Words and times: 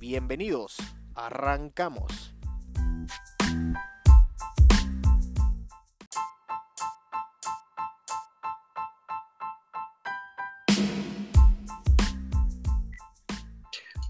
Bienvenidos, 0.00 0.76
arrancamos. 1.16 2.32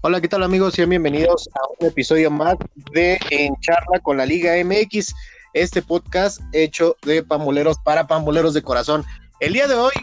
Hola, 0.03 0.21
¿qué 0.21 0.27
tal 0.27 0.43
amigos? 0.43 0.75
Sean 0.75 0.89
bienvenidos 0.89 1.49
a 1.55 1.59
un 1.79 1.87
episodio 1.87 2.29
más 2.29 2.55
de 2.93 3.17
En 3.31 3.55
Charla 3.61 3.99
con 4.03 4.17
la 4.17 4.27
Liga 4.27 4.53
MX, 4.63 5.15
este 5.53 5.81
podcast 5.81 6.39
hecho 6.53 6.97
de 7.01 7.23
pamboleros 7.23 7.79
para 7.83 8.05
pamboleros 8.05 8.53
de 8.53 8.61
corazón. 8.61 9.03
El 9.39 9.53
día 9.53 9.67
de 9.67 9.73
hoy 9.73 9.93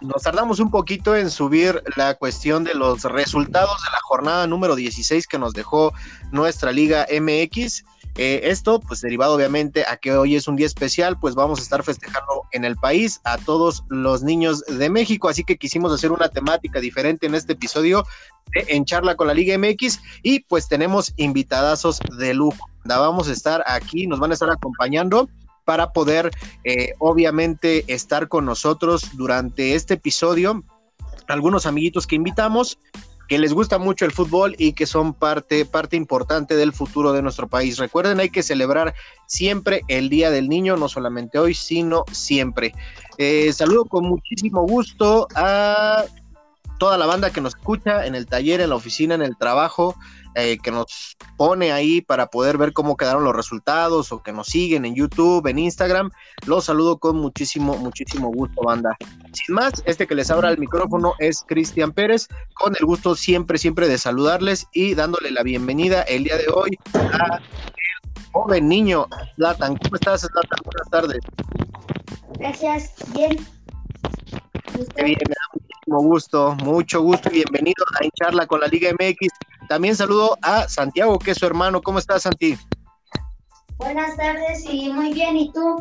nos 0.00 0.22
tardamos 0.22 0.60
un 0.60 0.70
poquito 0.70 1.16
en 1.16 1.30
subir 1.30 1.82
la 1.96 2.14
cuestión 2.14 2.64
de 2.64 2.74
los 2.74 3.02
resultados 3.04 3.82
de 3.82 3.90
la 3.90 3.98
jornada 4.02 4.46
número 4.46 4.76
16 4.76 5.26
que 5.26 5.38
nos 5.38 5.52
dejó 5.52 5.92
nuestra 6.30 6.72
Liga 6.72 7.06
MX. 7.10 7.84
Eh, 8.16 8.40
esto, 8.44 8.80
pues 8.80 9.00
derivado 9.00 9.34
obviamente 9.34 9.84
a 9.86 9.96
que 9.96 10.12
hoy 10.12 10.34
es 10.34 10.48
un 10.48 10.56
día 10.56 10.66
especial, 10.66 11.18
pues 11.20 11.34
vamos 11.34 11.60
a 11.60 11.62
estar 11.62 11.84
festejando 11.84 12.42
en 12.52 12.64
el 12.64 12.76
país 12.76 13.20
a 13.24 13.38
todos 13.38 13.84
los 13.88 14.22
niños 14.22 14.64
de 14.66 14.90
México, 14.90 15.28
así 15.28 15.44
que 15.44 15.56
quisimos 15.56 15.92
hacer 15.92 16.10
una 16.10 16.28
temática 16.28 16.80
diferente 16.80 17.26
en 17.26 17.36
este 17.36 17.52
episodio 17.52 18.04
en 18.54 18.84
charla 18.84 19.14
con 19.14 19.28
la 19.28 19.34
Liga 19.34 19.56
MX 19.56 20.00
y 20.22 20.40
pues 20.40 20.68
tenemos 20.68 21.12
invitadazos 21.16 22.00
de 22.18 22.34
lujo. 22.34 22.68
Vamos 22.84 23.28
a 23.28 23.32
estar 23.32 23.62
aquí, 23.66 24.06
nos 24.06 24.18
van 24.18 24.30
a 24.30 24.34
estar 24.34 24.50
acompañando 24.50 25.28
para 25.68 25.92
poder 25.92 26.30
eh, 26.64 26.94
obviamente 26.98 27.84
estar 27.92 28.28
con 28.28 28.46
nosotros 28.46 29.10
durante 29.18 29.74
este 29.74 29.94
episodio. 29.94 30.64
Algunos 31.26 31.66
amiguitos 31.66 32.06
que 32.06 32.16
invitamos 32.16 32.78
que 33.28 33.38
les 33.38 33.52
gusta 33.52 33.76
mucho 33.76 34.06
el 34.06 34.12
fútbol 34.12 34.54
y 34.56 34.72
que 34.72 34.86
son 34.86 35.12
parte, 35.12 35.66
parte 35.66 35.96
importante 35.96 36.56
del 36.56 36.72
futuro 36.72 37.12
de 37.12 37.20
nuestro 37.20 37.48
país. 37.48 37.76
Recuerden, 37.76 38.18
hay 38.18 38.30
que 38.30 38.42
celebrar 38.42 38.94
siempre 39.26 39.82
el 39.88 40.08
Día 40.08 40.30
del 40.30 40.48
Niño, 40.48 40.78
no 40.78 40.88
solamente 40.88 41.38
hoy, 41.38 41.52
sino 41.52 42.06
siempre. 42.12 42.72
Eh, 43.18 43.52
saludo 43.52 43.84
con 43.84 44.06
muchísimo 44.06 44.62
gusto 44.62 45.28
a 45.34 46.06
toda 46.78 46.96
la 46.96 47.04
banda 47.04 47.30
que 47.30 47.42
nos 47.42 47.56
escucha 47.56 48.06
en 48.06 48.14
el 48.14 48.24
taller, 48.24 48.62
en 48.62 48.70
la 48.70 48.76
oficina, 48.76 49.14
en 49.14 49.22
el 49.22 49.36
trabajo, 49.36 49.94
eh, 50.38 50.58
que 50.62 50.70
nos 50.70 51.16
pone 51.36 51.72
ahí 51.72 52.00
para 52.00 52.28
poder 52.28 52.58
ver 52.58 52.72
cómo 52.72 52.96
quedaron 52.96 53.24
los 53.24 53.34
resultados 53.34 54.12
o 54.12 54.22
que 54.22 54.32
nos 54.32 54.46
siguen 54.46 54.84
en 54.84 54.94
YouTube, 54.94 55.46
en 55.48 55.58
Instagram. 55.58 56.10
Los 56.46 56.66
saludo 56.66 56.98
con 56.98 57.16
muchísimo, 57.16 57.76
muchísimo 57.76 58.30
gusto, 58.30 58.62
banda. 58.62 58.96
Sin 59.32 59.56
más, 59.56 59.82
este 59.84 60.06
que 60.06 60.14
les 60.14 60.30
abra 60.30 60.50
el 60.50 60.58
micrófono 60.58 61.14
es 61.18 61.42
Cristian 61.46 61.92
Pérez, 61.92 62.28
con 62.54 62.76
el 62.78 62.86
gusto 62.86 63.16
siempre, 63.16 63.58
siempre 63.58 63.88
de 63.88 63.98
saludarles 63.98 64.68
y 64.72 64.94
dándole 64.94 65.32
la 65.32 65.42
bienvenida 65.42 66.02
el 66.02 66.24
día 66.24 66.36
de 66.36 66.46
hoy 66.54 66.78
a 66.94 67.36
el 67.36 68.24
joven 68.32 68.68
niño 68.68 69.08
Zlatan. 69.34 69.76
¿Cómo 69.76 69.96
estás, 69.96 70.20
Zlatan? 70.20 70.60
Buenas 70.64 70.90
tardes. 70.90 71.20
Gracias, 72.38 72.94
bien. 73.12 73.36
Qué 74.94 75.04
bien, 75.04 75.18
me 75.26 75.34
da 75.34 75.67
muchísimo 75.88 76.00
gusto, 76.02 76.54
mucho 76.62 77.02
gusto 77.02 77.30
y 77.30 77.36
bienvenido 77.36 77.84
a 77.98 78.04
En 78.04 78.10
Charla 78.10 78.46
con 78.46 78.60
la 78.60 78.66
Liga 78.66 78.90
MX. 78.92 79.28
También 79.68 79.96
saludo 79.96 80.36
a 80.42 80.68
Santiago, 80.68 81.18
que 81.18 81.30
es 81.32 81.38
su 81.38 81.46
hermano. 81.46 81.80
¿Cómo 81.80 81.98
estás, 81.98 82.22
Santi? 82.22 82.56
Buenas 83.76 84.16
tardes 84.16 84.64
y 84.68 84.92
muy 84.92 85.12
bien, 85.12 85.36
¿y 85.36 85.52
tú? 85.52 85.76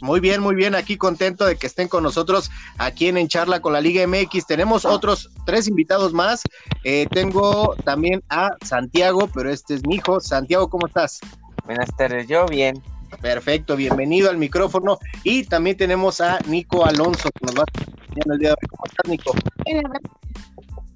Muy 0.00 0.20
bien, 0.20 0.40
muy 0.40 0.54
bien, 0.54 0.74
aquí 0.74 0.96
contento 0.96 1.46
de 1.46 1.56
que 1.56 1.66
estén 1.66 1.88
con 1.88 2.02
nosotros 2.02 2.50
aquí 2.78 3.08
en, 3.08 3.16
en 3.16 3.26
Charla 3.26 3.60
con 3.60 3.72
la 3.72 3.80
Liga 3.80 4.06
MX. 4.06 4.46
Tenemos 4.46 4.84
otros 4.84 5.30
tres 5.46 5.66
invitados 5.66 6.12
más. 6.12 6.42
Eh, 6.84 7.06
tengo 7.10 7.74
también 7.84 8.22
a 8.28 8.50
Santiago, 8.62 9.28
pero 9.32 9.50
este 9.50 9.74
es 9.74 9.86
mi 9.86 9.96
hijo. 9.96 10.20
Santiago, 10.20 10.68
¿cómo 10.68 10.86
estás? 10.86 11.20
Buenas 11.64 11.88
tardes, 11.96 12.28
yo 12.28 12.46
bien. 12.46 12.80
Perfecto, 13.20 13.76
bienvenido 13.76 14.30
al 14.30 14.36
micrófono. 14.38 14.98
Y 15.22 15.44
también 15.44 15.76
tenemos 15.76 16.20
a 16.20 16.38
Nico 16.46 16.84
Alonso, 16.84 17.30
que 17.30 17.46
nos 17.46 17.54
va 17.56 17.62
a 17.62 18.32
el 18.32 18.38
día 18.38 18.50
de 18.50 18.56
hoy. 18.60 18.68
¿Cómo 18.68 18.84
estás, 18.86 19.10
Nico? 19.10 19.32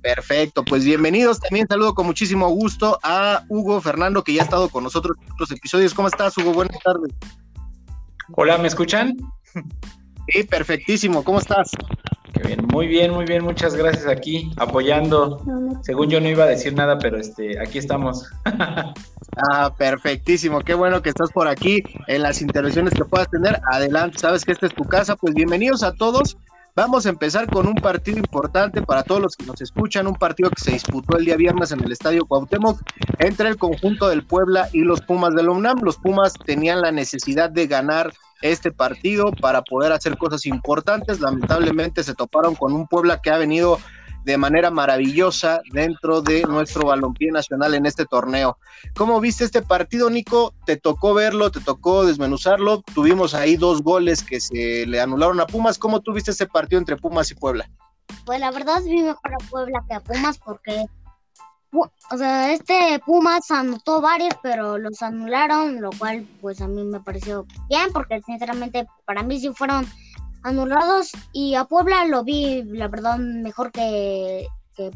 Perfecto, 0.03 0.65
pues 0.65 0.85
bienvenidos. 0.85 1.41
También 1.41 1.67
saludo 1.69 1.95
con 1.95 2.07
muchísimo 2.07 2.49
gusto 2.49 2.99
a 3.03 3.45
Hugo 3.49 3.81
Fernando, 3.81 4.23
que 4.23 4.33
ya 4.33 4.43
ha 4.43 4.45
estado 4.45 4.69
con 4.69 4.85
nosotros 4.85 5.17
en 5.21 5.33
otros 5.33 5.51
episodios. 5.51 5.95
¿Cómo 5.95 6.09
estás, 6.09 6.37
Hugo? 6.39 6.53
Buenas 6.53 6.79
tardes. 6.83 7.13
Hola, 8.37 8.59
¿me 8.59 8.69
escuchan? 8.69 9.17
Sí, 10.29 10.45
perfectísimo. 10.45 11.25
¿Cómo 11.25 11.39
estás? 11.39 11.71
Qué 12.33 12.47
bien, 12.47 12.67
muy 12.67 12.87
bien, 12.87 13.13
muy 13.13 13.25
bien, 13.25 13.45
muchas 13.45 13.75
gracias 13.75 14.07
aquí, 14.07 14.51
apoyando. 14.57 15.43
Según 15.83 16.09
yo 16.09 16.21
no 16.21 16.29
iba 16.29 16.45
a 16.45 16.49
decir 16.49 16.75
nada, 16.75 16.99
pero 16.99 17.19
este, 17.19 17.61
aquí 17.61 17.79
estamos. 17.79 18.27
Ah, 19.51 19.73
perfectísimo. 19.77 20.63
Qué 20.63 20.75
bueno 20.75 21.01
que 21.01 21.11
estás 21.11 21.31
por 21.31 21.47
aquí 21.47 21.85
en 22.09 22.23
las 22.23 22.43
intervenciones 22.43 22.93
que 22.93 23.05
puedas 23.05 23.31
tener. 23.31 23.61
Adelante, 23.71 24.19
sabes 24.19 24.45
que 24.45 24.51
esta 24.51 24.67
es 24.67 24.75
tu 24.75 24.83
casa. 24.83 25.15
Pues 25.15 25.33
bienvenidos 25.33 25.85
a 25.85 25.93
todos. 25.93 26.37
Vamos 26.75 27.07
a 27.07 27.09
empezar 27.09 27.49
con 27.49 27.67
un 27.67 27.75
partido 27.75 28.19
importante 28.19 28.83
para 28.83 29.03
todos 29.03 29.21
los 29.21 29.37
que 29.37 29.47
nos 29.47 29.61
escuchan, 29.61 30.07
un 30.07 30.15
partido 30.15 30.51
que 30.51 30.63
se 30.63 30.73
disputó 30.73 31.19
el 31.19 31.25
día 31.25 31.37
viernes 31.37 31.73
en 31.73 31.83
el 31.83 31.91
Estadio 31.91 32.25
Cuauhtémoc 32.25 32.81
entre 33.19 33.49
el 33.49 33.57
conjunto 33.57 34.09
del 34.09 34.25
Puebla 34.25 34.69
y 34.73 34.83
los 34.83 35.01
Pumas 35.01 35.35
del 35.35 35.49
UNAM. 35.49 35.81
Los 35.83 35.97
Pumas 35.97 36.35
tenían 36.35 36.81
la 36.81 36.93
necesidad 36.93 37.51
de 37.51 37.67
ganar 37.67 38.13
este 38.43 38.71
partido 38.73 39.33
para 39.33 39.63
poder 39.63 39.93
hacer 39.93 40.17
cosas 40.17 40.47
importantes. 40.47 41.21
Lamentablemente 41.21 42.03
se 42.03 42.15
toparon 42.15 42.55
con 42.55 42.73
un 42.73 42.87
Puebla 42.87 43.21
que 43.21 43.31
ha 43.31 43.39
venido 43.39 43.79
de 44.25 44.37
manera 44.37 44.71
maravillosa 44.71 45.63
dentro 45.73 46.21
de 46.21 46.43
nuestro 46.43 46.89
balompié 46.89 47.31
nacional 47.31 47.75
en 47.75 47.87
este 47.87 48.05
torneo. 48.05 48.59
¿Cómo 48.95 49.21
viste 49.21 49.45
este 49.45 49.63
partido, 49.63 50.11
Nico? 50.11 50.53
¿Te 50.67 50.77
tocó 50.77 51.15
verlo? 51.15 51.51
¿Te 51.51 51.61
tocó 51.61 52.05
desmenuzarlo? 52.05 52.83
Tuvimos 52.95 53.33
ahí 53.33 53.57
dos 53.57 53.83
goles 53.83 54.23
que 54.23 54.41
se 54.41 54.85
le 54.87 55.01
anularon 55.01 55.41
a 55.41 55.47
Pumas. 55.47 55.79
¿Cómo 55.79 56.01
tuviste 56.01 56.31
este 56.31 56.47
partido 56.47 56.79
entre 56.79 56.97
Pumas 56.97 57.31
y 57.31 57.37
Puebla? 57.37 57.71
Pues 58.27 58.41
la 58.41 58.51
verdad 58.51 58.83
vi 58.85 59.03
mejor 59.03 59.33
a 59.33 59.51
Puebla 59.51 59.83
que 59.89 59.95
a 59.95 60.01
Pumas 60.01 60.39
porque, 60.39 60.85
o 61.73 62.17
sea, 62.17 62.53
este 62.53 63.01
Pumas 63.05 63.51
anotó 63.51 64.01
varios, 64.01 64.35
pero 64.43 64.79
los 64.79 65.03
anularon, 65.03 65.81
lo 65.81 65.91
cual 65.99 66.27
pues 66.41 66.61
a 66.61 66.69
mí 66.69 66.85
me 66.85 67.01
pareció 67.01 67.47
bien 67.69 67.93
porque 67.93 68.21
sinceramente 68.23 68.87
para 69.05 69.23
mí 69.23 69.39
sí 69.39 69.51
fueron 69.55 69.87
anulados 70.43 71.11
y 71.33 71.55
a 71.55 71.65
Puebla 71.65 72.05
lo 72.07 72.25
vi, 72.25 72.63
la 72.65 72.89
verdad, 72.89 73.19
mejor 73.19 73.73
que, 73.73 74.47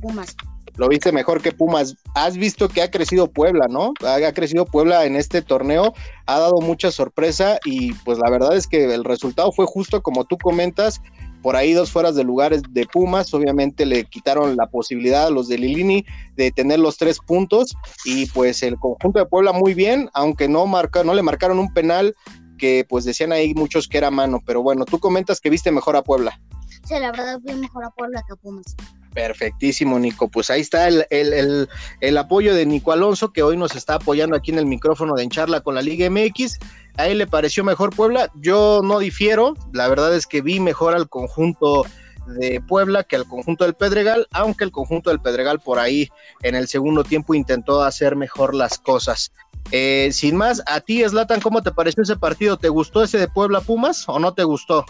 Pumas. 0.00 0.36
Lo 0.76 0.88
viste 0.88 1.10
mejor 1.10 1.42
que 1.42 1.50
Pumas. 1.50 1.96
Has 2.14 2.36
visto 2.36 2.68
que 2.68 2.82
ha 2.82 2.90
crecido 2.90 3.26
Puebla, 3.26 3.66
¿no? 3.68 3.92
Ha, 4.06 4.14
ha 4.14 4.32
crecido 4.32 4.64
Puebla 4.64 5.04
en 5.04 5.16
este 5.16 5.42
torneo, 5.42 5.92
ha 6.26 6.38
dado 6.38 6.60
mucha 6.60 6.92
sorpresa 6.92 7.58
y 7.64 7.92
pues 8.04 8.18
la 8.18 8.30
verdad 8.30 8.56
es 8.56 8.68
que 8.68 8.94
el 8.94 9.02
resultado 9.02 9.50
fue 9.50 9.66
justo 9.66 10.00
como 10.00 10.24
tú 10.24 10.38
comentas. 10.38 11.02
Por 11.42 11.56
ahí 11.56 11.72
dos 11.72 11.90
fueras 11.90 12.14
de 12.14 12.24
lugares 12.24 12.62
de 12.70 12.86
Pumas, 12.86 13.34
obviamente 13.34 13.84
le 13.84 14.04
quitaron 14.04 14.56
la 14.56 14.68
posibilidad 14.68 15.26
a 15.26 15.30
los 15.30 15.48
de 15.48 15.58
Lilini 15.58 16.04
de 16.36 16.52
tener 16.52 16.78
los 16.78 16.96
tres 16.96 17.18
puntos 17.18 17.76
y 18.04 18.26
pues 18.26 18.62
el 18.62 18.78
conjunto 18.78 19.18
de 19.18 19.26
Puebla 19.26 19.52
muy 19.52 19.74
bien, 19.74 20.08
aunque 20.14 20.48
no 20.48 20.66
marca, 20.66 21.02
no 21.02 21.14
le 21.14 21.22
marcaron 21.22 21.58
un 21.58 21.72
penal 21.74 22.14
que 22.58 22.86
pues 22.88 23.04
decían 23.04 23.32
ahí 23.32 23.54
muchos 23.54 23.88
que 23.88 23.98
era 23.98 24.10
mano, 24.10 24.40
pero 24.46 24.62
bueno, 24.62 24.84
tú 24.84 25.00
comentas 25.00 25.40
que 25.40 25.50
viste 25.50 25.72
mejor 25.72 25.96
a 25.96 26.02
Puebla. 26.02 26.40
Sí, 26.84 26.94
la 26.94 27.10
verdad 27.10 27.40
vi 27.42 27.54
mejor 27.54 27.84
a 27.84 27.90
Puebla 27.90 28.22
que 28.26 28.34
a 28.34 28.36
Pumas. 28.36 28.76
Perfectísimo, 29.12 29.98
Nico. 29.98 30.28
Pues 30.28 30.50
ahí 30.50 30.60
está 30.60 30.88
el, 30.88 31.06
el, 31.10 31.68
el, 32.00 32.18
apoyo 32.18 32.54
de 32.54 32.64
Nico 32.64 32.92
Alonso, 32.92 33.32
que 33.32 33.42
hoy 33.42 33.56
nos 33.56 33.76
está 33.76 33.94
apoyando 33.94 34.36
aquí 34.36 34.50
en 34.50 34.58
el 34.58 34.66
micrófono 34.66 35.14
de 35.14 35.24
Encharla 35.24 35.60
con 35.60 35.74
la 35.74 35.82
Liga 35.82 36.08
MX. 36.08 36.58
A 36.96 37.08
él 37.08 37.18
le 37.18 37.26
pareció 37.26 37.62
mejor 37.64 37.94
Puebla. 37.94 38.30
Yo 38.36 38.80
no 38.82 38.98
difiero. 38.98 39.54
La 39.72 39.88
verdad 39.88 40.14
es 40.16 40.26
que 40.26 40.40
vi 40.40 40.60
mejor 40.60 40.94
al 40.94 41.08
conjunto 41.08 41.84
de 42.26 42.60
Puebla 42.60 43.04
que 43.04 43.16
al 43.16 43.26
conjunto 43.26 43.64
del 43.64 43.74
Pedregal, 43.74 44.28
aunque 44.32 44.64
el 44.64 44.70
conjunto 44.70 45.10
del 45.10 45.20
Pedregal 45.20 45.60
por 45.60 45.78
ahí 45.78 46.08
en 46.42 46.54
el 46.54 46.68
segundo 46.68 47.04
tiempo 47.04 47.34
intentó 47.34 47.82
hacer 47.82 48.16
mejor 48.16 48.54
las 48.54 48.78
cosas. 48.78 49.32
Eh, 49.70 50.10
sin 50.12 50.36
más, 50.36 50.62
a 50.66 50.80
ti, 50.80 51.02
Slatan, 51.06 51.40
¿cómo 51.40 51.62
te 51.62 51.72
pareció 51.72 52.02
ese 52.02 52.16
partido? 52.16 52.56
¿Te 52.56 52.68
gustó 52.68 53.02
ese 53.02 53.18
de 53.18 53.28
Puebla 53.28 53.60
Pumas 53.60 54.08
o 54.08 54.18
no 54.18 54.34
te 54.34 54.44
gustó? 54.44 54.84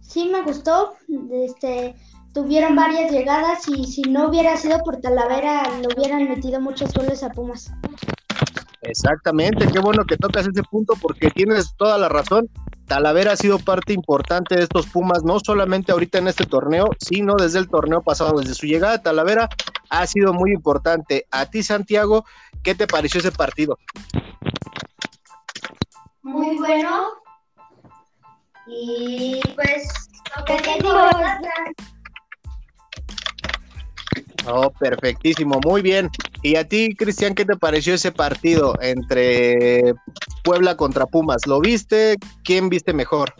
Sí, 0.00 0.28
me 0.30 0.42
gustó. 0.42 0.94
Este, 1.32 1.94
tuvieron 2.32 2.76
varias 2.76 3.10
llegadas 3.10 3.68
y 3.68 3.84
si 3.84 4.02
no 4.02 4.28
hubiera 4.28 4.56
sido 4.56 4.78
por 4.84 5.00
Talavera 5.00 5.62
le 5.80 5.88
hubieran 5.94 6.28
metido 6.28 6.60
muchos 6.60 6.92
goles 6.92 7.22
a 7.22 7.30
Pumas. 7.30 7.70
Exactamente, 8.82 9.66
qué 9.68 9.78
bueno 9.78 10.04
que 10.04 10.16
tocas 10.16 10.46
ese 10.46 10.62
punto 10.64 10.94
porque 11.00 11.30
tienes 11.30 11.74
toda 11.76 11.98
la 11.98 12.08
razón. 12.08 12.48
Talavera 12.86 13.32
ha 13.32 13.36
sido 13.36 13.58
parte 13.58 13.92
importante 13.92 14.56
de 14.56 14.64
estos 14.64 14.86
Pumas, 14.86 15.22
no 15.22 15.38
solamente 15.38 15.92
ahorita 15.92 16.18
en 16.18 16.28
este 16.28 16.46
torneo, 16.46 16.88
sino 16.98 17.34
desde 17.36 17.60
el 17.60 17.68
torneo 17.68 18.02
pasado, 18.02 18.40
desde 18.40 18.54
su 18.54 18.66
llegada 18.66 18.94
a 18.94 19.02
Talavera 19.02 19.48
ha 19.88 20.06
sido 20.06 20.32
muy 20.32 20.52
importante. 20.52 21.26
A 21.30 21.46
ti, 21.46 21.62
Santiago, 21.62 22.24
¿qué 22.62 22.74
te 22.74 22.86
pareció 22.86 23.20
ese 23.20 23.30
partido? 23.30 23.78
Muy 26.22 26.58
bueno. 26.58 27.08
Y 28.66 29.40
pues, 29.54 30.10
lo 30.36 30.44
que 30.44 30.58
digo, 30.80 30.92
Oh, 34.46 34.70
perfectísimo, 34.70 35.60
muy 35.64 35.82
bien. 35.82 36.08
¿Y 36.42 36.56
a 36.56 36.66
ti, 36.66 36.94
Cristian, 36.94 37.34
qué 37.34 37.44
te 37.44 37.56
pareció 37.56 37.94
ese 37.94 38.10
partido 38.10 38.74
entre 38.80 39.94
Puebla 40.42 40.76
contra 40.76 41.06
Pumas? 41.06 41.46
¿Lo 41.46 41.60
viste? 41.60 42.16
¿Quién 42.44 42.68
viste 42.68 42.92
mejor? 42.92 43.32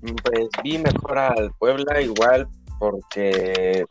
Pues 0.00 0.48
vi 0.62 0.78
mejor 0.78 1.18
al 1.18 1.50
Puebla 1.58 2.00
igual 2.00 2.46
porque 2.78 3.84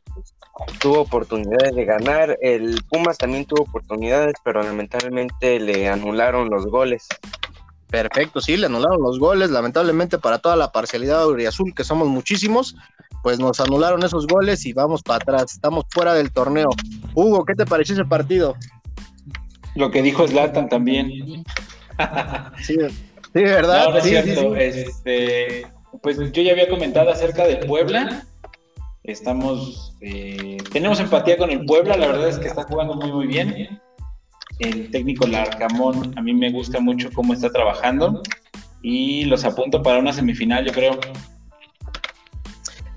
tuvo 0.79 1.01
oportunidades 1.01 1.75
de 1.75 1.85
ganar. 1.85 2.37
El 2.41 2.81
Pumas 2.89 3.17
también 3.17 3.45
tuvo 3.45 3.63
oportunidades, 3.63 4.33
pero 4.43 4.63
lamentablemente 4.63 5.59
le 5.59 5.89
anularon 5.89 6.49
los 6.49 6.65
goles. 6.65 7.07
Perfecto, 7.89 8.39
sí, 8.39 8.55
le 8.55 8.67
anularon 8.67 9.01
los 9.01 9.19
goles, 9.19 9.49
lamentablemente 9.49 10.19
para 10.19 10.37
toda 10.37 10.55
la 10.55 10.71
parcialidad 10.71 11.25
de 11.35 11.47
Azul, 11.47 11.73
que 11.73 11.83
somos 11.83 12.07
muchísimos, 12.07 12.75
pues 13.23 13.39
nos 13.39 13.59
anularon 13.59 14.03
esos 14.03 14.27
goles 14.27 14.65
y 14.65 14.73
vamos 14.73 15.03
para 15.03 15.17
atrás, 15.17 15.53
estamos 15.53 15.85
fuera 15.89 16.13
del 16.13 16.31
torneo. 16.31 16.69
Hugo, 17.13 17.45
¿qué 17.45 17.53
te 17.53 17.65
pareció 17.65 17.95
ese 17.95 18.05
partido? 18.05 18.55
Lo 19.75 19.91
que 19.91 20.01
dijo 20.01 20.27
Zlatan 20.27 20.69
también. 20.69 21.09
sí, 22.61 22.75
sí, 22.75 22.79
¿verdad? 23.33 23.89
No, 23.89 23.97
es 23.97 24.03
sí, 24.03 24.09
cierto. 24.09 24.55
Este, 24.55 25.67
pues 26.01 26.17
yo 26.31 26.41
ya 26.41 26.51
había 26.51 26.69
comentado 26.69 27.11
acerca 27.11 27.45
del 27.45 27.59
Puebla. 27.59 28.25
Estamos, 29.03 29.95
eh, 30.01 30.57
tenemos 30.71 30.99
empatía 30.99 31.37
con 31.37 31.49
el 31.49 31.65
Puebla, 31.65 31.97
la 31.97 32.07
verdad 32.07 32.27
es 32.27 32.37
que 32.37 32.47
está 32.47 32.63
jugando 32.63 32.95
muy, 32.95 33.11
muy 33.11 33.27
bien. 33.27 33.79
El 34.59 34.91
técnico 34.91 35.25
Larcamón, 35.25 36.13
a 36.17 36.21
mí 36.21 36.33
me 36.33 36.51
gusta 36.51 36.79
mucho 36.79 37.09
cómo 37.13 37.33
está 37.33 37.49
trabajando 37.49 38.21
y 38.81 39.25
los 39.25 39.45
apunto 39.45 39.81
para 39.81 39.99
una 39.99 40.13
semifinal, 40.13 40.65
yo 40.65 40.73
creo. 40.73 40.99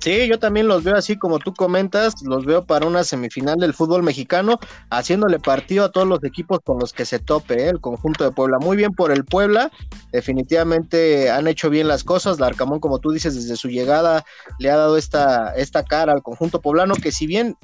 Sí, 0.03 0.27
yo 0.27 0.41
también 0.41 0.67
los 0.67 0.83
veo 0.83 0.97
así 0.97 1.17
como 1.17 1.39
tú 1.39 1.55
comentas, 1.55 2.23
los 2.25 2.45
veo 2.45 2.65
para 2.65 2.89
una 2.89 3.05
semifinal 3.05 3.61
del 3.61 3.73
fútbol 3.73 4.03
mexicano, 4.03 4.59
haciéndole 4.91 5.39
partido 5.39 5.85
a 5.85 5.93
todos 5.93 6.09
los 6.09 6.25
equipos 6.25 6.59
con 6.65 6.81
los 6.81 6.93
que 6.93 7.05
se 7.05 7.21
tope 7.21 7.67
¿eh? 7.67 7.69
el 7.69 7.81
conjunto 7.81 8.25
de 8.25 8.33
Puebla. 8.33 8.59
Muy 8.59 8.77
bien 8.77 8.95
por 8.95 9.13
el 9.13 9.25
Puebla, 9.25 9.71
definitivamente 10.11 11.31
han 11.31 11.47
hecho 11.47 11.71
bien 11.71 11.87
las 11.87 12.03
cosas. 12.03 12.41
Larcamón, 12.41 12.81
como 12.81 12.99
tú 12.99 13.13
dices, 13.13 13.37
desde 13.37 13.55
su 13.55 13.69
llegada 13.69 14.25
le 14.59 14.73
ha 14.73 14.77
dado 14.77 14.97
esta, 14.97 15.55
esta 15.55 15.85
cara 15.85 16.13
al 16.13 16.25
conjunto 16.25 16.61
poblano, 16.61 16.97
que 16.97 17.13
si 17.13 17.29
bien 17.29 17.57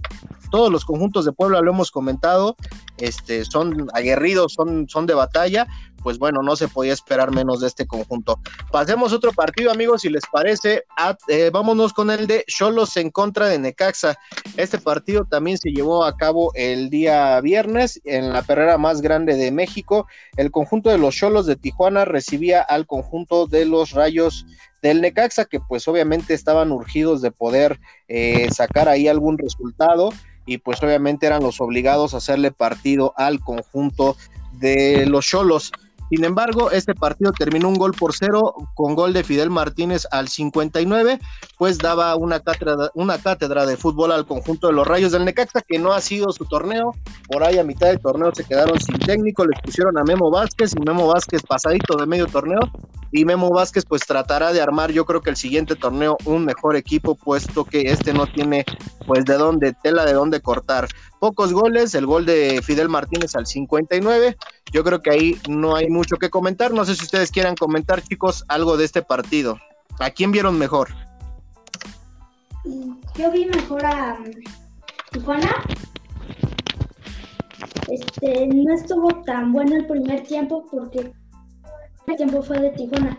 todos 0.52 0.70
los 0.70 0.84
conjuntos 0.84 1.24
de 1.24 1.32
Puebla 1.32 1.60
lo 1.60 1.72
hemos 1.72 1.90
comentado, 1.90 2.54
este, 2.98 3.44
son 3.46 3.88
aguerridos, 3.94 4.52
son, 4.52 4.88
son 4.88 5.06
de 5.06 5.14
batalla, 5.14 5.66
pues 6.02 6.18
bueno, 6.18 6.42
no 6.42 6.56
se 6.56 6.68
podía 6.68 6.92
esperar 6.92 7.32
menos 7.32 7.60
de 7.60 7.66
este 7.68 7.86
conjunto. 7.86 8.40
Pasemos 8.70 9.12
otro 9.12 9.32
partido, 9.32 9.70
amigos, 9.70 10.02
si 10.02 10.08
les 10.08 10.24
parece. 10.30 10.84
Eh, 11.28 11.50
vámonos 11.52 11.92
con 11.92 12.10
el 12.10 12.26
de 12.26 12.44
Cholos 12.46 12.96
en 12.96 13.10
contra 13.10 13.48
de 13.48 13.58
Necaxa. 13.58 14.18
Este 14.56 14.78
partido 14.78 15.24
también 15.24 15.58
se 15.58 15.70
llevó 15.70 16.04
a 16.04 16.16
cabo 16.16 16.52
el 16.54 16.90
día 16.90 17.40
viernes 17.40 18.00
en 18.04 18.32
la 18.32 18.42
perrera 18.42 18.78
más 18.78 19.00
grande 19.00 19.36
de 19.36 19.50
México. 19.50 20.06
El 20.36 20.50
conjunto 20.50 20.90
de 20.90 20.98
los 20.98 21.14
Cholos 21.14 21.46
de 21.46 21.56
Tijuana 21.56 22.04
recibía 22.04 22.62
al 22.62 22.86
conjunto 22.86 23.46
de 23.46 23.64
los 23.64 23.92
Rayos 23.92 24.46
del 24.82 25.00
Necaxa, 25.00 25.44
que 25.44 25.60
pues 25.60 25.88
obviamente 25.88 26.34
estaban 26.34 26.70
urgidos 26.72 27.20
de 27.20 27.30
poder 27.30 27.80
eh, 28.06 28.48
sacar 28.52 28.88
ahí 28.88 29.08
algún 29.08 29.38
resultado 29.38 30.10
y 30.46 30.58
pues 30.58 30.82
obviamente 30.82 31.26
eran 31.26 31.42
los 31.42 31.60
obligados 31.60 32.14
a 32.14 32.18
hacerle 32.18 32.52
partido 32.52 33.12
al 33.16 33.40
conjunto 33.40 34.16
de 34.52 35.06
los 35.06 35.26
Cholos. 35.26 35.72
Sin 36.10 36.24
embargo, 36.24 36.70
este 36.70 36.94
partido 36.94 37.32
terminó 37.32 37.68
un 37.68 37.74
gol 37.74 37.92
por 37.92 38.14
cero 38.14 38.54
con 38.74 38.94
gol 38.94 39.12
de 39.12 39.24
Fidel 39.24 39.50
Martínez 39.50 40.06
al 40.10 40.28
59, 40.28 41.18
pues 41.58 41.78
daba 41.78 42.16
una 42.16 42.40
cátedra, 42.40 42.90
una 42.94 43.18
cátedra 43.18 43.66
de 43.66 43.76
fútbol 43.76 44.12
al 44.12 44.26
conjunto 44.26 44.68
de 44.68 44.72
los 44.72 44.86
Rayos 44.86 45.12
del 45.12 45.26
Necaxa, 45.26 45.60
que 45.60 45.78
no 45.78 45.92
ha 45.92 46.00
sido 46.00 46.32
su 46.32 46.46
torneo. 46.46 46.94
Por 47.28 47.42
ahí 47.44 47.58
a 47.58 47.64
mitad 47.64 47.88
del 47.88 48.00
torneo 48.00 48.34
se 48.34 48.44
quedaron 48.44 48.80
sin 48.80 48.98
técnico, 48.98 49.44
les 49.44 49.60
pusieron 49.60 49.98
a 49.98 50.04
Memo 50.04 50.30
Vázquez 50.30 50.74
y 50.74 50.80
Memo 50.80 51.06
Vázquez 51.08 51.42
pasadito 51.42 51.96
de 51.96 52.06
medio 52.06 52.26
torneo. 52.26 52.60
Y 53.10 53.24
Memo 53.24 53.50
Vázquez 53.50 53.84
pues 53.86 54.02
tratará 54.02 54.52
de 54.52 54.60
armar 54.60 54.92
yo 54.92 55.06
creo 55.06 55.22
que 55.22 55.30
el 55.30 55.36
siguiente 55.36 55.76
torneo 55.76 56.16
un 56.24 56.44
mejor 56.44 56.76
equipo, 56.76 57.14
puesto 57.14 57.64
que 57.64 57.90
este 57.90 58.12
no 58.12 58.26
tiene 58.26 58.64
pues 59.06 59.24
de 59.24 59.34
dónde, 59.34 59.74
tela 59.82 60.04
de 60.04 60.12
dónde 60.12 60.40
cortar. 60.40 60.88
Pocos 61.18 61.52
goles, 61.52 61.94
el 61.94 62.06
gol 62.06 62.26
de 62.26 62.60
Fidel 62.62 62.88
Martínez 62.88 63.34
al 63.34 63.46
59 63.46 64.36
yo 64.72 64.84
creo 64.84 65.00
que 65.00 65.10
ahí 65.10 65.40
no 65.48 65.76
hay 65.76 65.88
mucho 65.98 66.16
que 66.16 66.30
comentar. 66.30 66.72
No 66.72 66.84
sé 66.84 66.94
si 66.94 67.04
ustedes 67.04 67.30
quieran 67.30 67.56
comentar, 67.56 68.00
chicos, 68.02 68.44
algo 68.48 68.76
de 68.76 68.84
este 68.84 69.02
partido. 69.02 69.58
¿A 69.98 70.10
quién 70.10 70.30
vieron 70.30 70.56
mejor? 70.58 70.88
Yo 73.16 73.30
vi 73.32 73.46
mejor 73.46 73.84
a 73.84 74.16
um, 74.18 74.30
Tijuana. 75.10 75.50
Este, 77.88 78.46
no 78.46 78.74
estuvo 78.74 79.08
tan 79.24 79.52
bueno 79.52 79.76
el 79.76 79.86
primer 79.86 80.22
tiempo 80.22 80.64
porque 80.70 81.12
el 82.06 82.16
tiempo 82.16 82.42
fue 82.42 82.60
de 82.60 82.70
Tijuana. 82.70 83.18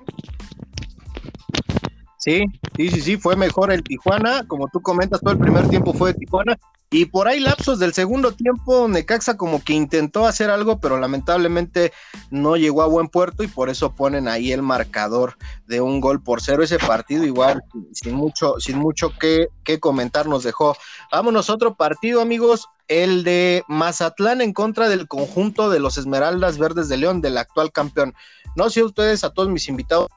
Sí, 2.18 2.46
sí, 2.78 2.90
sí, 2.90 3.02
sí, 3.02 3.18
fue 3.18 3.36
mejor 3.36 3.72
el 3.72 3.84
Tijuana, 3.84 4.46
como 4.48 4.68
tú 4.68 4.82
comentas, 4.82 5.20
todo 5.22 5.34
el 5.34 5.40
primer 5.40 5.68
tiempo 5.70 5.94
fue 5.94 6.14
de 6.14 6.20
Tijuana, 6.20 6.58
y 6.92 7.06
por 7.06 7.28
ahí 7.28 7.40
lapsos 7.40 7.78
del 7.78 7.94
segundo 7.94 8.32
tiempo, 8.32 8.88
Necaxa 8.88 9.38
como 9.38 9.64
que 9.64 9.74
intentó 9.74 10.26
hacer 10.26 10.50
algo, 10.50 10.80
pero 10.80 11.00
lamentablemente 11.00 11.94
no 12.32 12.58
llegó 12.58 12.82
a 12.82 12.88
buen 12.88 13.10
puerto 13.10 13.44
y 13.44 13.48
por 13.48 13.70
eso 13.70 13.94
ponen 13.94 14.28
ahí 14.28 14.52
el 14.52 14.64
marcador 14.64 15.38
de 15.68 15.82
un 15.82 16.02
gol 16.02 16.24
por 16.24 16.42
cero. 16.42 16.64
Ese 16.64 16.80
partido 16.80 17.26
igual, 17.26 17.62
sin 17.94 18.16
mucho, 18.16 18.60
sin 18.60 18.80
mucho 18.80 19.12
que, 19.20 19.50
que 19.64 19.80
comentar, 19.80 20.26
nos 20.26 20.44
dejó. 20.44 20.76
Vámonos 21.12 21.52
a 21.52 21.54
otro 21.54 21.76
partido, 21.76 22.22
amigos, 22.22 22.68
el 22.88 23.24
de 23.24 23.64
Mazatlán 23.68 24.42
en 24.42 24.52
contra 24.52 24.90
del 24.90 25.08
conjunto 25.08 25.70
de 25.70 25.80
los 25.80 26.00
Esmeraldas 26.00 26.58
Verdes 26.58 26.90
de 26.90 26.98
León, 26.98 27.22
del 27.22 27.38
actual 27.38 27.72
campeón. 27.72 28.16
No 28.56 28.72
sé 28.72 28.84
ustedes, 28.84 29.24
a 29.24 29.30
todos 29.30 29.50
mis 29.50 29.70
invitados, 29.70 30.08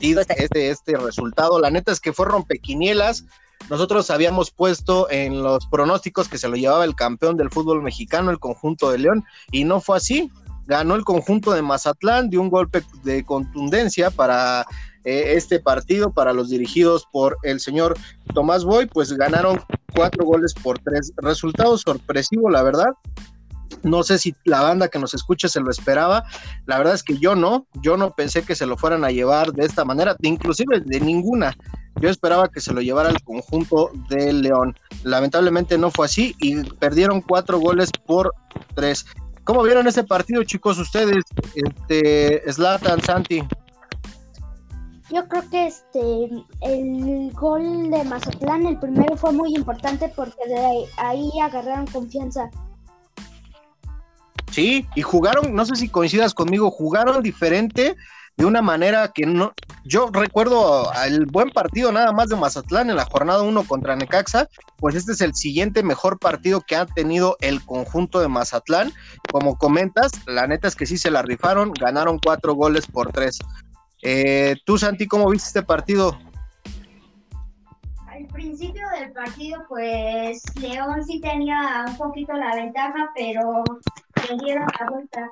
este, 0.00 0.70
este 0.70 0.96
resultado, 0.96 1.60
la 1.60 1.70
neta 1.70 1.92
es 1.92 2.00
que 2.00 2.14
fue 2.14 2.24
rompequinielas 2.24 3.26
nosotros 3.70 4.10
habíamos 4.10 4.50
puesto 4.50 5.10
en 5.10 5.42
los 5.42 5.66
pronósticos 5.66 6.28
que 6.28 6.38
se 6.38 6.48
lo 6.48 6.56
llevaba 6.56 6.84
el 6.84 6.94
campeón 6.94 7.36
del 7.36 7.50
fútbol 7.50 7.82
mexicano, 7.82 8.30
el 8.30 8.38
conjunto 8.38 8.90
de 8.90 8.98
León, 8.98 9.24
y 9.50 9.64
no 9.64 9.80
fue 9.80 9.98
así. 9.98 10.30
Ganó 10.66 10.94
el 10.94 11.04
conjunto 11.04 11.52
de 11.52 11.62
Mazatlán, 11.62 12.28
dio 12.28 12.40
un 12.40 12.50
golpe 12.50 12.82
de 13.02 13.24
contundencia 13.24 14.10
para 14.10 14.66
eh, 15.04 15.32
este 15.36 15.60
partido, 15.60 16.12
para 16.12 16.32
los 16.32 16.50
dirigidos 16.50 17.06
por 17.10 17.38
el 17.42 17.60
señor 17.60 17.96
Tomás 18.34 18.64
Boy, 18.64 18.86
pues 18.86 19.12
ganaron 19.12 19.60
cuatro 19.94 20.26
goles 20.26 20.52
por 20.54 20.78
tres. 20.78 21.12
Resultado 21.16 21.78
sorpresivo, 21.78 22.50
la 22.50 22.62
verdad. 22.62 22.90
No 23.82 24.02
sé 24.02 24.18
si 24.18 24.34
la 24.44 24.60
banda 24.62 24.88
que 24.88 24.98
nos 24.98 25.14
escucha 25.14 25.48
se 25.48 25.60
lo 25.60 25.70
esperaba. 25.70 26.24
La 26.66 26.78
verdad 26.78 26.94
es 26.94 27.02
que 27.02 27.18
yo 27.18 27.34
no. 27.34 27.66
Yo 27.82 27.96
no 27.96 28.10
pensé 28.10 28.42
que 28.42 28.54
se 28.54 28.66
lo 28.66 28.76
fueran 28.76 29.04
a 29.04 29.10
llevar 29.10 29.52
de 29.52 29.64
esta 29.64 29.84
manera, 29.84 30.16
inclusive 30.22 30.80
de 30.80 31.00
ninguna. 31.00 31.56
Yo 32.00 32.08
esperaba 32.08 32.48
que 32.48 32.60
se 32.60 32.72
lo 32.72 32.80
llevara 32.80 33.10
el 33.10 33.22
conjunto 33.22 33.90
de 34.08 34.32
León. 34.32 34.76
Lamentablemente 35.02 35.78
no 35.78 35.90
fue 35.90 36.06
así 36.06 36.34
y 36.40 36.62
perdieron 36.62 37.20
cuatro 37.20 37.58
goles 37.58 37.90
por 38.06 38.32
tres. 38.74 39.06
¿Cómo 39.44 39.62
vieron 39.62 39.86
ese 39.86 40.04
partido, 40.04 40.44
chicos, 40.44 40.78
ustedes? 40.78 41.24
Este, 41.54 42.52
Slatan, 42.52 43.00
Santi. 43.00 43.42
Yo 45.10 45.26
creo 45.26 45.48
que 45.50 45.66
este 45.68 46.28
el 46.60 47.32
gol 47.32 47.90
de 47.90 48.04
Mazatlán, 48.04 48.66
el 48.66 48.78
primero 48.78 49.16
fue 49.16 49.32
muy 49.32 49.54
importante 49.54 50.12
porque 50.14 50.46
de 50.46 50.86
ahí 50.98 51.30
agarraron 51.42 51.86
confianza. 51.86 52.50
Sí, 54.50 54.86
y 54.94 55.02
jugaron, 55.02 55.54
no 55.54 55.64
sé 55.64 55.76
si 55.76 55.88
coincidas 55.88 56.34
conmigo, 56.34 56.70
jugaron 56.70 57.22
diferente 57.22 57.96
de 58.38 58.44
una 58.44 58.62
manera 58.62 59.08
que 59.08 59.26
no. 59.26 59.52
Yo 59.84 60.10
recuerdo 60.12 60.90
el 61.04 61.26
buen 61.26 61.50
partido 61.50 61.90
nada 61.90 62.12
más 62.12 62.28
de 62.28 62.36
Mazatlán 62.36 62.88
en 62.88 62.96
la 62.96 63.04
jornada 63.04 63.42
1 63.42 63.64
contra 63.64 63.96
Necaxa, 63.96 64.48
pues 64.76 64.94
este 64.94 65.12
es 65.12 65.20
el 65.20 65.34
siguiente 65.34 65.82
mejor 65.82 66.18
partido 66.18 66.60
que 66.60 66.76
ha 66.76 66.86
tenido 66.86 67.36
el 67.40 67.64
conjunto 67.64 68.20
de 68.20 68.28
Mazatlán. 68.28 68.92
Como 69.30 69.58
comentas, 69.58 70.12
la 70.26 70.46
neta 70.46 70.68
es 70.68 70.76
que 70.76 70.86
sí 70.86 70.98
se 70.98 71.10
la 71.10 71.22
rifaron, 71.22 71.72
ganaron 71.72 72.20
cuatro 72.24 72.54
goles 72.54 72.86
por 72.86 73.10
tres. 73.10 73.38
Eh, 74.02 74.54
Tú, 74.64 74.78
Santi, 74.78 75.08
¿cómo 75.08 75.28
viste 75.28 75.48
este 75.48 75.62
partido? 75.62 76.16
Al 78.38 78.44
principio 78.44 78.82
del 78.96 79.12
partido, 79.12 79.64
pues 79.68 80.42
León 80.60 81.04
sí 81.04 81.20
tenía 81.20 81.84
un 81.88 81.96
poquito 81.96 82.32
la 82.34 82.54
ventaja, 82.54 83.10
pero 83.16 83.64
le 84.28 84.44
dieron 84.44 84.64
la 84.78 84.90
vuelta. 84.90 85.30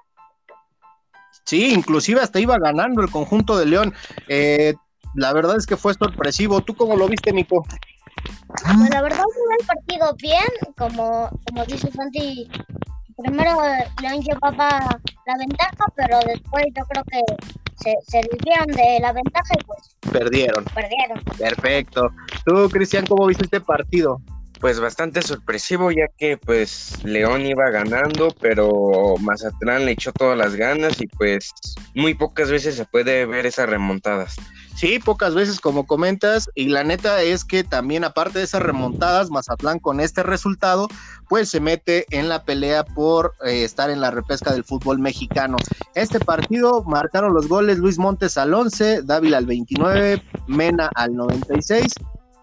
Sí, 1.44 1.72
inclusive 1.72 2.20
hasta 2.20 2.40
iba 2.40 2.58
ganando 2.58 3.02
el 3.02 3.10
conjunto 3.10 3.56
de 3.56 3.66
León. 3.66 3.94
Eh, 4.26 4.74
la 5.14 5.32
verdad 5.32 5.56
es 5.56 5.66
que 5.66 5.76
fue 5.76 5.94
sorpresivo. 5.94 6.60
¿Tú 6.62 6.74
cómo 6.74 6.96
lo 6.96 7.06
viste, 7.06 7.32
Nico? 7.32 7.64
Pues 8.48 8.90
la 8.90 9.02
verdad 9.02 9.22
fue 9.22 9.56
el 9.60 9.66
partido 9.66 10.14
bien, 10.16 10.74
como, 10.76 11.30
como 11.46 11.64
dice 11.64 11.92
Santi, 11.92 12.50
primero 13.16 13.56
León 14.02 14.20
llevaba 14.20 14.98
la 15.26 15.38
ventaja, 15.38 15.84
pero 15.94 16.18
después 16.26 16.64
yo 16.76 16.84
creo 16.86 17.04
que 17.04 17.20
se, 17.76 17.94
se 18.06 18.20
desviaron 18.30 18.66
de 18.68 18.98
la 19.00 19.12
ventaja 19.12 19.54
y 19.60 19.64
pues 19.64 19.96
Perdieron. 20.12 20.64
perdieron. 20.74 21.20
Perfecto. 21.38 22.10
¿Tú, 22.44 22.68
Cristian, 22.70 23.06
cómo 23.06 23.26
viste 23.26 23.44
este 23.44 23.60
partido? 23.60 24.20
Pues 24.60 24.80
bastante 24.80 25.22
sorpresivo 25.22 25.90
ya 25.90 26.06
que 26.16 26.38
pues 26.38 27.04
León 27.04 27.44
iba 27.44 27.70
ganando, 27.70 28.28
pero 28.40 29.16
Mazatlán 29.20 29.84
le 29.84 29.92
echó 29.92 30.12
todas 30.12 30.36
las 30.36 30.54
ganas 30.54 31.00
y 31.00 31.06
pues 31.06 31.52
muy 31.94 32.14
pocas 32.14 32.50
veces 32.50 32.74
se 32.74 32.86
puede 32.86 33.26
ver 33.26 33.46
esas 33.46 33.68
remontadas. 33.68 34.36
Sí, 34.76 34.98
pocas 34.98 35.34
veces 35.34 35.58
como 35.58 35.86
comentas, 35.86 36.50
y 36.54 36.68
la 36.68 36.84
neta 36.84 37.22
es 37.22 37.46
que 37.46 37.64
también 37.64 38.04
aparte 38.04 38.40
de 38.40 38.44
esas 38.44 38.60
remontadas, 38.60 39.30
Mazatlán 39.30 39.78
con 39.78 40.00
este 40.00 40.22
resultado, 40.22 40.88
pues 41.30 41.48
se 41.48 41.60
mete 41.60 42.04
en 42.10 42.28
la 42.28 42.44
pelea 42.44 42.84
por 42.84 43.34
eh, 43.42 43.64
estar 43.64 43.88
en 43.88 44.02
la 44.02 44.10
repesca 44.10 44.52
del 44.52 44.64
fútbol 44.64 44.98
mexicano. 44.98 45.56
Este 45.94 46.20
partido 46.20 46.84
marcaron 46.84 47.32
los 47.32 47.48
goles 47.48 47.78
Luis 47.78 47.96
Montes 47.96 48.36
al 48.36 48.52
11, 48.52 49.00
Dávila 49.02 49.38
al 49.38 49.46
29, 49.46 50.22
Mena 50.46 50.90
al 50.94 51.16
96 51.16 51.94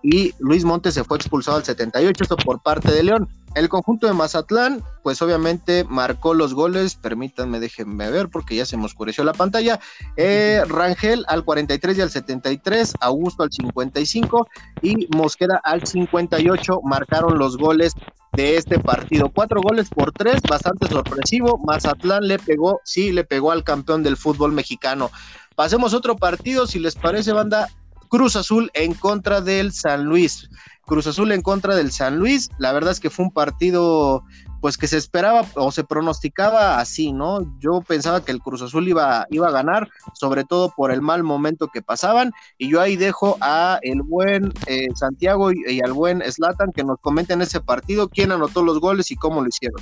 y 0.04 0.34
Luis 0.38 0.66
Montes 0.66 0.94
se 0.94 1.06
fue 1.06 1.18
expulsado 1.18 1.58
al 1.58 1.64
78, 1.64 2.24
esto 2.24 2.36
por 2.38 2.62
parte 2.62 2.92
de 2.92 3.04
León. 3.04 3.30
El 3.56 3.70
conjunto 3.70 4.06
de 4.08 4.14
Mazatlán, 4.14 4.84
pues 5.02 5.22
obviamente 5.22 5.86
marcó 5.88 6.34
los 6.34 6.54
goles, 6.54 6.96
permítanme, 6.96 7.60
déjenme 7.60 8.10
ver 8.12 8.30
porque 8.30 8.56
ya 8.56 8.66
se 8.66 8.76
me 8.78 8.86
oscureció 8.86 9.24
la 9.24 9.34
pantalla. 9.34 9.80
Eh, 10.18 10.64
Rangel 10.68 11.24
al 11.28 11.46
43 11.46 11.98
y 11.98 12.02
al 12.02 12.10
73, 12.10 12.96
Augusto 13.00 13.44
al 13.44 13.52
55 13.52 14.48
y 14.82 15.08
Mosquera 15.16 15.62
al 15.64 15.86
58 15.86 16.82
marcaron 16.84 17.38
los 17.38 17.58
goles 17.58 17.94
de 18.34 18.58
este 18.58 18.80
partido. 18.80 19.32
Cuatro 19.34 19.62
goles 19.62 19.90
por 19.90 20.12
tres, 20.12 20.42
bastante 20.50 20.88
sorpresivo. 20.88 21.60
Mazatlán 21.60 22.28
le 22.28 22.40
pegó, 22.40 22.82
sí, 22.84 23.12
le 23.12 23.24
pegó 23.24 23.52
al 23.52 23.64
campeón 23.64 24.04
del 24.04 24.18
fútbol 24.18 24.52
mexicano. 24.52 25.12
Pasemos 25.56 25.94
otro 25.94 26.16
partido, 26.16 26.66
si 26.66 26.80
les 26.80 26.96
parece, 26.96 27.32
banda. 27.32 27.70
Cruz 28.14 28.36
Azul 28.36 28.70
en 28.76 28.94
contra 28.94 29.42
del 29.42 29.74
San 29.74 30.06
Luis. 30.06 30.48
Cruz 30.86 31.08
Azul 31.08 31.32
en 31.32 31.42
contra 31.42 31.76
del 31.76 31.92
San 31.92 32.20
Luis. 32.20 32.48
La 32.60 32.72
verdad 32.72 32.92
es 32.92 33.00
que 33.00 33.10
fue 33.10 33.26
un 33.26 33.32
partido 33.32 34.24
pues 34.62 34.78
que 34.78 34.88
se 34.88 34.98
esperaba 34.98 35.48
o 35.56 35.72
se 35.72 35.84
pronosticaba 35.84 36.78
así, 36.78 37.12
¿no? 37.12 37.40
Yo 37.60 37.82
pensaba 37.82 38.24
que 38.24 38.32
el 38.32 38.40
Cruz 38.40 38.62
Azul 38.62 38.88
iba, 38.88 39.26
iba 39.32 39.48
a 39.48 39.52
ganar, 39.52 39.90
sobre 40.14 40.44
todo 40.44 40.72
por 40.78 40.92
el 40.92 41.02
mal 41.02 41.24
momento 41.24 41.70
que 41.70 41.82
pasaban, 41.82 42.32
y 42.60 42.70
yo 42.70 42.82
ahí 42.82 42.98
dejo 42.98 43.36
a 43.42 43.80
el 43.82 44.04
buen 44.04 44.54
eh, 44.68 44.90
Santiago 44.94 45.52
y, 45.52 45.56
y, 45.68 45.82
al 45.82 45.94
buen 45.94 46.22
Slatan 46.22 46.72
que 46.72 46.84
nos 46.84 47.00
comenten 47.02 47.42
ese 47.42 47.62
partido, 47.62 48.10
quién 48.10 48.32
anotó 48.32 48.64
los 48.64 48.80
goles 48.80 49.10
y 49.10 49.16
cómo 49.16 49.42
lo 49.42 49.48
hicieron. 49.48 49.82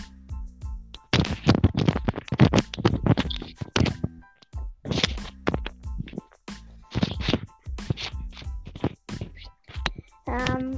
Um, 10.32 10.78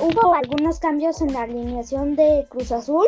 hubo 0.00 0.34
algunos 0.34 0.78
cambios 0.80 1.20
en 1.22 1.32
la 1.32 1.42
alineación 1.42 2.14
de 2.16 2.46
Cruz 2.50 2.70
Azul. 2.72 3.06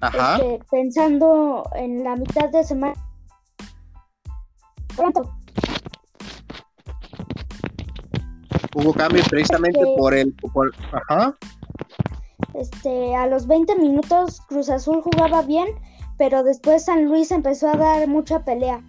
Ajá. 0.00 0.36
Este, 0.36 0.60
pensando 0.70 1.68
en 1.74 2.04
la 2.04 2.14
mitad 2.14 2.48
de 2.50 2.62
semana. 2.62 2.94
Pronto. 4.96 5.22
Hubo 8.74 8.92
cambios 8.92 9.28
precisamente 9.28 9.80
Este- 9.80 9.94
por 9.96 10.14
el. 10.14 10.32
por- 10.52 10.72
ajá. 10.92 11.34
Este, 12.54 13.14
a 13.16 13.26
los 13.26 13.46
20 13.46 13.76
minutos 13.76 14.40
Cruz 14.48 14.70
Azul 14.70 15.02
jugaba 15.02 15.42
bien, 15.42 15.66
pero 16.16 16.42
después 16.44 16.84
San 16.84 17.04
Luis 17.06 17.30
empezó 17.32 17.68
a 17.70 17.76
dar 17.76 18.06
mucha 18.08 18.44
pelea. 18.44 18.80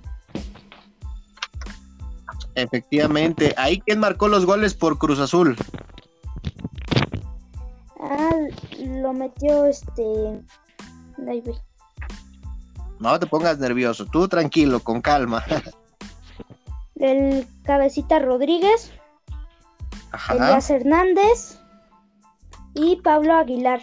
Efectivamente. 2.55 3.53
Ahí 3.58 3.79
quién 3.81 4.00
marcó 4.00 4.27
los 4.27 4.46
goles 4.46 4.74
por 4.74 4.98
Cruz 4.98 5.19
Azul. 5.19 5.55
Ah, 8.01 8.31
lo 8.79 9.13
metió 9.13 9.65
este. 9.65 10.03
vi. 11.17 11.51
No 13.00 13.17
te 13.19 13.27
pongas 13.27 13.60
nervioso, 13.60 14.05
tú 14.05 14.27
tranquilo, 14.27 14.81
con 14.81 15.01
calma. 15.01 15.43
El 16.96 17.48
cabecita 17.63 18.19
Rodríguez, 18.19 18.91
Ajá. 20.12 20.60
Hernández 20.69 21.60
y 22.74 22.98
Pablo 22.98 23.36
Aguilar. 23.36 23.79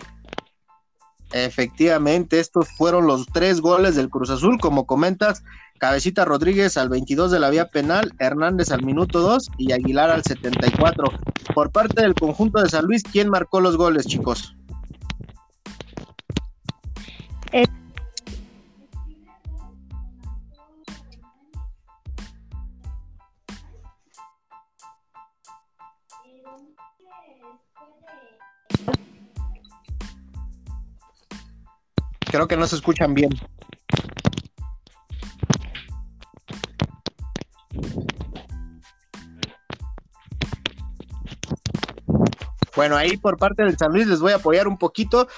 Efectivamente, 1.33 2.39
estos 2.41 2.69
fueron 2.77 3.07
los 3.07 3.27
tres 3.27 3.61
goles 3.61 3.97
del 3.97 4.11
Cruz 4.11 4.31
Azul, 4.31 4.59
como 4.61 4.87
comentas, 4.87 5.43
Cabecita 5.79 6.25
Rodríguez 6.25 6.77
al 6.77 6.89
22 6.89 7.31
de 7.31 7.41
la 7.41 7.51
vía 7.51 7.69
penal, 7.69 8.13
Hernández 8.19 8.71
al 8.71 8.83
minuto 8.83 9.21
2 9.21 9.51
y 9.59 9.73
Aguilar 9.73 10.11
al 10.11 10.23
74. 10.23 11.13
Por 11.55 11.71
parte 11.71 12.03
del 12.03 12.15
conjunto 12.15 12.63
de 12.63 12.69
San 12.69 12.85
Luis, 12.85 13.03
¿quién 13.03 13.29
marcó 13.29 13.61
los 13.61 13.77
goles, 13.77 14.07
chicos? 14.07 14.57
Creo 32.37 32.49
que 32.49 32.57
no 32.59 32.67
se 32.67 32.77
escuchan 32.77 33.15
bien. 33.15 33.31
Bueno, 42.77 42.95
ahí 42.95 43.17
por 43.17 43.39
parte 43.39 43.65
del 43.65 43.79
San 43.79 43.93
Luis 43.93 44.07
les 44.07 44.21
voy 44.21 44.33
a 44.33 44.37
apoyar 44.37 44.69
un 44.69 44.77
poquito. 44.77 45.29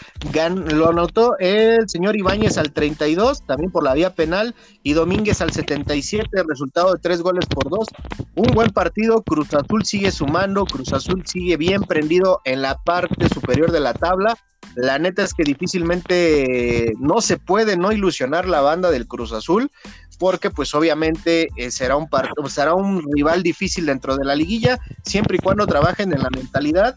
Lo 0.72 0.88
anotó 0.88 1.38
el 1.38 1.88
señor 1.88 2.16
Ibáñez 2.16 2.58
al 2.58 2.72
32, 2.72 3.46
también 3.46 3.70
por 3.70 3.84
la 3.84 3.94
vía 3.94 4.12
penal, 4.12 4.56
y 4.82 4.94
Domínguez 4.94 5.40
al 5.40 5.52
77, 5.52 6.28
resultado 6.48 6.92
de 6.92 6.98
tres 7.00 7.22
goles 7.22 7.46
por 7.46 7.70
dos. 7.70 7.86
Un 8.34 8.52
buen 8.54 8.70
partido, 8.70 9.22
Cruz 9.22 9.54
Azul 9.54 9.84
sigue 9.84 10.10
sumando, 10.10 10.64
Cruz 10.64 10.92
Azul 10.92 11.22
sigue 11.26 11.56
bien 11.56 11.82
prendido 11.82 12.40
en 12.44 12.60
la 12.60 12.76
parte 12.76 13.28
superior 13.28 13.70
de 13.70 13.80
la 13.80 13.94
tabla. 13.94 14.36
La 14.74 14.98
neta 14.98 15.22
es 15.22 15.32
que 15.32 15.44
difícilmente 15.44 16.92
no 16.98 17.20
se 17.20 17.36
puede 17.38 17.76
no 17.76 17.92
ilusionar 17.92 18.48
la 18.48 18.62
banda 18.62 18.90
del 18.90 19.06
Cruz 19.06 19.32
Azul, 19.32 19.70
porque 20.18 20.50
pues 20.50 20.74
obviamente 20.74 21.48
eh, 21.56 21.70
será, 21.70 21.96
un 21.96 22.08
será 22.48 22.74
un 22.74 23.02
rival 23.14 23.44
difícil 23.44 23.86
dentro 23.86 24.16
de 24.16 24.24
la 24.24 24.34
liguilla, 24.34 24.78
siempre 25.04 25.36
y 25.36 25.40
cuando 25.40 25.66
trabajen 25.66 26.12
en 26.12 26.22
la 26.22 26.30
mentalidad 26.30 26.96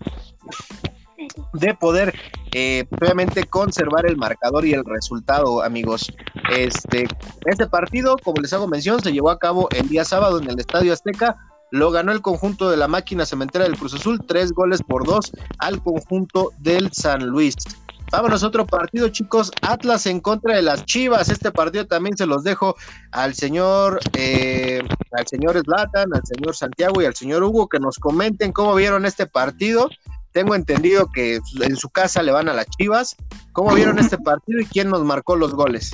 de 1.54 1.74
poder 1.74 2.14
eh, 2.54 2.86
obviamente 3.00 3.46
conservar 3.46 4.06
el 4.06 4.18
marcador 4.18 4.66
y 4.66 4.74
el 4.74 4.84
resultado, 4.86 5.64
amigos. 5.64 6.12
Este, 6.52 7.08
este 7.46 7.68
partido, 7.68 8.18
como 8.24 8.42
les 8.42 8.54
hago 8.54 8.68
mención, 8.68 9.02
se 9.02 9.12
llevó 9.12 9.30
a 9.30 9.40
cabo 9.40 9.70
el 9.72 9.88
día 9.88 10.06
sábado 10.06 10.40
en 10.40 10.50
el 10.50 10.60
Estadio 10.60 10.94
Azteca. 10.94 11.38
Lo 11.72 11.90
ganó 11.92 12.12
el 12.12 12.22
conjunto 12.22 12.70
de 12.70 12.76
la 12.76 12.90
máquina 12.90 13.26
cementera 13.26 13.64
del 13.64 13.78
Cruz 13.78 13.94
Azul, 13.94 14.26
tres 14.28 14.52
goles 14.52 14.82
por 14.84 15.06
dos 15.06 15.32
al 15.60 15.82
conjunto 15.82 16.52
del 16.60 16.92
San 16.92 17.26
Luis. 17.28 17.56
Vámonos 18.12 18.44
a 18.44 18.48
otro 18.48 18.66
partido, 18.66 19.08
chicos. 19.08 19.54
Atlas 19.62 20.06
en 20.06 20.20
contra 20.20 20.58
de 20.58 20.62
las 20.62 20.84
Chivas. 20.84 21.30
Este 21.30 21.50
partido 21.50 21.88
también 21.88 22.18
se 22.18 22.26
los 22.26 22.44
dejo 22.44 22.76
al 23.12 23.34
señor, 23.36 24.02
eh, 24.18 24.84
al 25.14 25.26
señor 25.28 25.58
Zlatan, 25.64 26.14
al 26.14 26.22
señor 26.26 26.54
Santiago 26.54 27.02
y 27.02 27.06
al 27.06 27.16
señor 27.16 27.42
Hugo 27.42 27.70
que 27.70 27.80
nos 27.80 27.98
comenten 27.98 28.52
cómo 28.52 28.76
vieron 28.76 29.06
este 29.06 29.28
partido. 29.28 29.90
Tengo 30.32 30.56
entendido 30.56 31.10
que 31.12 31.40
en 31.62 31.76
su 31.76 31.90
casa 31.90 32.24
le 32.24 32.32
van 32.32 32.48
a 32.48 32.54
las 32.54 32.68
Chivas. 32.68 33.16
¿Cómo 33.52 33.74
vieron 33.74 34.00
este 34.00 34.18
partido 34.18 34.62
y 34.62 34.66
quién 34.66 34.90
nos 34.90 35.04
marcó 35.04 35.36
los 35.36 35.54
goles? 35.54 35.94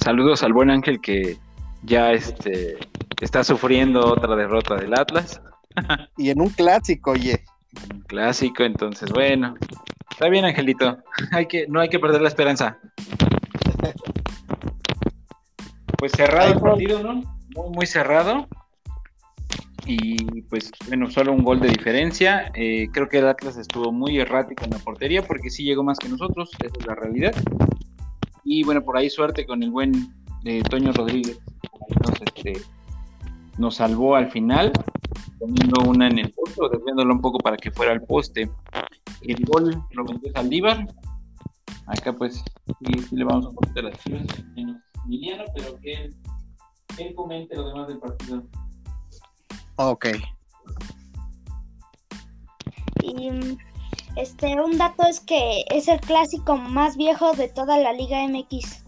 Saludos 0.00 0.42
al 0.42 0.52
buen 0.52 0.70
Ángel 0.70 1.00
que 1.00 1.36
ya 1.82 2.12
este, 2.12 2.78
está 3.20 3.42
sufriendo 3.42 4.00
otra 4.06 4.36
derrota 4.36 4.76
del 4.76 4.94
Atlas. 4.94 5.40
Y 6.18 6.28
en 6.28 6.40
un 6.40 6.50
clásico, 6.50 7.12
oye. 7.12 7.44
Un 7.92 8.02
clásico, 8.02 8.62
entonces 8.62 9.10
bueno. 9.10 9.54
Está 10.10 10.28
bien, 10.28 10.44
Angelito. 10.44 10.98
Hay 11.32 11.46
que, 11.46 11.66
no 11.66 11.80
hay 11.80 11.88
que 11.88 11.98
perder 11.98 12.20
la 12.20 12.28
esperanza. 12.28 12.78
Pues 15.98 16.10
cerrado 16.16 16.52
el 16.52 16.60
partido, 16.60 17.00
¿no? 17.00 17.14
Muy, 17.54 17.70
muy 17.72 17.86
cerrado. 17.86 18.48
Y 19.86 20.42
pues 20.42 20.70
bueno, 20.86 21.10
solo 21.10 21.32
un 21.32 21.42
gol 21.42 21.60
de 21.60 21.68
diferencia. 21.68 22.50
Eh, 22.54 22.88
creo 22.92 23.08
que 23.08 23.18
el 23.18 23.26
Atlas 23.26 23.56
estuvo 23.56 23.92
muy 23.92 24.18
errático 24.18 24.64
en 24.64 24.70
la 24.70 24.78
portería 24.78 25.22
porque 25.22 25.50
sí 25.50 25.64
llegó 25.64 25.82
más 25.82 25.98
que 25.98 26.08
nosotros, 26.08 26.50
esa 26.60 26.72
es 26.78 26.86
la 26.86 26.94
realidad. 26.94 27.34
Y 28.44 28.64
bueno, 28.64 28.82
por 28.82 28.96
ahí 28.96 29.10
suerte 29.10 29.46
con 29.46 29.62
el 29.62 29.70
buen 29.70 29.92
eh, 30.44 30.62
Toño 30.68 30.92
Rodríguez, 30.92 31.40
nos, 32.04 32.22
este, 32.22 32.52
nos 33.58 33.76
salvó 33.76 34.16
al 34.16 34.30
final, 34.30 34.72
poniendo 35.38 35.88
una 35.88 36.08
en 36.08 36.18
el 36.18 36.30
poste, 36.30 36.60
o 36.60 36.68
desviándolo 36.68 37.14
un 37.14 37.20
poco 37.20 37.38
para 37.38 37.56
que 37.56 37.70
fuera 37.70 37.92
al 37.92 38.02
poste. 38.02 38.50
El 39.22 39.44
gol 39.44 39.82
lo 39.92 40.04
metió 40.04 40.32
Saldívar. 40.32 40.86
Acá 41.86 42.12
pues 42.12 42.44
sí, 42.84 43.16
le 43.16 43.24
vamos 43.24 43.46
a 43.46 43.50
poner 43.50 43.84
las 43.84 43.98
chivas, 44.04 44.22
menos 44.54 44.76
Emiliano, 45.04 45.44
pero 45.54 45.76
que 45.80 46.10
comente 47.14 47.56
lo 47.56 47.68
demás 47.68 47.88
del 47.88 47.98
partido. 47.98 48.44
Ok. 49.76 50.06
Y 53.02 53.30
este, 54.16 54.60
un 54.60 54.78
dato 54.78 55.04
es 55.06 55.20
que 55.20 55.64
es 55.70 55.88
el 55.88 56.00
clásico 56.00 56.56
más 56.56 56.96
viejo 56.96 57.32
de 57.32 57.48
toda 57.48 57.78
la 57.78 57.92
Liga 57.92 58.26
MX. 58.28 58.84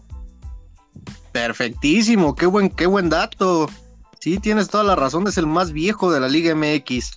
Perfectísimo, 1.31 2.35
qué 2.35 2.45
buen, 2.45 2.69
qué 2.69 2.85
buen 2.85 3.09
dato. 3.09 3.67
Sí, 4.19 4.39
tienes 4.39 4.69
toda 4.69 4.83
la 4.83 4.95
razón, 4.95 5.27
es 5.27 5.37
el 5.37 5.47
más 5.47 5.71
viejo 5.71 6.11
de 6.11 6.19
la 6.19 6.29
Liga 6.29 6.55
MX. 6.55 7.15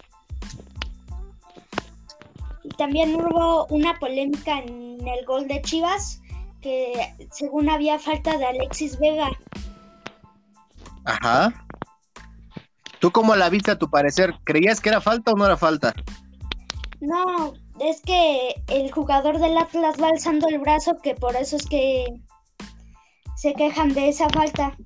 Y 2.65 2.69
también 2.71 3.15
hubo 3.15 3.67
una 3.67 3.99
polémica 3.99 4.59
en 4.59 5.07
el 5.07 5.25
gol 5.25 5.47
de 5.47 5.63
Chivas, 5.63 6.21
que 6.61 7.15
según 7.31 7.69
había 7.69 7.99
falta 7.99 8.37
de 8.37 8.47
Alexis 8.47 8.99
Vega. 8.99 9.31
Ajá. 11.05 11.67
¿Tú 13.01 13.11
cómo 13.11 13.37
la 13.37 13.49
viste 13.49 13.71
a 13.71 13.79
tu 13.79 13.91
parecer? 13.91 14.35
¿Creías 14.45 14.81
que 14.81 14.89
era 14.89 15.01
falta 15.01 15.33
o 15.33 15.37
no 15.37 15.47
era 15.47 15.57
falta? 15.57 15.95
No, 17.01 17.55
es 17.81 18.01
que 18.01 18.55
el 18.69 18.91
jugador 18.91 19.39
del 19.39 19.57
Atlas 19.57 19.97
va 20.03 20.09
alzando 20.09 20.49
el 20.49 20.59
brazo, 20.59 20.99
que 21.03 21.15
por 21.15 21.37
eso 21.37 21.57
es 21.57 21.67
que 21.67 22.07
se 23.37 23.55
quejan 23.55 23.95
de 23.95 24.09
esa 24.09 24.29
falta. 24.31 24.77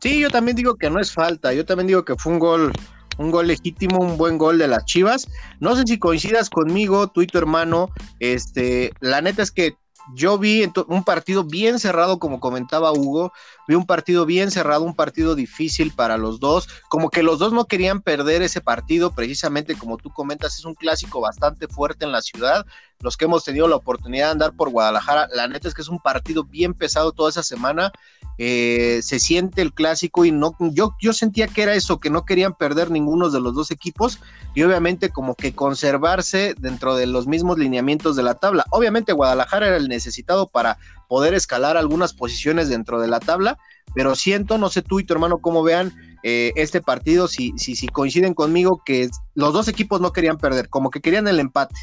Sí, 0.00 0.20
yo 0.20 0.30
también 0.30 0.56
digo 0.56 0.76
que 0.76 0.90
no 0.90 1.00
es 1.00 1.12
falta, 1.12 1.52
yo 1.52 1.64
también 1.66 1.86
digo 1.86 2.04
que 2.04 2.16
fue 2.16 2.32
un 2.32 2.38
gol, 2.38 2.72
un 3.18 3.30
gol 3.30 3.46
legítimo, 3.46 3.98
un 3.98 4.16
buen 4.16 4.38
gol 4.38 4.58
de 4.58 4.68
las 4.68 4.84
Chivas. 4.86 5.28
No 5.60 5.76
sé 5.76 5.84
si 5.86 5.98
coincidas 5.98 6.48
conmigo, 6.48 7.08
tú 7.08 7.22
y 7.22 7.26
tu 7.26 7.38
hermano, 7.38 7.90
este, 8.20 8.92
la 9.00 9.20
neta 9.20 9.42
es 9.42 9.50
que 9.50 9.76
yo 10.12 10.38
vi 10.38 10.70
un 10.88 11.04
partido 11.04 11.44
bien 11.44 11.78
cerrado, 11.78 12.18
como 12.18 12.40
comentaba 12.40 12.92
Hugo, 12.92 13.32
vi 13.66 13.74
un 13.74 13.86
partido 13.86 14.26
bien 14.26 14.50
cerrado, 14.50 14.84
un 14.84 14.94
partido 14.94 15.34
difícil 15.34 15.92
para 15.92 16.18
los 16.18 16.40
dos, 16.40 16.68
como 16.88 17.10
que 17.10 17.22
los 17.22 17.38
dos 17.38 17.52
no 17.52 17.64
querían 17.64 18.02
perder 18.02 18.42
ese 18.42 18.60
partido, 18.60 19.12
precisamente 19.14 19.76
como 19.76 19.96
tú 19.96 20.10
comentas, 20.10 20.58
es 20.58 20.64
un 20.64 20.74
clásico 20.74 21.20
bastante 21.20 21.68
fuerte 21.68 22.04
en 22.04 22.12
la 22.12 22.22
ciudad, 22.22 22.66
los 23.04 23.18
que 23.18 23.26
hemos 23.26 23.44
tenido 23.44 23.68
la 23.68 23.76
oportunidad 23.76 24.28
de 24.28 24.32
andar 24.32 24.56
por 24.56 24.70
Guadalajara, 24.70 25.28
la 25.34 25.46
neta 25.46 25.68
es 25.68 25.74
que 25.74 25.82
es 25.82 25.88
un 25.88 26.00
partido 26.00 26.42
bien 26.42 26.72
pesado 26.72 27.12
toda 27.12 27.28
esa 27.28 27.42
semana, 27.42 27.92
eh, 28.38 29.00
se 29.02 29.18
siente 29.18 29.60
el 29.60 29.74
clásico 29.74 30.24
y 30.24 30.32
no, 30.32 30.56
yo, 30.58 30.96
yo 31.02 31.12
sentía 31.12 31.46
que 31.46 31.62
era 31.62 31.74
eso, 31.74 32.00
que 32.00 32.08
no 32.08 32.24
querían 32.24 32.54
perder 32.54 32.90
ninguno 32.90 33.28
de 33.28 33.40
los 33.40 33.54
dos 33.54 33.70
equipos 33.70 34.20
y 34.54 34.62
obviamente 34.62 35.10
como 35.10 35.34
que 35.34 35.54
conservarse 35.54 36.54
dentro 36.58 36.96
de 36.96 37.04
los 37.06 37.26
mismos 37.26 37.58
lineamientos 37.58 38.16
de 38.16 38.22
la 38.22 38.36
tabla. 38.36 38.64
Obviamente 38.70 39.12
Guadalajara 39.12 39.68
era 39.68 39.76
el 39.76 39.88
necesitado 39.88 40.46
para 40.46 40.78
poder 41.06 41.34
escalar 41.34 41.76
algunas 41.76 42.14
posiciones 42.14 42.70
dentro 42.70 43.00
de 43.00 43.08
la 43.08 43.20
tabla, 43.20 43.58
pero 43.94 44.14
siento, 44.14 44.56
no 44.56 44.70
sé 44.70 44.80
tú 44.80 44.98
y 44.98 45.04
tu 45.04 45.12
hermano 45.12 45.38
cómo 45.38 45.62
vean 45.62 45.94
eh, 46.22 46.54
este 46.56 46.80
partido, 46.80 47.28
si, 47.28 47.52
si, 47.58 47.76
si 47.76 47.86
coinciden 47.86 48.32
conmigo 48.32 48.82
que 48.82 49.10
los 49.34 49.52
dos 49.52 49.68
equipos 49.68 50.00
no 50.00 50.14
querían 50.14 50.38
perder, 50.38 50.70
como 50.70 50.88
que 50.88 51.02
querían 51.02 51.28
el 51.28 51.38
empate. 51.38 51.74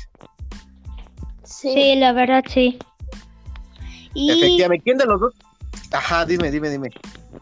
Sí, 1.62 1.96
la 1.96 2.12
verdad 2.12 2.44
sí. 2.48 2.80
Y 4.14 4.32
Efectivamente, 4.32 4.84
¿quién 4.84 4.98
de 4.98 5.06
los 5.06 5.20
dos? 5.20 5.34
Ajá, 5.92 6.26
dime, 6.26 6.50
dime, 6.50 6.70
dime. 6.70 6.90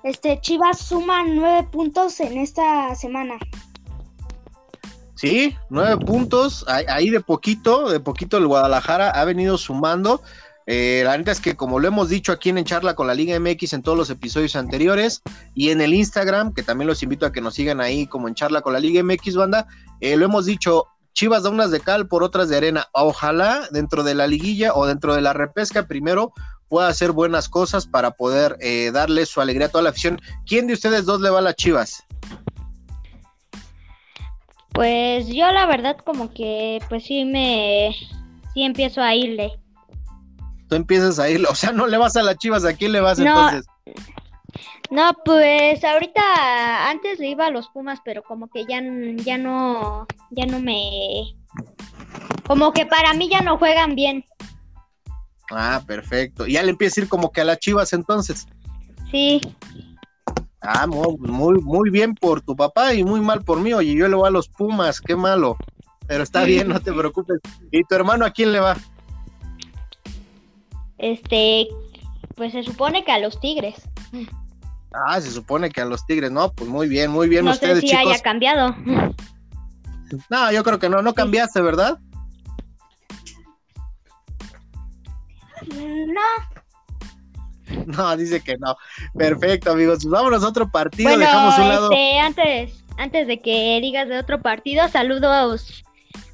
este 0.03 0.39
Chivas 0.41 0.79
suma 0.79 1.23
nueve 1.23 1.67
puntos 1.71 2.19
en 2.19 2.37
esta 2.37 2.93
semana. 2.95 3.37
Sí, 5.15 5.55
nueve 5.69 5.97
puntos, 6.05 6.65
ahí, 6.67 6.85
ahí 6.89 7.09
de 7.09 7.21
poquito, 7.21 7.89
de 7.89 7.99
poquito 7.99 8.37
el 8.37 8.47
Guadalajara 8.47 9.09
ha 9.09 9.23
venido 9.25 9.57
sumando. 9.57 10.21
Eh, 10.71 11.01
la 11.03 11.17
neta 11.17 11.31
es 11.31 11.39
que 11.39 11.55
como 11.55 11.79
lo 11.79 11.87
hemos 11.87 12.09
dicho 12.09 12.31
aquí 12.31 12.49
en, 12.49 12.57
en 12.59 12.65
Charla 12.65 12.93
con 12.93 13.07
la 13.07 13.15
Liga 13.15 13.39
MX 13.39 13.73
en 13.73 13.81
todos 13.81 13.97
los 13.97 14.09
episodios 14.11 14.55
anteriores 14.55 15.23
y 15.55 15.71
en 15.71 15.81
el 15.81 15.95
Instagram, 15.95 16.53
que 16.53 16.61
también 16.61 16.87
los 16.87 17.01
invito 17.01 17.25
a 17.25 17.31
que 17.31 17.41
nos 17.41 17.55
sigan 17.55 17.81
ahí 17.81 18.05
como 18.05 18.27
en 18.27 18.35
Charla 18.35 18.61
con 18.61 18.73
la 18.73 18.79
Liga 18.79 19.01
MX, 19.01 19.35
banda, 19.35 19.67
eh, 19.99 20.15
lo 20.15 20.25
hemos 20.25 20.45
dicho, 20.45 20.85
Chivas 21.19 21.43
da 21.43 21.49
unas 21.49 21.69
de 21.69 21.81
cal 21.81 22.07
por 22.07 22.23
otras 22.23 22.47
de 22.47 22.55
arena. 22.55 22.87
Ojalá 22.93 23.67
dentro 23.71 24.03
de 24.03 24.15
la 24.15 24.25
liguilla 24.25 24.73
o 24.73 24.85
dentro 24.85 25.13
de 25.13 25.19
la 25.19 25.33
repesca 25.33 25.85
primero 25.85 26.31
pueda 26.69 26.87
hacer 26.87 27.11
buenas 27.11 27.49
cosas 27.49 27.87
para 27.87 28.11
poder 28.11 28.55
eh, 28.61 28.91
darle 28.93 29.25
su 29.25 29.41
alegría 29.41 29.67
a 29.67 29.69
toda 29.69 29.83
la 29.83 29.89
afición. 29.89 30.21
¿Quién 30.47 30.67
de 30.67 30.75
ustedes 30.75 31.03
dos 31.03 31.19
le 31.19 31.29
va 31.29 31.39
a 31.39 31.41
las 31.41 31.55
Chivas? 31.55 32.05
Pues 34.71 35.27
yo 35.27 35.51
la 35.51 35.65
verdad 35.65 35.97
como 35.97 36.33
que 36.33 36.79
pues 36.87 37.03
sí 37.03 37.25
me 37.25 37.93
sí 38.53 38.63
empiezo 38.63 39.01
a 39.01 39.13
irle. 39.13 39.59
Tú 40.69 40.75
empiezas 40.75 41.19
a 41.19 41.29
ir, 41.29 41.45
o 41.49 41.53
sea, 41.53 41.73
no 41.73 41.85
le 41.87 41.97
vas 41.97 42.15
a 42.15 42.23
las 42.23 42.37
Chivas, 42.37 42.63
¿a 42.63 42.71
quién 42.71 42.93
le 42.93 43.01
vas 43.01 43.19
No. 43.19 43.25
entonces? 43.49 43.65
No, 44.91 45.13
pues 45.23 45.83
ahorita 45.83 46.89
antes 46.89 47.19
le 47.19 47.29
iba 47.29 47.45
a 47.45 47.51
los 47.51 47.69
Pumas, 47.69 47.99
pero 48.03 48.23
como 48.23 48.49
que 48.49 48.65
ya, 48.65 48.81
ya 49.17 49.37
no, 49.37 50.07
ya 50.31 50.45
no 50.45 50.59
me, 50.59 51.35
como 52.47 52.73
que 52.73 52.85
para 52.85 53.13
mí 53.13 53.29
ya 53.29 53.41
no 53.41 53.57
juegan 53.57 53.95
bien. 53.95 54.25
Ah, 55.51 55.83
perfecto. 55.85 56.47
Y 56.47 56.53
ya 56.53 56.63
le 56.63 56.71
empieza 56.71 56.99
a 56.99 57.03
ir 57.03 57.09
como 57.09 57.31
que 57.31 57.41
a 57.41 57.45
las 57.45 57.59
Chivas 57.59 57.93
entonces. 57.93 58.47
Sí, 59.11 59.41
Ah, 60.61 60.85
muy, 60.87 61.17
muy, 61.19 61.61
muy 61.61 61.89
bien 61.89 62.15
por 62.15 62.41
tu 62.41 62.55
papá 62.55 62.93
y 62.93 63.03
muy 63.03 63.21
mal 63.21 63.43
por 63.43 63.61
mí. 63.61 63.73
Oye, 63.73 63.93
yo 63.95 64.07
le 64.07 64.15
voy 64.15 64.27
a 64.27 64.31
los 64.31 64.49
Pumas, 64.49 64.99
qué 64.99 65.15
malo. 65.15 65.55
Pero 66.05 66.23
está 66.23 66.43
bien, 66.43 66.67
no 66.67 66.79
te 66.81 66.91
preocupes. 66.91 67.39
¿Y 67.71 67.83
tu 67.83 67.95
hermano 67.95 68.25
a 68.25 68.31
quién 68.31 68.51
le 68.51 68.59
va? 68.59 68.75
este, 70.97 71.69
pues 72.35 72.51
se 72.51 72.63
supone 72.63 73.05
que 73.05 73.11
a 73.11 73.19
los 73.19 73.39
Tigres. 73.39 73.87
Ah, 74.91 75.21
se 75.21 75.31
supone 75.31 75.69
que 75.69 75.81
a 75.81 75.85
los 75.85 76.05
Tigres, 76.05 76.31
no, 76.31 76.51
pues 76.51 76.69
muy 76.69 76.87
bien, 76.87 77.11
muy 77.11 77.29
bien 77.29 77.45
no 77.45 77.51
ustedes, 77.51 77.75
sé 77.75 77.81
si 77.81 77.87
chicos. 77.89 78.11
haya 78.13 78.21
cambiado. 78.23 78.75
No, 80.29 80.51
yo 80.51 80.63
creo 80.63 80.79
que 80.79 80.89
no, 80.89 81.01
no 81.03 81.13
cambiaste, 81.13 81.61
¿verdad? 81.61 81.99
No, 85.67 86.21
No, 87.85 88.17
dice 88.17 88.41
que 88.41 88.57
no. 88.57 88.75
Perfecto, 89.15 89.71
amigos. 89.71 89.99
Pues 90.01 90.09
vámonos 90.11 90.43
a 90.43 90.47
otro 90.47 90.71
partido, 90.71 91.09
Bueno, 91.09 91.25
dejamos 91.25 91.57
un 91.59 91.69
lado. 91.69 91.91
este, 91.91 92.19
antes, 92.19 92.83
antes 92.97 93.27
de 93.27 93.39
que 93.39 93.79
digas 93.81 94.07
de 94.09 94.17
otro 94.17 94.41
partido, 94.41 94.87
saludos 94.89 95.83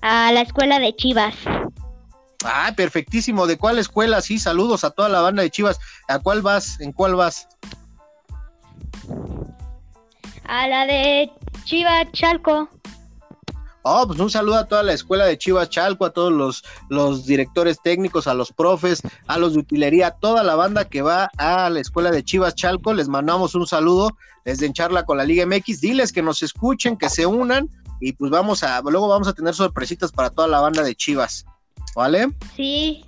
a 0.02 0.32
la 0.32 0.41
escuela 0.41 0.80
de 0.80 0.96
Chivas. 0.96 1.36
Ah, 2.46 2.72
perfectísimo. 2.78 3.48
¿De 3.48 3.58
cuál 3.58 3.80
escuela? 3.80 4.22
Sí, 4.22 4.39
saludos 4.39 4.84
a 4.84 4.91
toda 4.91 5.10
la 5.10 5.20
banda 5.22 5.44
de 5.44 5.50
Chivas. 5.50 5.80
¿A 6.08 6.20
cuál 6.20 6.41
vas? 6.41 6.80
¿En 6.80 6.91
cuál 6.94 7.15
vas? 7.15 7.48
A 10.44 10.68
la 10.68 10.86
de 10.86 11.32
Chivas 11.64 12.12
Chalco. 12.12 12.70
Oh, 13.88 14.08
pues 14.08 14.20
un 14.20 14.32
saludo 14.32 14.58
a 14.58 14.66
toda 14.66 14.82
la 14.82 14.94
escuela 14.94 15.26
de 15.26 15.38
Chivas 15.38 15.70
Chalco, 15.70 16.06
a 16.06 16.10
todos 16.10 16.34
los, 16.34 16.64
los 16.90 17.28
directores 17.28 17.80
técnicos, 17.84 18.26
a 18.26 18.34
los 18.34 18.52
profes, 18.52 19.04
a 19.28 19.38
los 19.38 19.54
de 19.54 19.60
utilería, 19.60 20.08
a 20.08 20.16
toda 20.16 20.44
la 20.44 20.56
banda 20.56 20.86
que 20.86 21.04
va 21.04 21.30
a 21.38 21.70
la 21.70 21.80
escuela 21.80 22.10
de 22.10 22.24
Chivas 22.24 22.56
Chalco. 22.56 22.96
Les 22.96 23.08
mandamos 23.08 23.54
un 23.54 23.68
saludo 23.68 24.18
desde 24.44 24.66
en 24.66 24.74
charla 24.74 25.04
con 25.04 25.18
la 25.18 25.24
Liga 25.24 25.46
MX. 25.46 25.82
Diles 25.82 26.12
que 26.12 26.24
nos 26.24 26.42
escuchen, 26.42 26.98
que 26.98 27.10
se 27.10 27.28
unan 27.28 27.70
y 28.02 28.14
pues 28.14 28.32
vamos 28.32 28.64
a, 28.64 28.82
luego 28.82 29.08
vamos 29.08 29.28
a 29.28 29.34
tener 29.34 29.54
sorpresitas 29.54 30.12
para 30.12 30.32
toda 30.32 30.48
la 30.48 30.62
banda 30.62 30.82
de 30.82 30.96
Chivas. 30.96 31.46
¿Vale? 31.96 32.30
Sí, 32.56 33.06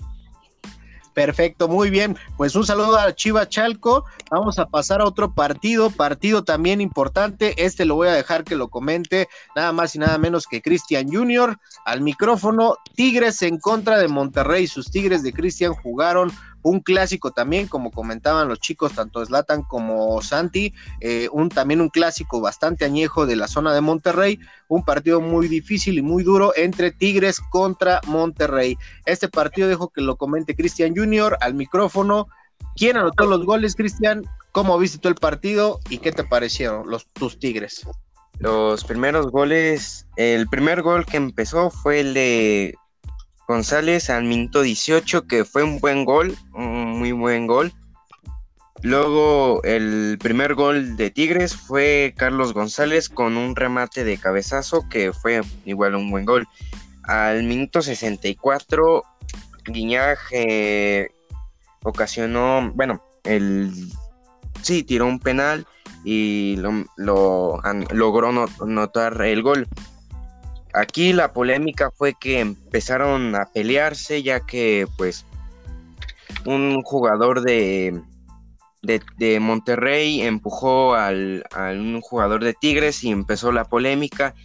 Perfecto, 1.17 1.67
muy 1.67 1.89
bien. 1.89 2.15
Pues 2.37 2.53
un 2.53 2.63
saludo 2.63 2.95
a 2.95 3.11
Chivas 3.15 3.49
Chalco. 3.49 4.05
Vamos 4.29 4.59
a 4.59 4.67
pasar 4.67 5.01
a 5.01 5.05
otro 5.05 5.33
partido, 5.33 5.89
partido 5.89 6.43
también 6.43 6.79
importante. 6.79 7.55
Este 7.57 7.85
lo 7.85 7.95
voy 7.95 8.09
a 8.09 8.13
dejar 8.13 8.43
que 8.43 8.55
lo 8.55 8.67
comente 8.67 9.27
nada 9.55 9.71
más 9.71 9.95
y 9.95 9.97
nada 9.97 10.19
menos 10.19 10.45
que 10.45 10.61
Cristian 10.61 11.07
Junior 11.11 11.57
al 11.85 12.01
micrófono. 12.01 12.75
Tigres 12.95 13.41
en 13.41 13.57
contra 13.57 13.97
de 13.97 14.07
Monterrey. 14.07 14.67
Sus 14.67 14.91
Tigres 14.91 15.23
de 15.23 15.33
Cristian 15.33 15.73
jugaron 15.73 16.31
un 16.69 16.81
clásico 16.81 17.31
también, 17.31 17.67
como 17.67 17.91
comentaban 17.91 18.47
los 18.47 18.59
chicos, 18.59 18.93
tanto 18.93 19.25
Slatan 19.25 19.63
como 19.63 20.21
Santi, 20.21 20.73
eh, 20.99 21.29
un, 21.31 21.49
también 21.49 21.79
un 21.79 21.89
clásico 21.89 22.41
bastante 22.41 22.83
añejo 22.83 23.25
de 23.25 23.37
la 23.37 23.47
zona 23.47 23.73
de 23.73 23.81
Monterrey, 23.81 24.39
un 24.67 24.83
partido 24.83 25.21
muy 25.21 25.47
difícil 25.47 25.97
y 25.97 26.01
muy 26.01 26.23
duro 26.23 26.53
entre 26.55 26.91
Tigres 26.91 27.39
contra 27.39 28.01
Monterrey. 28.07 28.77
Este 29.05 29.29
partido 29.29 29.67
dejo 29.67 29.89
que 29.89 30.01
lo 30.01 30.17
comente 30.17 30.55
Cristian 30.55 30.93
Junior 30.95 31.37
al 31.39 31.53
micrófono. 31.53 32.27
¿Quién 32.75 32.97
anotó 32.97 33.25
los 33.25 33.45
goles, 33.45 33.75
Cristian? 33.75 34.23
¿Cómo 34.51 34.77
viste 34.77 34.97
tú 34.97 35.07
el 35.07 35.15
partido 35.15 35.79
y 35.89 35.99
qué 35.99 36.11
te 36.11 36.23
parecieron 36.23 36.89
los, 36.89 37.07
tus 37.13 37.39
Tigres? 37.39 37.87
Los 38.39 38.83
primeros 38.83 39.31
goles, 39.31 40.05
el 40.17 40.47
primer 40.47 40.81
gol 40.81 41.05
que 41.05 41.17
empezó 41.17 41.69
fue 41.69 42.01
el 42.01 42.13
de 42.13 42.75
González 43.47 44.09
al 44.09 44.25
minuto 44.25 44.61
18, 44.61 45.25
que 45.25 45.45
fue 45.45 45.63
un 45.63 45.79
buen 45.79 46.03
gol, 46.03 46.35
un 46.53 46.99
muy 46.99 47.13
buen 47.13 47.47
gol. 47.47 47.73
Luego 48.81 49.63
el 49.63 50.17
primer 50.19 50.53
gol 50.53 50.97
de 50.97 51.09
Tigres 51.09 51.55
fue 51.55 52.13
Carlos 52.15 52.53
González 52.53 53.09
con 53.09 53.37
un 53.37 53.55
remate 53.55 54.03
de 54.03 54.17
cabezazo 54.17 54.87
que 54.89 55.13
fue 55.13 55.41
igual 55.65 55.95
un 55.95 56.11
buen 56.11 56.25
gol. 56.25 56.47
Al 57.03 57.43
minuto 57.43 57.81
64 57.81 59.03
Guiñac 59.65 60.19
eh, 60.31 61.09
ocasionó, 61.83 62.71
bueno, 62.75 63.01
el 63.23 63.71
sí 64.61 64.83
tiró 64.83 65.07
un 65.07 65.19
penal 65.19 65.65
y 66.03 66.57
lo, 66.57 66.85
logró 66.97 68.31
notar 68.31 69.21
el 69.21 69.41
gol. 69.41 69.67
Aquí 70.77 71.11
la 71.11 71.33
polémica 71.33 71.89
fue 71.89 72.13
que 72.13 72.39
empezaron 72.39 73.35
a 73.35 73.45
pelearse 73.45 74.21
ya 74.21 74.41
que 74.41 74.85
pues 74.95 75.25
un 76.45 76.81
jugador 76.83 77.41
de, 77.41 77.99
de, 78.83 79.39
Monterrey 79.39 80.21
empujó 80.21 80.93
al, 80.93 81.43
a 81.55 81.71
un 81.71 81.99
jugador 82.01 82.43
de 82.43 82.53
Tigres 82.53 83.03
y 83.03 83.09
empezó 83.09 83.51
la 83.51 83.65
polémica. 83.65 84.35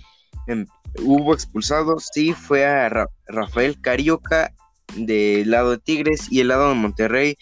Em, 0.47 0.67
hubo 1.03 1.35
expulsados, 1.35 2.09
sí, 2.13 2.33
fue 2.33 2.65
a 2.65 3.07
Rafael 3.29 3.79
Carioca 3.81 4.55
del 4.97 5.51
lado 5.51 5.73
de 5.73 5.79
Tigres 5.79 6.29
y 6.31 6.41
el 6.41 6.49
lado 6.49 6.71
de 6.71 6.75
Monterrey 6.77 7.37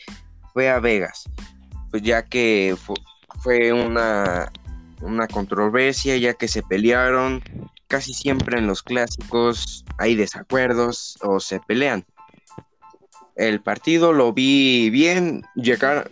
fue 0.53 0.69
a 0.69 0.81
Vegas. 0.81 1.25
Pues 1.93 2.03
ya 2.03 2.25
que 2.25 2.77
fue 3.41 3.73
una, 3.73 4.51
una 5.01 5.29
controversia, 5.29 6.17
ya 6.17 6.35
que 6.35 6.49
se 6.49 6.63
pelearon 6.63 7.43
casi 7.91 8.15
siempre 8.15 8.57
en 8.57 8.69
los 8.69 8.83
clásicos 8.85 9.85
hay 9.99 10.15
desacuerdos 10.15 11.19
o 11.23 11.41
se 11.41 11.59
pelean. 11.59 12.07
El 13.35 13.61
partido 13.61 14.13
lo 14.13 14.33
vi 14.33 14.91
bien, 14.91 15.43
llegar, 15.57 16.09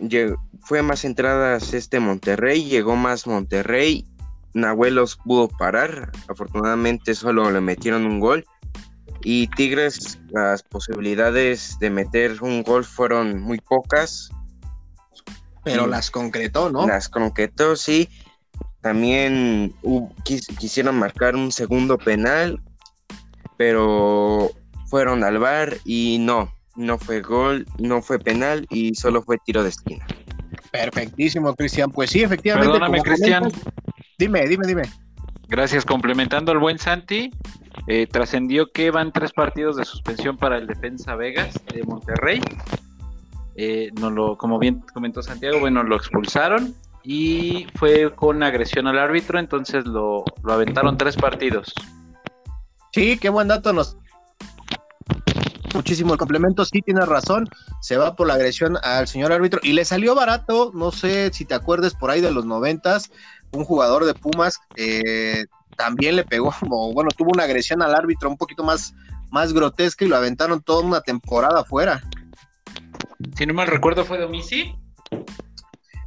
fue 0.61 0.81
más 0.83 1.05
entradas 1.05 1.73
este 1.73 2.01
Monterrey, 2.01 2.65
llegó 2.65 2.97
más 2.97 3.25
Monterrey, 3.27 4.05
Nahuelos 4.53 5.15
pudo 5.23 5.47
parar, 5.47 6.11
afortunadamente 6.27 7.15
solo 7.15 7.49
le 7.49 7.61
metieron 7.61 8.05
un 8.05 8.19
gol 8.19 8.45
y 9.21 9.47
Tigres 9.47 10.19
las 10.31 10.63
posibilidades 10.63 11.77
de 11.79 11.89
meter 11.89 12.43
un 12.43 12.61
gol 12.61 12.83
fueron 12.83 13.39
muy 13.41 13.59
pocas. 13.59 14.29
Pero 15.63 15.87
las 15.87 16.11
concretó, 16.11 16.69
¿no? 16.69 16.87
Las 16.87 17.07
concretó, 17.09 17.75
sí. 17.75 18.09
También 18.81 19.73
quisieron 20.23 20.97
marcar 20.97 21.35
un 21.35 21.51
segundo 21.51 21.97
penal, 21.97 22.61
pero 23.57 24.51
fueron 24.87 25.23
al 25.23 25.37
bar 25.37 25.77
y 25.83 26.17
no, 26.19 26.53
no 26.75 26.97
fue 26.97 27.21
gol, 27.21 27.65
no 27.77 28.01
fue 28.01 28.19
penal 28.19 28.65
y 28.69 28.95
solo 28.95 29.21
fue 29.21 29.37
tiro 29.45 29.63
de 29.63 29.69
esquina. 29.69 30.05
Perfectísimo, 30.71 31.53
Cristian. 31.55 31.91
Pues 31.91 32.11
sí, 32.11 32.21
efectivamente. 32.21 32.71
Perdóname, 32.71 33.01
Cristian. 33.01 33.51
Dime, 34.17 34.47
dime, 34.47 34.65
dime. 34.65 34.83
Gracias, 35.49 35.83
complementando 35.83 36.51
al 36.51 36.59
buen 36.59 36.79
Santi. 36.79 37.31
Eh, 37.87 38.07
trascendió 38.07 38.71
que 38.71 38.91
van 38.91 39.11
tres 39.11 39.33
partidos 39.33 39.75
de 39.75 39.83
suspensión 39.83 40.37
para 40.37 40.57
el 40.57 40.67
defensa 40.67 41.15
Vegas 41.15 41.59
de 41.73 41.83
Monterrey. 41.83 42.41
Eh, 43.55 43.89
no 43.99 44.09
lo, 44.09 44.37
como 44.37 44.57
bien 44.57 44.83
comentó 44.93 45.21
Santiago, 45.21 45.59
bueno, 45.59 45.83
lo 45.83 45.97
expulsaron 45.97 46.75
y 47.11 47.65
fue 47.73 48.13
con 48.15 48.43
agresión 48.43 48.85
al 48.85 48.99
árbitro, 48.99 49.39
entonces 49.39 49.83
lo, 49.87 50.23
aventaron 50.47 50.95
tres 50.95 51.15
partidos. 51.15 51.73
Sí, 52.93 53.17
qué 53.17 53.29
buen 53.29 53.47
dato 53.47 53.73
nos 53.73 53.97
muchísimo 55.73 56.13
el 56.13 56.19
complemento, 56.19 56.63
sí 56.65 56.83
tienes 56.83 57.07
razón, 57.07 57.49
se 57.81 57.97
va 57.97 58.15
por 58.15 58.27
la 58.27 58.35
agresión 58.35 58.77
al 58.83 59.07
señor 59.07 59.31
árbitro 59.31 59.59
y 59.63 59.73
le 59.73 59.85
salió 59.85 60.13
barato, 60.13 60.71
no 60.75 60.91
sé 60.91 61.31
si 61.33 61.45
te 61.45 61.55
acuerdes 61.55 61.95
por 61.95 62.11
ahí 62.11 62.21
de 62.21 62.31
los 62.31 62.45
noventas, 62.45 63.09
un 63.53 63.65
jugador 63.65 64.05
de 64.05 64.13
Pumas 64.13 64.59
eh, 64.75 65.45
también 65.77 66.15
le 66.15 66.25
pegó, 66.25 66.53
como, 66.59 66.93
bueno, 66.93 67.09
tuvo 67.17 67.31
una 67.33 67.45
agresión 67.45 67.81
al 67.81 67.95
árbitro 67.95 68.29
un 68.29 68.37
poquito 68.37 68.63
más, 68.63 68.93
más 69.31 69.51
grotesca 69.51 70.05
y 70.05 70.09
lo 70.09 70.15
aventaron 70.15 70.61
toda 70.61 70.85
una 70.85 71.01
temporada 71.01 71.61
afuera. 71.61 72.03
Si 73.35 73.47
no 73.47 73.55
mal 73.55 73.65
recuerdo 73.65 74.05
fue 74.05 74.19
Domisi. 74.19 74.75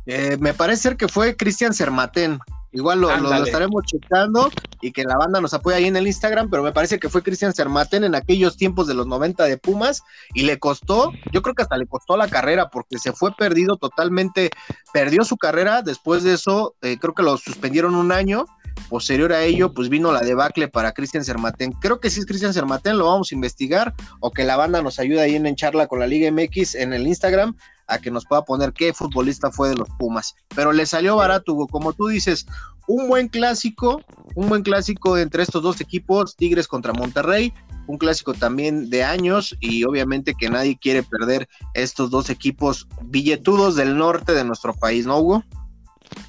Eh, 0.06 0.36
me 0.40 0.54
parece 0.54 0.82
ser 0.82 0.96
que 0.96 1.08
fue 1.08 1.36
Cristian 1.36 1.74
Sermatén. 1.74 2.38
Igual 2.74 3.02
lo, 3.02 3.10
estaremos 3.44 3.84
checando 3.84 4.50
y 4.80 4.92
que 4.92 5.04
la 5.04 5.18
banda 5.18 5.42
nos 5.42 5.52
apoya 5.52 5.76
ahí 5.76 5.84
en 5.84 5.96
el 5.96 6.06
Instagram, 6.06 6.48
pero 6.48 6.62
me 6.62 6.72
parece 6.72 6.98
que 6.98 7.10
fue 7.10 7.22
Cristian 7.22 7.52
Sermatén 7.52 8.02
en 8.02 8.14
aquellos 8.14 8.56
tiempos 8.56 8.86
de 8.86 8.94
los 8.94 9.06
90 9.06 9.44
de 9.44 9.58
Pumas 9.58 10.02
y 10.32 10.42
le 10.42 10.58
costó, 10.58 11.12
yo 11.32 11.42
creo 11.42 11.54
que 11.54 11.62
hasta 11.62 11.76
le 11.76 11.86
costó 11.86 12.16
la 12.16 12.28
carrera 12.28 12.70
porque 12.70 12.98
se 12.98 13.12
fue 13.12 13.36
perdido 13.36 13.76
totalmente, 13.76 14.48
perdió 14.90 15.22
su 15.24 15.36
carrera, 15.36 15.82
después 15.82 16.22
de 16.22 16.32
eso 16.32 16.74
eh, 16.80 16.96
creo 16.98 17.12
que 17.12 17.22
lo 17.22 17.36
suspendieron 17.36 17.94
un 17.94 18.10
año, 18.10 18.46
posterior 18.88 19.34
a 19.34 19.42
ello 19.42 19.74
pues 19.74 19.90
vino 19.90 20.10
la 20.10 20.20
debacle 20.20 20.66
para 20.66 20.92
Cristian 20.92 21.26
Sermatén, 21.26 21.72
creo 21.72 22.00
que 22.00 22.08
si 22.08 22.20
es 22.20 22.26
Cristian 22.26 22.54
Sermatén, 22.54 22.96
lo 22.96 23.04
vamos 23.04 23.32
a 23.32 23.34
investigar 23.34 23.92
o 24.20 24.30
que 24.30 24.44
la 24.44 24.56
banda 24.56 24.80
nos 24.80 24.98
ayude 24.98 25.20
ahí 25.20 25.36
en, 25.36 25.44
en 25.44 25.56
charla 25.56 25.88
con 25.88 25.98
la 25.98 26.06
Liga 26.06 26.32
MX 26.32 26.76
en 26.76 26.94
el 26.94 27.06
Instagram 27.06 27.54
a 27.92 27.98
que 27.98 28.10
nos 28.10 28.24
pueda 28.24 28.44
poner 28.44 28.72
qué 28.72 28.92
futbolista 28.92 29.50
fue 29.50 29.68
de 29.68 29.76
los 29.76 29.88
Pumas. 29.98 30.34
Pero 30.54 30.72
le 30.72 30.86
salió 30.86 31.16
barato, 31.16 31.54
como 31.70 31.92
tú 31.92 32.08
dices, 32.08 32.46
un 32.86 33.08
buen 33.08 33.28
clásico, 33.28 34.02
un 34.34 34.48
buen 34.48 34.62
clásico 34.62 35.18
entre 35.18 35.42
estos 35.42 35.62
dos 35.62 35.80
equipos, 35.80 36.36
Tigres 36.36 36.68
contra 36.68 36.92
Monterrey, 36.92 37.52
un 37.86 37.98
clásico 37.98 38.34
también 38.34 38.90
de 38.90 39.04
años 39.04 39.56
y 39.60 39.84
obviamente 39.84 40.34
que 40.34 40.50
nadie 40.50 40.78
quiere 40.78 41.02
perder 41.02 41.48
estos 41.74 42.10
dos 42.10 42.30
equipos 42.30 42.88
billetudos 43.02 43.76
del 43.76 43.96
norte 43.96 44.32
de 44.32 44.44
nuestro 44.44 44.74
país, 44.74 45.06
¿no, 45.06 45.18
Hugo? 45.18 45.44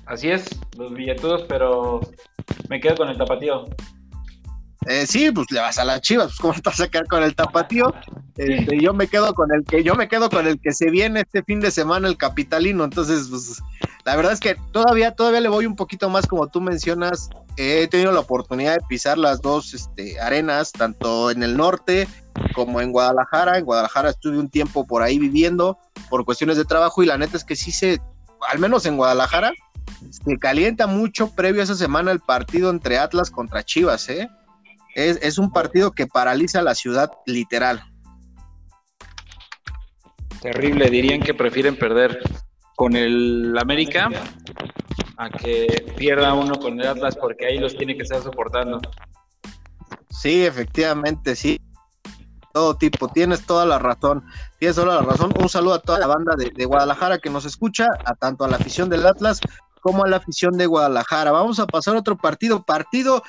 Así 0.05 0.29
es, 0.29 0.45
los 0.77 0.93
billetudos, 0.93 1.43
pero 1.47 2.01
me 2.69 2.79
quedo 2.79 2.97
con 2.97 3.09
el 3.09 3.17
tapatío. 3.17 3.65
Eh, 4.87 5.05
sí, 5.07 5.31
pues 5.31 5.49
le 5.51 5.59
vas 5.59 5.77
a 5.77 5.85
las 5.85 6.01
chivas, 6.01 6.27
pues 6.27 6.39
cómo 6.39 6.53
vas 6.63 6.79
a 6.79 6.87
quedar 6.87 7.07
con 7.07 7.23
el 7.23 7.35
tapatío. 7.35 7.93
Este, 8.35 8.79
yo 8.81 8.93
me 8.93 9.07
quedo 9.07 9.33
con 9.33 9.53
el 9.53 9.63
que, 9.63 9.83
yo 9.83 9.95
me 9.95 10.07
quedo 10.07 10.29
con 10.29 10.47
el 10.47 10.59
que 10.59 10.71
se 10.71 10.89
viene 10.89 11.21
este 11.21 11.43
fin 11.43 11.59
de 11.59 11.71
semana, 11.71 12.07
el 12.07 12.17
capitalino. 12.17 12.83
Entonces, 12.83 13.27
pues, 13.29 13.61
la 14.05 14.15
verdad 14.15 14.33
es 14.33 14.39
que 14.39 14.55
todavía, 14.71 15.11
todavía 15.11 15.41
le 15.41 15.49
voy 15.49 15.65
un 15.65 15.75
poquito 15.75 16.09
más, 16.09 16.27
como 16.27 16.47
tú 16.47 16.59
mencionas. 16.59 17.29
He 17.55 17.87
tenido 17.87 18.11
la 18.11 18.19
oportunidad 18.19 18.73
de 18.73 18.81
pisar 18.89 19.17
las 19.17 19.41
dos 19.41 19.73
este, 19.73 20.19
arenas, 20.19 20.71
tanto 20.71 21.29
en 21.29 21.43
el 21.43 21.55
norte 21.55 22.07
como 22.53 22.81
en 22.81 22.91
Guadalajara. 22.91 23.59
En 23.59 23.65
Guadalajara 23.65 24.09
estuve 24.09 24.39
un 24.39 24.49
tiempo 24.49 24.85
por 24.85 25.03
ahí 25.03 25.19
viviendo 25.19 25.77
por 26.09 26.25
cuestiones 26.25 26.57
de 26.57 26.65
trabajo, 26.65 27.03
y 27.03 27.05
la 27.05 27.17
neta 27.17 27.37
es 27.37 27.43
que 27.43 27.55
sí 27.55 27.71
se, 27.71 28.01
al 28.49 28.59
menos 28.59 28.85
en 28.85 28.97
Guadalajara, 28.97 29.53
se 30.09 30.37
calienta 30.37 30.87
mucho 30.87 31.31
previo 31.31 31.61
a 31.61 31.63
esa 31.63 31.75
semana 31.75 32.11
el 32.11 32.19
partido 32.19 32.69
entre 32.69 32.97
Atlas 32.97 33.29
contra 33.31 33.63
Chivas, 33.63 34.09
¿eh? 34.09 34.29
Es, 34.95 35.37
un 35.37 35.51
partido 35.51 35.91
que 35.91 36.07
paraliza 36.07 36.61
la 36.61 36.75
ciudad 36.75 37.11
literal. 37.25 37.83
Terrible, 40.41 40.89
dirían 40.89 41.21
que 41.21 41.33
prefieren 41.33 41.77
perder 41.77 42.19
con 42.75 42.95
el 42.95 43.57
América 43.57 44.09
a 45.17 45.29
que 45.29 45.93
pierda 45.95 46.33
uno 46.33 46.55
con 46.55 46.79
el 46.79 46.87
Atlas 46.87 47.15
porque 47.15 47.45
ahí 47.45 47.59
los 47.59 47.77
tiene 47.77 47.95
que 47.95 48.03
estar 48.03 48.21
soportando. 48.21 48.81
Sí, 50.09 50.45
efectivamente, 50.45 51.35
sí. 51.35 51.59
Todo 52.51 52.77
tipo, 52.77 53.07
tienes 53.07 53.45
toda 53.47 53.65
la 53.65 53.79
razón, 53.79 54.23
tienes 54.59 54.75
toda 54.75 55.01
la 55.01 55.01
razón. 55.01 55.33
Un 55.39 55.49
saludo 55.49 55.75
a 55.75 55.79
toda 55.79 55.97
la 55.97 56.07
banda 56.07 56.35
de, 56.35 56.51
de 56.51 56.65
Guadalajara 56.65 57.17
que 57.17 57.31
nos 57.31 57.45
escucha, 57.45 57.87
a 58.05 58.13
tanto 58.13 58.43
a 58.43 58.47
la 58.47 58.57
afición 58.57 58.89
del 58.89 59.07
Atlas 59.07 59.39
como 59.83 60.05
a 60.05 60.07
la 60.07 60.17
afición 60.17 60.57
de 60.57 60.65
Guadalajara. 60.65 61.31
Vamos 61.31 61.59
a 61.59 61.67
pasar 61.67 61.95
a 61.95 61.99
otro 61.99 62.17
partido, 62.17 62.63
partido 62.63 63.21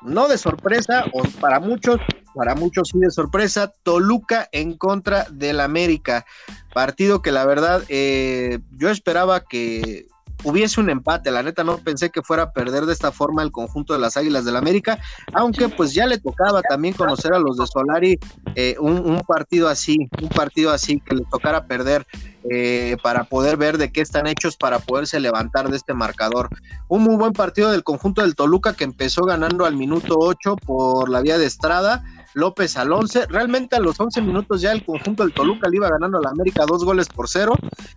no 0.00 0.28
de 0.28 0.38
sorpresa, 0.38 1.04
o 1.12 1.22
para 1.40 1.60
muchos, 1.60 2.00
para 2.34 2.54
muchos 2.54 2.88
sí 2.88 2.98
de 2.98 3.10
sorpresa, 3.10 3.70
Toluca 3.82 4.48
en 4.50 4.76
contra 4.76 5.26
del 5.30 5.60
América. 5.60 6.24
Partido 6.72 7.20
que 7.20 7.32
la 7.32 7.44
verdad 7.44 7.84
eh, 7.88 8.60
yo 8.72 8.88
esperaba 8.88 9.40
que 9.44 10.06
hubiese 10.44 10.80
un 10.80 10.90
empate, 10.90 11.30
la 11.30 11.42
neta 11.42 11.64
no 11.64 11.78
pensé 11.78 12.10
que 12.10 12.22
fuera 12.22 12.44
a 12.44 12.52
perder 12.52 12.86
de 12.86 12.92
esta 12.92 13.12
forma 13.12 13.42
el 13.42 13.50
conjunto 13.50 13.92
de 13.92 13.98
las 13.98 14.16
Águilas 14.16 14.44
del 14.44 14.56
América, 14.56 14.98
aunque 15.32 15.68
pues 15.68 15.94
ya 15.94 16.06
le 16.06 16.18
tocaba 16.18 16.62
también 16.62 16.94
conocer 16.94 17.32
a 17.32 17.38
los 17.38 17.56
de 17.56 17.66
Solari 17.66 18.18
eh, 18.54 18.76
un 18.80 19.20
partido 19.26 19.68
así, 19.68 20.08
un 20.20 20.28
partido 20.28 20.70
así 20.70 21.00
que 21.00 21.16
le 21.16 21.24
tocara 21.30 21.66
perder 21.66 22.06
eh, 22.48 22.96
para 23.02 23.24
poder 23.24 23.58
ver 23.58 23.76
de 23.76 23.92
qué 23.92 24.00
están 24.00 24.26
hechos 24.26 24.56
para 24.56 24.78
poderse 24.78 25.20
levantar 25.20 25.68
de 25.68 25.76
este 25.76 25.92
marcador. 25.92 26.48
Un 26.88 27.02
muy 27.02 27.16
buen 27.16 27.34
partido 27.34 27.70
del 27.70 27.84
conjunto 27.84 28.22
del 28.22 28.34
Toluca 28.34 28.72
que 28.72 28.84
empezó 28.84 29.24
ganando 29.24 29.66
al 29.66 29.76
minuto 29.76 30.16
8 30.18 30.56
por 30.56 31.10
la 31.10 31.20
vía 31.20 31.36
de 31.36 31.44
Estrada. 31.44 32.02
López 32.34 32.76
al 32.76 32.92
11. 32.92 33.26
Realmente 33.26 33.76
a 33.76 33.80
los 33.80 33.98
11 34.00 34.22
minutos 34.22 34.60
ya 34.60 34.72
el 34.72 34.84
conjunto 34.84 35.22
del 35.22 35.32
Toluca 35.32 35.68
le 35.68 35.76
iba 35.76 35.88
ganando 35.88 36.18
a 36.18 36.22
la 36.22 36.30
América 36.30 36.64
dos 36.66 36.84
goles 36.84 37.08
por 37.08 37.28
cero 37.28 37.54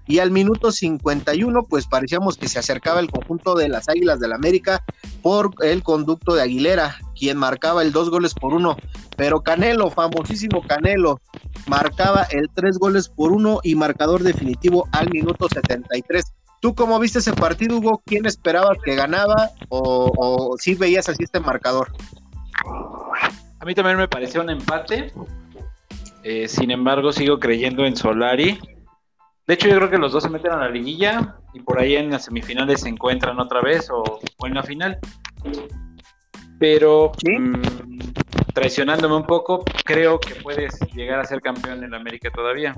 y 0.08 0.20
al 0.20 0.32
minuto 0.32 0.72
51 0.72 1.64
pues 1.64 1.88
parecíamos 1.88 2.38
que 2.38 2.48
se 2.48 2.60
acercaba 2.60 3.00
el 3.00 3.10
conjunto 3.10 3.56
de 3.56 3.70
las 3.70 3.88
Águilas 3.88 4.20
del 4.20 4.32
la 4.32 4.36
América 4.36 4.84
por 5.22 5.52
el 5.62 5.84
conducto 5.84 6.34
de 6.36 6.42
Aguilera, 6.42 6.98
quien 7.18 7.38
marcaba 7.38 7.82
el 7.82 7.92
dos 7.92 8.10
goles 8.10 8.34
por 8.34 8.54
uno. 8.54 8.76
Pero 9.16 9.42
Canelo, 9.42 9.90
famosísimo 9.90 10.62
Canelo, 10.68 11.22
marcaba 11.68 12.24
el 12.24 12.50
tres 12.54 12.78
goles 12.78 13.10
por 13.10 13.32
uno 13.32 13.60
y 13.64 13.76
marcador 13.76 14.24
definitivo 14.24 14.88
al 14.92 15.10
minuto 15.12 15.48
73. 15.50 16.34
¿Tú 16.64 16.76
cómo 16.76 16.98
viste 16.98 17.20
ese 17.20 17.34
partido, 17.34 17.78
Hugo? 17.78 18.02
¿Quién 18.06 18.26
esperabas 18.26 18.78
que 18.84 18.96
ganaba 18.96 19.52
o, 19.70 20.56
si 20.60 20.76
veías 20.76 21.10
así 21.10 21.24
este 21.24 21.40
marcador? 21.40 21.92
A 23.64 23.66
mí 23.66 23.74
también 23.74 23.96
me 23.96 24.10
pareció 24.10 24.42
un 24.42 24.50
empate. 24.50 25.14
Eh, 26.22 26.50
sin 26.50 26.70
embargo, 26.70 27.14
sigo 27.14 27.40
creyendo 27.40 27.86
en 27.86 27.96
Solari. 27.96 28.60
De 29.48 29.54
hecho, 29.54 29.70
yo 29.70 29.78
creo 29.78 29.90
que 29.90 29.98
los 29.98 30.12
dos 30.12 30.24
se 30.24 30.30
meten 30.30 30.52
a 30.52 30.58
la 30.58 30.70
liguilla 30.70 31.38
y 31.54 31.62
por 31.62 31.80
ahí 31.80 31.96
en 31.96 32.10
las 32.10 32.26
semifinales 32.26 32.82
se 32.82 32.90
encuentran 32.90 33.40
otra 33.40 33.62
vez 33.62 33.90
o, 33.90 34.20
en 34.46 34.54
la 34.54 34.64
final. 34.64 35.00
Pero 36.60 37.14
mm, 37.26 37.62
traicionándome 38.54 39.16
un 39.16 39.26
poco, 39.26 39.64
creo 39.86 40.20
que 40.20 40.36
puedes 40.36 40.78
llegar 40.94 41.22
a 41.22 41.24
ser 41.24 41.40
campeón 41.40 41.86
en 41.86 41.92
la 41.92 41.98
América 41.98 42.30
todavía. 42.32 42.76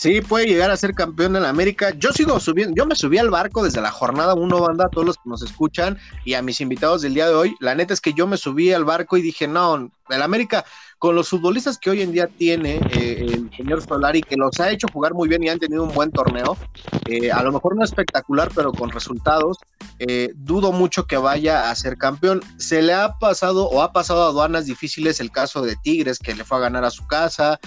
Sí, 0.00 0.22
puede 0.22 0.46
llegar 0.46 0.70
a 0.70 0.78
ser 0.78 0.94
campeón 0.94 1.36
en 1.36 1.42
la 1.42 1.50
América. 1.50 1.90
Yo 1.90 2.10
sigo 2.10 2.40
subiendo, 2.40 2.74
yo 2.74 2.86
me 2.86 2.94
subí 2.94 3.18
al 3.18 3.28
barco 3.28 3.62
desde 3.62 3.82
la 3.82 3.90
jornada 3.90 4.32
1, 4.32 4.58
banda, 4.58 4.86
a 4.86 4.88
todos 4.88 5.06
los 5.06 5.16
que 5.16 5.28
nos 5.28 5.42
escuchan 5.42 5.98
y 6.24 6.32
a 6.32 6.40
mis 6.40 6.62
invitados 6.62 7.02
del 7.02 7.12
día 7.12 7.28
de 7.28 7.34
hoy. 7.34 7.54
La 7.60 7.74
neta 7.74 7.92
es 7.92 8.00
que 8.00 8.14
yo 8.14 8.26
me 8.26 8.38
subí 8.38 8.72
al 8.72 8.86
barco 8.86 9.18
y 9.18 9.20
dije, 9.20 9.46
no, 9.46 9.90
el 10.08 10.22
América, 10.22 10.64
con 10.98 11.14
los 11.14 11.28
futbolistas 11.28 11.76
que 11.76 11.90
hoy 11.90 12.00
en 12.00 12.12
día 12.12 12.28
tiene 12.28 12.80
eh, 12.92 13.26
el 13.28 13.50
señor 13.54 13.82
Solari, 13.82 14.22
que 14.22 14.36
los 14.36 14.58
ha 14.58 14.70
hecho 14.70 14.86
jugar 14.90 15.12
muy 15.12 15.28
bien 15.28 15.44
y 15.44 15.50
han 15.50 15.58
tenido 15.58 15.84
un 15.84 15.92
buen 15.92 16.10
torneo, 16.10 16.56
eh, 17.04 17.30
a 17.30 17.42
lo 17.42 17.52
mejor 17.52 17.76
no 17.76 17.84
espectacular, 17.84 18.50
pero 18.54 18.72
con 18.72 18.88
resultados, 18.88 19.58
eh, 19.98 20.32
dudo 20.34 20.72
mucho 20.72 21.04
que 21.06 21.18
vaya 21.18 21.68
a 21.70 21.74
ser 21.74 21.98
campeón. 21.98 22.40
Se 22.56 22.80
le 22.80 22.94
ha 22.94 23.18
pasado 23.18 23.68
o 23.68 23.82
ha 23.82 23.92
pasado 23.92 24.22
a 24.22 24.28
aduanas 24.28 24.64
difíciles 24.64 25.20
el 25.20 25.30
caso 25.30 25.60
de 25.60 25.76
Tigres, 25.76 26.18
que 26.18 26.34
le 26.34 26.44
fue 26.44 26.56
a 26.56 26.60
ganar 26.60 26.86
a 26.86 26.90
su 26.90 27.06
casa, 27.06 27.60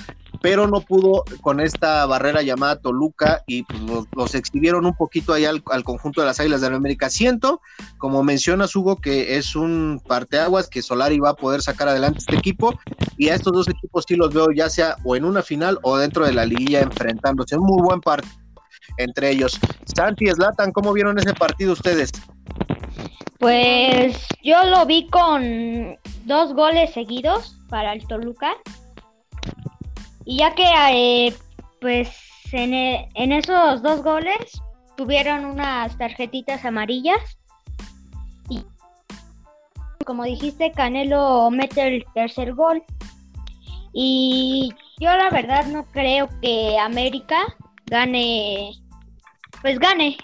pero 0.44 0.68
no 0.68 0.82
pudo 0.82 1.24
con 1.40 1.62
esta 1.62 2.06
barrera 2.06 2.42
llamada 2.42 2.76
Toluca 2.76 3.44
y 3.48 3.64
pues, 3.64 4.06
los, 4.14 4.36
exhibieron 4.36 4.86
un 4.86 4.94
poquito 4.94 5.32
ahí 5.32 5.46
al, 5.46 5.64
conjunto 5.86 6.20
de 6.20 6.28
las 6.28 6.38
Águilas 6.42 6.60
de 6.60 6.68
América. 6.68 7.10
Siento, 7.10 7.62
como 7.98 8.24
mencionas 8.24 8.76
Hugo, 8.76 8.98
que 8.98 9.38
es 9.38 9.56
un 9.56 10.02
parteaguas 10.06 10.68
que 10.68 10.82
Solari 10.82 11.18
va 11.18 11.30
a 11.30 11.36
poder 11.36 11.62
sacar 11.62 11.88
adelante 11.88 12.20
este 12.20 12.36
equipo 12.36 12.78
y 13.16 13.30
a 13.30 13.36
estos 13.36 13.54
dos 13.54 13.70
equipos 13.70 14.04
sí 14.06 14.18
los 14.18 14.34
veo 14.34 14.52
ya 14.52 14.70
sea 14.70 14.98
o 15.06 15.16
en 15.16 15.24
una 15.24 15.44
final 15.44 15.80
o 15.82 15.96
dentro 15.96 16.26
de 16.26 16.34
la 16.34 16.46
liguilla 16.46 16.82
enfrentándose. 16.82 17.56
Un 17.56 17.66
muy 17.66 17.82
buen 17.82 18.02
partido 18.02 18.38
entre 18.98 19.30
ellos. 19.30 19.58
Santi, 19.96 20.28
Slatan, 20.28 20.74
¿cómo 20.74 20.92
vieron 20.92 21.18
ese 21.18 21.34
partido 21.34 21.72
ustedes? 21.72 22.12
Pues 23.40 24.18
yo 24.44 24.62
lo 24.66 24.86
vi 24.86 25.08
con 25.08 25.98
dos 26.26 26.54
goles 26.54 26.92
seguidos 26.92 27.58
para 27.70 27.94
el 27.94 28.06
Toluca 28.06 28.58
y 30.26 30.38
ya 30.38 30.56
que, 30.56 30.66
eh, 30.92 31.34
pues, 31.82 32.10
en, 32.52 32.74
e, 32.74 33.10
en 33.16 33.32
esos 33.32 33.82
dos 33.82 34.04
goles 34.04 34.62
tuvieron 34.96 35.46
unas 35.46 35.98
tarjetitas 35.98 36.64
amarillas. 36.66 37.38
Y 38.50 38.64
como 40.06 40.24
dijiste, 40.24 40.72
Canelo 40.72 41.50
mete 41.52 41.88
el 41.88 42.06
tercer 42.14 42.54
gol. 42.54 42.84
Y 43.92 44.74
yo 45.00 45.16
la 45.16 45.30
verdad 45.30 45.66
no 45.68 45.86
creo 45.86 46.30
que 46.42 46.78
América 46.80 47.44
gane, 47.86 48.72
pues 49.62 49.78
gane. 49.80 50.18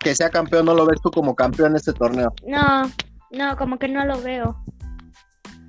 Que 0.00 0.14
sea 0.14 0.30
campeón, 0.30 0.66
¿no 0.66 0.74
lo 0.74 0.86
ves 0.86 1.00
tú 1.00 1.10
como 1.10 1.34
campeón 1.34 1.72
en 1.72 1.76
este 1.76 1.92
torneo? 1.92 2.34
No, 2.46 2.90
no, 3.30 3.56
como 3.56 3.78
que 3.78 3.88
no 3.88 4.04
lo 4.04 4.20
veo. 4.20 4.61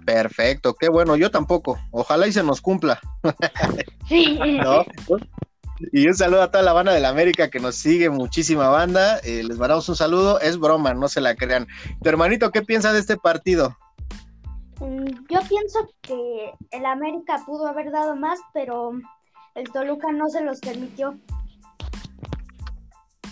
Perfecto, 0.05 0.75
qué 0.75 0.89
bueno, 0.89 1.15
yo 1.15 1.31
tampoco. 1.31 1.79
Ojalá 1.91 2.27
y 2.27 2.31
se 2.31 2.43
nos 2.43 2.61
cumpla. 2.61 2.99
Sí. 4.07 4.39
Y 5.91 6.07
un 6.07 6.15
saludo 6.15 6.43
a 6.43 6.51
toda 6.51 6.63
la 6.63 6.71
banda 6.71 6.93
de 6.93 6.99
la 6.99 7.09
América 7.09 7.49
que 7.49 7.59
nos 7.59 7.75
sigue, 7.75 8.09
muchísima 8.09 8.69
banda. 8.69 9.19
Eh, 9.19 9.43
les 9.43 9.57
mandamos 9.57 9.89
un 9.89 9.95
saludo, 9.95 10.39
es 10.39 10.57
broma, 10.57 10.93
no 10.93 11.07
se 11.07 11.19
la 11.19 11.35
crean. 11.35 11.67
Tu 12.01 12.09
hermanito, 12.09 12.51
¿qué 12.51 12.61
piensa 12.61 12.93
de 12.93 12.99
este 12.99 13.17
partido? 13.17 13.75
Mm, 14.79 15.05
yo 15.29 15.39
pienso 15.49 15.89
que 16.01 16.53
el 16.71 16.85
América 16.85 17.41
pudo 17.45 17.67
haber 17.67 17.91
dado 17.91 18.15
más, 18.15 18.39
pero 18.53 18.93
el 19.55 19.71
Toluca 19.71 20.11
no 20.11 20.29
se 20.29 20.41
los 20.41 20.59
permitió. 20.59 21.17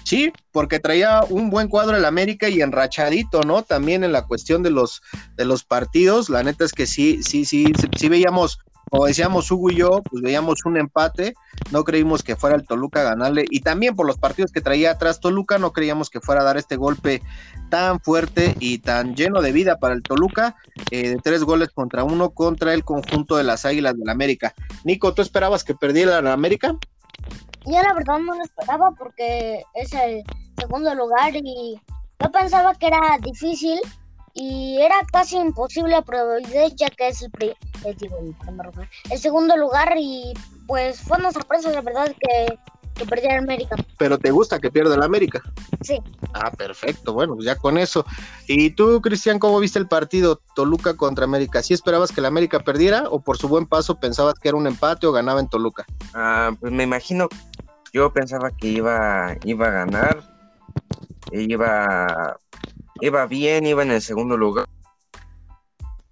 Sí, 0.03 0.31
porque 0.51 0.79
traía 0.79 1.21
un 1.29 1.49
buen 1.49 1.67
cuadro 1.67 1.95
el 1.95 2.05
América 2.05 2.49
y 2.49 2.61
enrachadito, 2.61 3.41
¿no? 3.43 3.63
También 3.63 4.03
en 4.03 4.11
la 4.11 4.25
cuestión 4.25 4.63
de 4.63 4.71
los, 4.71 5.01
de 5.35 5.45
los 5.45 5.63
partidos. 5.63 6.29
La 6.29 6.43
neta 6.43 6.65
es 6.65 6.71
que 6.71 6.87
sí, 6.87 7.23
sí, 7.23 7.45
sí, 7.45 7.71
sí, 7.97 8.09
veíamos, 8.09 8.59
como 8.89 9.05
decíamos 9.05 9.49
Hugo 9.51 9.71
y 9.71 9.75
yo, 9.75 10.01
pues 10.09 10.21
veíamos 10.21 10.65
un 10.65 10.77
empate. 10.77 11.33
No 11.71 11.83
creímos 11.83 12.23
que 12.23 12.35
fuera 12.35 12.55
el 12.55 12.65
Toluca 12.65 13.01
a 13.01 13.03
ganarle. 13.03 13.45
Y 13.49 13.61
también 13.61 13.95
por 13.95 14.07
los 14.07 14.17
partidos 14.17 14.51
que 14.51 14.61
traía 14.61 14.91
atrás 14.91 15.19
Toluca, 15.19 15.57
no 15.59 15.71
creíamos 15.71 16.09
que 16.09 16.19
fuera 16.19 16.41
a 16.41 16.45
dar 16.45 16.57
este 16.57 16.75
golpe 16.75 17.21
tan 17.69 18.01
fuerte 18.01 18.55
y 18.59 18.79
tan 18.79 19.15
lleno 19.15 19.41
de 19.41 19.51
vida 19.51 19.77
para 19.77 19.93
el 19.93 20.03
Toluca, 20.03 20.55
eh, 20.89 21.09
de 21.09 21.17
tres 21.17 21.43
goles 21.43 21.69
contra 21.69 22.03
uno 22.03 22.31
contra 22.31 22.73
el 22.73 22.83
conjunto 22.83 23.37
de 23.37 23.43
las 23.43 23.65
Águilas 23.65 23.97
del 23.97 24.09
América. 24.09 24.53
Nico, 24.83 25.13
¿tú 25.13 25.21
esperabas 25.21 25.63
que 25.63 25.75
perdiera 25.75 26.21
la 26.21 26.33
América? 26.33 26.75
Yo 27.65 27.81
la 27.81 27.93
verdad 27.93 28.19
no 28.19 28.35
lo 28.35 28.43
esperaba 28.43 28.91
porque 28.91 29.63
es 29.75 29.93
el 29.93 30.23
segundo 30.57 30.93
lugar 30.95 31.35
y 31.35 31.79
yo 32.19 32.31
pensaba 32.31 32.73
que 32.75 32.87
era 32.87 33.17
difícil 33.21 33.79
y 34.33 34.79
era 34.81 34.95
casi 35.11 35.37
imposible 35.37 36.01
probabilidad 36.03 36.69
ya 36.75 36.89
que 36.89 37.09
es 37.09 37.21
el, 37.21 37.55
el, 37.85 38.35
el 39.09 39.19
segundo 39.19 39.57
lugar 39.57 39.93
y 39.97 40.33
pues 40.67 41.01
fue 41.01 41.17
una 41.17 41.31
sorpresa 41.31 41.69
la 41.71 41.81
verdad 41.81 42.07
que, 42.19 42.57
que 42.95 43.05
perdiera 43.05 43.39
América. 43.39 43.75
Pero 43.97 44.17
te 44.17 44.31
gusta 44.31 44.59
que 44.59 44.71
pierda 44.71 44.95
el 44.95 45.03
América. 45.03 45.41
Sí. 45.81 45.99
Ah, 46.33 46.51
perfecto. 46.51 47.13
Bueno, 47.13 47.35
pues 47.35 47.45
ya 47.45 47.55
con 47.55 47.77
eso. 47.77 48.05
¿Y 48.47 48.71
tú, 48.71 49.01
Cristian, 49.01 49.39
cómo 49.39 49.59
viste 49.59 49.79
el 49.79 49.87
partido 49.87 50.41
Toluca 50.55 50.95
contra 50.95 51.25
América? 51.25 51.63
¿Sí 51.63 51.73
esperabas 51.73 52.11
que 52.11 52.19
el 52.19 52.25
América 52.25 52.59
perdiera 52.59 53.05
o 53.09 53.21
por 53.21 53.37
su 53.37 53.47
buen 53.47 53.65
paso 53.65 53.99
pensabas 53.99 54.35
que 54.35 54.49
era 54.49 54.57
un 54.57 54.67
empate 54.67 55.07
o 55.07 55.11
ganaba 55.11 55.39
en 55.39 55.49
Toluca? 55.49 55.85
Ah, 56.13 56.51
pues 56.59 56.71
me 56.71 56.83
imagino 56.83 57.27
yo 57.93 58.13
pensaba 58.13 58.51
que 58.51 58.67
iba, 58.67 59.35
iba 59.43 59.67
a 59.67 59.71
ganar, 59.71 60.23
iba, 61.31 62.37
iba 63.01 63.25
bien, 63.25 63.65
iba 63.65 63.83
en 63.83 63.91
el 63.91 64.01
segundo 64.01 64.37
lugar. 64.37 64.65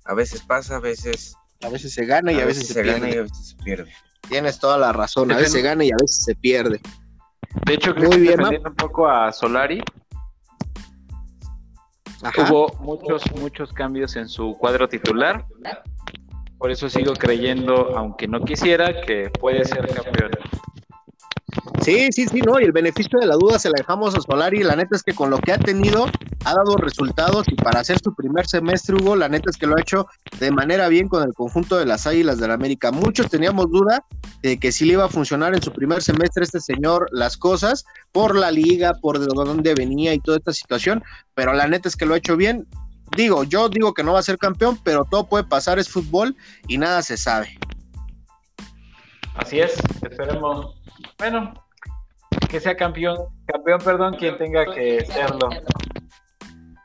A 0.04 0.14
veces 0.14 0.42
pasa, 0.42 0.78
a 0.78 0.80
veces... 0.80 1.36
A 1.62 1.68
veces 1.68 1.94
se 1.94 2.06
gana 2.06 2.32
y 2.32 2.40
a, 2.40 2.46
veces, 2.46 2.68
se, 2.68 2.84
gana 2.84 3.10
y 3.10 3.18
a 3.18 3.24
veces 3.24 3.50
se 3.50 3.56
pierde. 3.58 3.92
Tienes 4.28 4.60
toda 4.60 4.78
la 4.78 4.92
razón, 4.92 5.32
a 5.32 5.38
veces 5.38 5.54
se 5.54 5.62
gana 5.62 5.84
y 5.84 5.92
a 5.92 5.96
veces 6.00 6.24
se 6.24 6.36
pierde. 6.36 6.80
De 7.66 7.74
hecho, 7.74 7.96
creo 7.96 8.10
Muy 8.10 8.18
que 8.20 8.32
defendiendo 8.32 8.70
un 8.70 8.76
poco 8.76 9.10
a 9.10 9.32
Solari, 9.32 9.82
hubo 12.50 12.74
muchos, 12.80 13.24
muchos 13.40 13.74
cambios 13.74 14.16
en 14.16 14.28
su 14.28 14.56
cuadro 14.58 14.88
titular. 14.88 15.46
Por 16.58 16.72
eso 16.72 16.90
sigo 16.90 17.14
creyendo, 17.14 17.98
aunque 17.98 18.28
no 18.28 18.42
quisiera, 18.42 19.02
que 19.02 19.30
puede 19.40 19.64
ser 19.66 19.88
campeón. 19.88 20.32
Sí, 21.84 22.10
sí, 22.12 22.28
sí, 22.28 22.42
no, 22.42 22.60
y 22.60 22.66
el 22.66 22.72
beneficio 22.72 23.20
de 23.20 23.26
la 23.26 23.36
duda 23.36 23.58
se 23.58 23.70
la 23.70 23.76
dejamos 23.78 24.16
a 24.16 24.22
Solari, 24.22 24.64
la 24.64 24.76
neta 24.76 24.96
es 24.96 25.04
que 25.04 25.14
con 25.14 25.30
lo 25.30 25.38
que 25.38 25.54
ha 25.54 25.58
tenido 25.58 26.06
ha 26.46 26.54
dado 26.54 26.78
resultados 26.78 27.46
y 27.48 27.56
para 27.56 27.80
hacer 27.80 28.00
su 28.04 28.14
primer 28.14 28.48
semestre, 28.48 28.96
Hugo, 28.96 29.16
la 29.16 29.30
neta 29.30 29.50
es 29.50 29.58
que 29.58 29.68
lo 29.68 29.76
ha 29.76 29.82
hecho 29.82 30.08
de 30.40 30.52
manera 30.52 30.88
bien 30.88 31.08
con 31.08 31.24
el 31.24 31.34
conjunto 31.34 31.78
de 31.78 31.86
las 31.86 32.08
Águilas 32.08 32.40
del 32.40 32.50
la 32.50 32.56
América. 32.56 32.92
Muchos 32.92 33.30
teníamos 33.30 33.70
duda 33.70 34.06
de 34.42 34.60
que 34.60 34.72
si 34.72 34.86
le 34.86 34.94
iba 34.94 35.06
a 35.06 35.10
funcionar 35.10 35.54
en 35.54 35.62
su 35.62 35.72
primer 35.72 36.02
semestre 36.02 36.44
este 36.44 36.60
señor 36.60 37.08
las 37.12 37.38
cosas 37.38 37.86
por 38.12 38.36
la 38.36 38.52
liga, 38.52 38.94
por 39.02 39.20
de 39.20 39.28
dónde 39.28 39.74
venía 39.74 40.14
y 40.14 40.20
toda 40.20 40.38
esta 40.38 40.54
situación, 40.54 41.04
pero 41.34 41.54
la 41.54 41.68
neta 41.68 41.88
es 41.88 41.96
que 41.96 42.06
lo 42.06 42.14
ha 42.14 42.18
hecho 42.18 42.38
bien. 42.38 42.68
Digo, 43.16 43.44
yo 43.44 43.70
digo 43.70 43.94
que 43.94 44.04
no 44.04 44.14
va 44.14 44.20
a 44.20 44.24
ser 44.24 44.38
campeón, 44.38 44.80
pero 44.84 45.06
todo 45.06 45.28
puede 45.28 45.44
pasar, 45.44 45.80
es 45.80 45.90
fútbol 45.90 46.36
y 46.68 46.78
nada 46.78 47.02
se 47.02 47.18
sabe. 47.18 47.58
Así 49.36 49.60
es, 49.60 49.74
esperemos. 50.02 50.79
Bueno, 51.18 51.54
que 52.50 52.60
sea 52.60 52.76
campeón, 52.76 53.18
campeón, 53.46 53.80
perdón, 53.84 54.16
quien 54.18 54.38
tenga 54.38 54.66
que 54.74 55.06
serlo. 55.06 55.50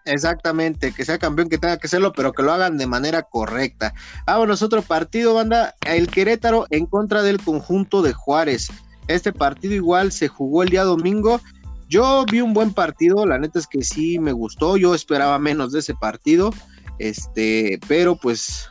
Exactamente, 0.07 0.93
que 0.93 1.05
sea 1.05 1.19
campeón, 1.19 1.49
que 1.49 1.57
tenga 1.57 1.79
que 1.79 1.89
serlo, 1.89 2.13
pero 2.13 2.33
que 2.33 2.43
lo 2.43 2.53
hagan 2.53 2.77
de 2.77 2.87
manera 2.87 3.23
correcta. 3.23 3.95
Vámonos, 4.27 4.63
otro 4.63 4.83
partido, 4.83 5.35
banda. 5.35 5.75
El 5.87 6.09
Querétaro 6.09 6.67
en 6.71 6.87
contra 6.87 7.23
del 7.23 7.41
conjunto 7.41 8.03
de 8.03 8.13
Juárez. 8.13 8.71
Este 9.09 9.33
partido 9.33 9.75
igual 9.75 10.13
se 10.13 10.29
jugó 10.29 10.63
el 10.63 10.69
día 10.69 10.85
domingo. 10.85 11.41
Yo 11.89 12.25
vi 12.31 12.41
un 12.41 12.53
buen 12.53 12.75
partido, 12.75 13.25
la 13.25 13.39
neta 13.39 13.59
es 13.59 13.67
que 13.67 13.83
sí 13.83 14.19
me 14.19 14.33
gustó, 14.33 14.77
yo 14.77 14.95
esperaba 14.95 15.39
menos 15.39 15.73
de 15.73 15.79
ese 15.79 15.95
partido. 15.95 16.51
Este, 16.99 17.79
pero 17.89 18.17
pues 18.17 18.71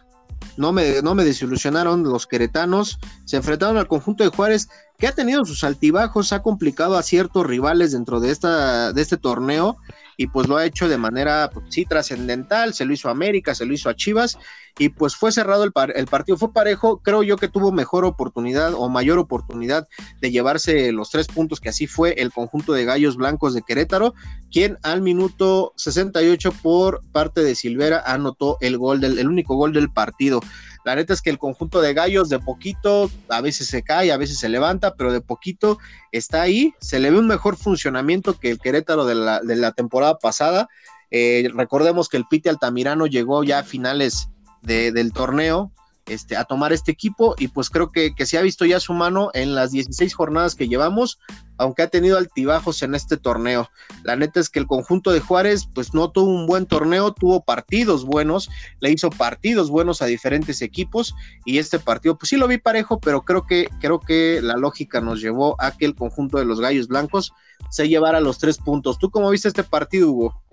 no 0.58 0.72
me, 0.72 1.02
no 1.02 1.16
me 1.16 1.24
desilusionaron 1.24 2.04
los 2.04 2.28
queretanos. 2.28 3.00
Se 3.26 3.38
enfrentaron 3.38 3.78
al 3.78 3.88
conjunto 3.88 4.24
de 4.24 4.30
Juárez, 4.30 4.70
que 5.04 5.08
ha 5.08 5.12
tenido 5.12 5.44
sus 5.44 5.66
altibajos, 5.66 6.32
ha 6.32 6.42
complicado 6.42 6.96
a 6.96 7.04
ciertos 7.04 7.46
rivales 7.46 7.92
dentro 7.92 8.22
de, 8.22 8.32
esta, 8.32 8.94
de 8.94 9.02
este 9.02 9.18
torneo 9.18 9.76
y 10.16 10.28
pues 10.28 10.48
lo 10.48 10.56
ha 10.56 10.66
hecho 10.66 10.88
de 10.88 10.98
manera, 10.98 11.50
pues, 11.54 11.66
sí, 11.72 11.84
trascendental. 11.84 12.74
Se 12.74 12.86
lo 12.86 12.94
hizo 12.94 13.10
a 13.10 13.12
América, 13.12 13.54
se 13.54 13.66
lo 13.66 13.74
hizo 13.74 13.90
a 13.90 13.98
Chivas 13.98 14.38
y 14.80 14.88
pues 14.88 15.18
fue 15.18 15.34
cerrado 15.34 15.66
el, 15.66 15.74
el, 15.96 16.06
partido, 16.06 16.38
fue 16.38 16.54
parejo. 16.54 17.02
Creo 17.04 17.22
yo 17.22 17.36
que 17.36 17.50
tuvo 17.50 17.74
mejor 17.74 18.06
oportunidad 18.06 18.76
o 18.76 18.88
mayor 18.88 19.20
oportunidad 19.20 19.90
de 20.22 20.32
llevarse 20.32 20.94
los 20.94 21.10
tres 21.10 21.28
puntos, 21.28 21.60
que 21.60 21.68
así 21.68 21.86
fue 21.86 22.14
el 22.14 22.32
conjunto 22.32 22.72
de 22.72 22.86
Gallos 22.86 23.18
Blancos 23.18 23.54
de 23.54 23.62
Querétaro, 23.62 24.14
quien 24.54 24.78
al 24.84 25.02
minuto 25.02 25.74
68 25.76 26.54
por 26.62 27.02
parte 27.12 27.44
de 27.44 27.56
Silvera 27.56 28.02
anotó 28.06 28.56
el 28.62 28.78
gol 28.78 29.02
del, 29.02 29.20
el 29.20 29.28
único 29.28 29.58
gol 29.58 29.74
del 29.74 29.92
partido. 29.92 30.40
La 30.84 30.96
neta 30.96 31.14
es 31.14 31.22
que 31.22 31.30
el 31.30 31.38
conjunto 31.38 31.82
de 31.82 31.94
gallos 31.94 32.30
de 32.30 32.40
poquito, 32.40 33.10
a 33.30 33.42
veces 33.42 33.68
se 33.68 33.84
cae, 33.84 34.12
a 34.12 34.18
veces 34.18 34.40
se 34.40 34.50
levanta, 34.50 34.96
pero 34.96 35.14
de 35.14 35.22
poquito 35.22 35.78
está 36.12 36.42
ahí. 36.42 36.74
Se 36.80 37.00
le 37.00 37.12
ve 37.12 37.20
un 37.20 37.28
mejor 37.28 37.58
funcionamiento 37.58 38.40
que 38.40 38.52
el 38.52 38.60
Querétaro 38.60 39.06
de 39.06 39.16
la, 39.16 39.40
de 39.40 39.56
la 39.56 39.72
temporada 39.72 40.18
pasada. 40.18 40.68
Eh, 41.12 41.50
recordemos 41.54 42.10
que 42.10 42.18
el 42.18 42.26
Pite 42.30 42.50
Altamirano 42.50 43.08
llegó 43.08 43.44
ya 43.44 43.60
a 43.60 43.64
finales 43.64 44.30
de, 44.62 44.92
del 44.92 45.14
torneo 45.14 45.72
este, 46.06 46.36
a 46.36 46.44
tomar 46.44 46.74
este 46.74 46.92
equipo 46.92 47.36
y 47.38 47.48
pues 47.48 47.70
creo 47.70 47.90
que, 47.90 48.14
que 48.14 48.26
se 48.26 48.38
ha 48.38 48.42
visto 48.42 48.66
ya 48.66 48.80
su 48.80 48.94
mano 48.94 49.30
en 49.34 49.56
las 49.56 49.72
16 49.72 50.14
jornadas 50.14 50.56
que 50.56 50.68
llevamos, 50.68 51.20
aunque 51.58 51.84
ha 51.84 51.88
tenido 51.88 52.18
altibajos 52.18 52.84
en 52.84 52.96
este 52.96 53.18
torneo. 53.18 53.70
La 54.04 54.16
neta 54.16 54.40
es 54.40 54.50
que 54.50 54.60
el 54.60 54.68
conjunto 54.68 55.12
de 55.12 55.20
Juárez 55.20 55.68
pues 55.74 55.94
no 55.94 56.12
tuvo 56.12 56.30
un 56.30 56.46
buen 56.46 56.66
torneo, 56.66 57.14
tuvo 57.14 57.44
partidos 57.44 58.06
buenos, 58.06 58.50
le 58.80 58.92
hizo 58.92 59.10
partidos 59.10 59.70
buenos 59.70 60.02
a 60.02 60.06
diferentes 60.06 60.62
equipos 60.62 61.16
y 61.46 61.58
este 61.58 61.80
partido 61.80 62.18
pues 62.18 62.30
sí 62.30 62.38
lo 62.38 62.48
vi 62.48 62.58
parejo, 62.58 63.00
pero 63.00 63.24
creo 63.24 63.46
que, 63.46 63.70
creo 63.80 64.00
que 64.00 64.42
la 64.42 64.58
lógica 64.58 65.02
nos 65.02 65.22
llevó 65.22 65.56
a 65.60 65.72
que 65.72 65.86
el 65.86 65.96
conjunto 65.96 66.38
de 66.38 66.46
los 66.46 66.60
Gallos 66.60 66.88
Blancos 66.88 67.34
se 67.70 67.88
llevara 67.88 68.20
los 68.20 68.40
tres 68.40 68.58
puntos. 68.58 68.98
¿Tú 69.00 69.10
cómo 69.10 69.30
viste 69.30 69.48
este 69.48 69.64
partido, 69.64 70.12
Hugo? 70.12 70.44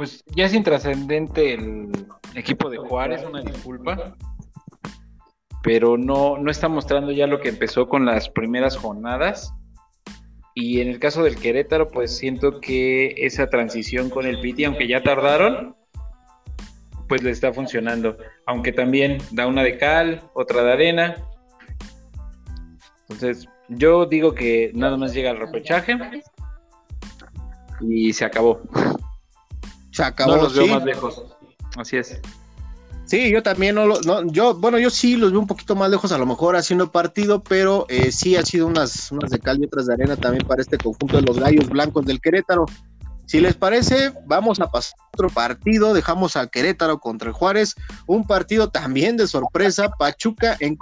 Pues 0.00 0.24
ya 0.34 0.46
es 0.46 0.54
intrascendente 0.54 1.52
el 1.52 1.90
equipo 2.34 2.70
de 2.70 2.78
Juárez, 2.78 3.22
una 3.22 3.42
disculpa, 3.42 4.16
pero 5.62 5.98
no, 5.98 6.38
no 6.38 6.50
está 6.50 6.70
mostrando 6.70 7.12
ya 7.12 7.26
lo 7.26 7.38
que 7.38 7.50
empezó 7.50 7.86
con 7.86 8.06
las 8.06 8.30
primeras 8.30 8.78
jornadas. 8.78 9.52
Y 10.54 10.80
en 10.80 10.88
el 10.88 10.98
caso 11.00 11.22
del 11.22 11.36
Querétaro, 11.36 11.88
pues 11.88 12.16
siento 12.16 12.60
que 12.62 13.12
esa 13.18 13.50
transición 13.50 14.08
con 14.08 14.24
el 14.24 14.40
Piti, 14.40 14.64
aunque 14.64 14.88
ya 14.88 15.02
tardaron, 15.02 15.76
pues 17.06 17.22
le 17.22 17.30
está 17.30 17.52
funcionando. 17.52 18.16
Aunque 18.46 18.72
también 18.72 19.18
da 19.32 19.46
una 19.46 19.62
de 19.62 19.76
cal, 19.76 20.22
otra 20.32 20.62
de 20.62 20.72
arena. 20.72 21.16
Entonces, 23.02 23.46
yo 23.68 24.06
digo 24.06 24.32
que 24.32 24.70
nada 24.72 24.96
más 24.96 25.12
llega 25.12 25.28
al 25.28 25.40
repechaje 25.40 25.98
y 27.82 28.14
se 28.14 28.24
acabó. 28.24 28.62
Se 30.00 30.04
acabó. 30.06 30.36
No 30.36 30.42
los 30.44 30.54
veo 30.54 30.64
sí. 30.64 30.70
más 30.70 30.84
lejos. 30.84 31.22
Así 31.76 31.98
es. 31.98 32.18
Sí, 33.04 33.30
yo 33.30 33.42
también 33.42 33.74
no, 33.74 33.86
lo, 33.86 34.00
no, 34.00 34.24
yo, 34.32 34.54
bueno, 34.54 34.78
yo 34.78 34.88
sí 34.88 35.16
los 35.16 35.30
veo 35.30 35.40
un 35.40 35.46
poquito 35.46 35.76
más 35.76 35.90
lejos, 35.90 36.10
a 36.12 36.16
lo 36.16 36.24
mejor 36.24 36.56
haciendo 36.56 36.90
partido, 36.90 37.42
pero 37.42 37.84
eh, 37.90 38.10
sí 38.12 38.34
ha 38.36 38.42
sido 38.46 38.66
unas, 38.66 39.12
unas 39.12 39.30
de 39.30 39.38
cal 39.38 39.60
y 39.60 39.66
otras 39.66 39.86
de 39.86 39.94
arena 39.94 40.16
también 40.16 40.46
para 40.46 40.62
este 40.62 40.78
conjunto 40.78 41.16
de 41.16 41.22
los 41.24 41.38
gallos 41.38 41.68
blancos 41.68 42.06
del 42.06 42.18
Querétaro. 42.18 42.64
Si 43.26 43.40
les 43.40 43.56
parece, 43.56 44.12
vamos 44.26 44.58
a 44.60 44.70
pasar 44.70 44.94
a 44.98 45.08
otro 45.12 45.28
partido, 45.28 45.92
dejamos 45.92 46.34
al 46.36 46.48
Querétaro 46.50 46.98
contra 46.98 47.28
el 47.28 47.34
Juárez, 47.34 47.74
un 48.06 48.26
partido 48.26 48.70
también 48.70 49.18
de 49.18 49.26
sorpresa, 49.26 49.90
Pachuca 49.98 50.56
en, 50.60 50.78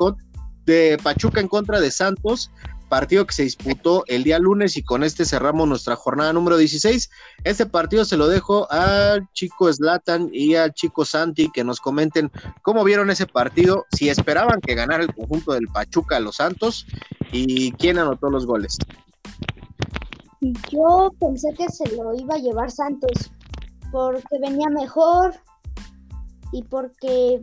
de 0.64 0.96
Pachuca 1.02 1.40
en 1.40 1.48
contra 1.48 1.80
de 1.80 1.90
Santos, 1.90 2.52
partido 2.88 3.26
que 3.26 3.34
se 3.34 3.42
disputó 3.44 4.04
el 4.06 4.24
día 4.24 4.38
lunes 4.38 4.76
y 4.76 4.82
con 4.82 5.04
este 5.04 5.24
cerramos 5.24 5.68
nuestra 5.68 5.96
jornada 5.96 6.32
número 6.32 6.56
16. 6.56 7.10
Este 7.44 7.66
partido 7.66 8.04
se 8.04 8.16
lo 8.16 8.28
dejo 8.28 8.70
al 8.70 9.30
chico 9.32 9.72
Slatan 9.72 10.30
y 10.32 10.54
al 10.54 10.72
chico 10.74 11.04
Santi 11.04 11.50
que 11.50 11.64
nos 11.64 11.80
comenten 11.80 12.30
cómo 12.62 12.84
vieron 12.84 13.10
ese 13.10 13.26
partido, 13.26 13.86
si 13.92 14.08
esperaban 14.08 14.60
que 14.60 14.74
ganara 14.74 15.04
el 15.04 15.14
conjunto 15.14 15.52
del 15.52 15.68
Pachuca 15.68 16.16
a 16.16 16.20
los 16.20 16.36
Santos 16.36 16.86
y 17.32 17.72
quién 17.72 17.98
anotó 17.98 18.30
los 18.30 18.46
goles. 18.46 18.76
Yo 20.70 21.12
pensé 21.20 21.52
que 21.56 21.68
se 21.68 21.96
lo 21.96 22.14
iba 22.14 22.34
a 22.36 22.38
llevar 22.38 22.70
Santos 22.70 23.30
porque 23.90 24.38
venía 24.40 24.68
mejor 24.70 25.34
y 26.52 26.62
porque 26.64 27.40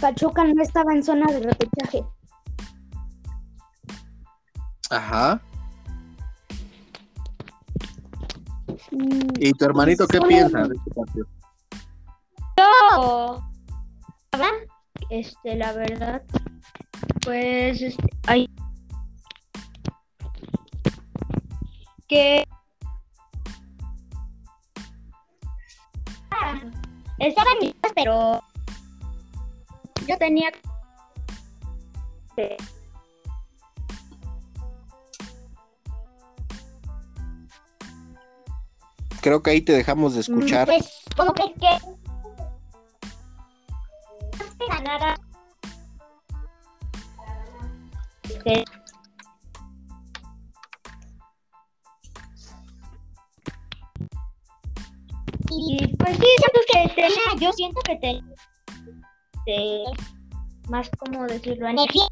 Pachuca 0.00 0.44
no 0.44 0.62
estaba 0.62 0.94
en 0.94 1.02
zona 1.02 1.26
de 1.32 1.40
repechaje. 1.40 2.04
Ajá. 4.90 5.40
Mm, 8.90 9.28
¿Y 9.38 9.52
tu 9.52 9.64
hermanito 9.64 10.06
qué 10.06 10.16
Solo- 10.16 10.28
piensa 10.28 10.66
de 10.66 10.74
este 10.76 10.90
partido? 10.90 11.26
Yo, 12.56 13.42
¿verdad? 14.32 14.50
este, 15.10 15.56
la 15.56 15.72
verdad, 15.72 16.22
pues, 17.22 17.80
este, 17.82 18.10
hay 18.26 18.48
que 22.08 22.44
estaban 27.18 27.58
listas, 27.60 27.92
pero 27.94 28.40
yo 30.06 30.16
tenía 30.18 30.50
Creo 39.20 39.42
que 39.42 39.50
ahí 39.50 39.60
te 39.60 39.72
dejamos 39.72 40.14
de 40.14 40.20
escuchar. 40.20 40.66
Pues, 40.66 41.00
como 41.16 41.32
que, 41.34 41.42
que 41.54 41.68
que 44.58 44.66
ganara 44.66 45.14
este, 48.24 48.64
y 55.50 55.96
pues 55.96 56.16
sí 56.16 56.26
siento 56.38 56.60
que 56.72 56.94
tenía 56.94 57.40
yo 57.40 57.52
siento 57.52 57.80
que 57.86 57.92
este, 59.46 59.84
más 60.68 60.90
como 60.98 61.26
decirlo 61.26 61.68
energía 61.68 62.04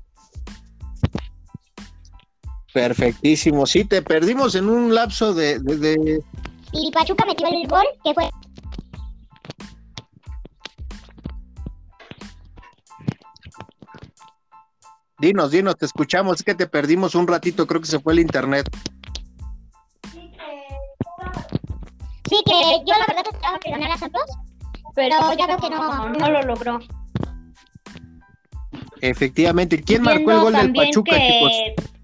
Perfectísimo. 2.73 3.65
Sí, 3.65 3.87
te 3.87 4.03
perdimos 4.03 4.55
en 4.55 4.69
un 4.69 4.95
lapso 4.95 5.33
de, 5.33 5.59
de- 5.61 5.77
de- 5.79 6.23
y 6.83 6.91
Pachuca 6.91 7.25
metió 7.25 7.47
el 7.49 7.67
gol 7.67 7.87
que 8.05 8.15
fue 8.15 8.29
Dinos, 15.19 15.51
dinos, 15.51 15.77
te 15.77 15.87
escuchamos. 15.87 16.37
Es 16.37 16.43
que 16.43 16.55
te 16.55 16.67
perdimos 16.67 17.15
un 17.15 17.27
ratito, 17.27 17.67
creo 17.67 17.81
que 17.81 17.87
se 17.87 17.99
fue 18.01 18.13
el 18.13 18.21
internet. 18.21 18.69
Sí, 22.29 22.43
que 22.45 22.83
yo 22.87 22.95
la 22.99 23.07
verdad 23.07 23.25
esperaba 23.33 23.59
que 23.59 23.71
ganara 23.71 23.97
Santos, 23.97 24.31
pero 24.95 25.17
yo 25.39 25.45
creo 25.47 25.57
que 25.59 25.71
no, 25.71 26.09
no 26.11 26.31
lo 26.31 26.43
logró. 26.43 26.79
Efectivamente. 29.01 29.83
¿Quién 29.83 30.03
marcó 30.03 30.33
el 30.33 30.41
gol 30.41 30.53
del 30.53 30.73
Pachuca, 30.75 31.17
chicos? 31.17 31.96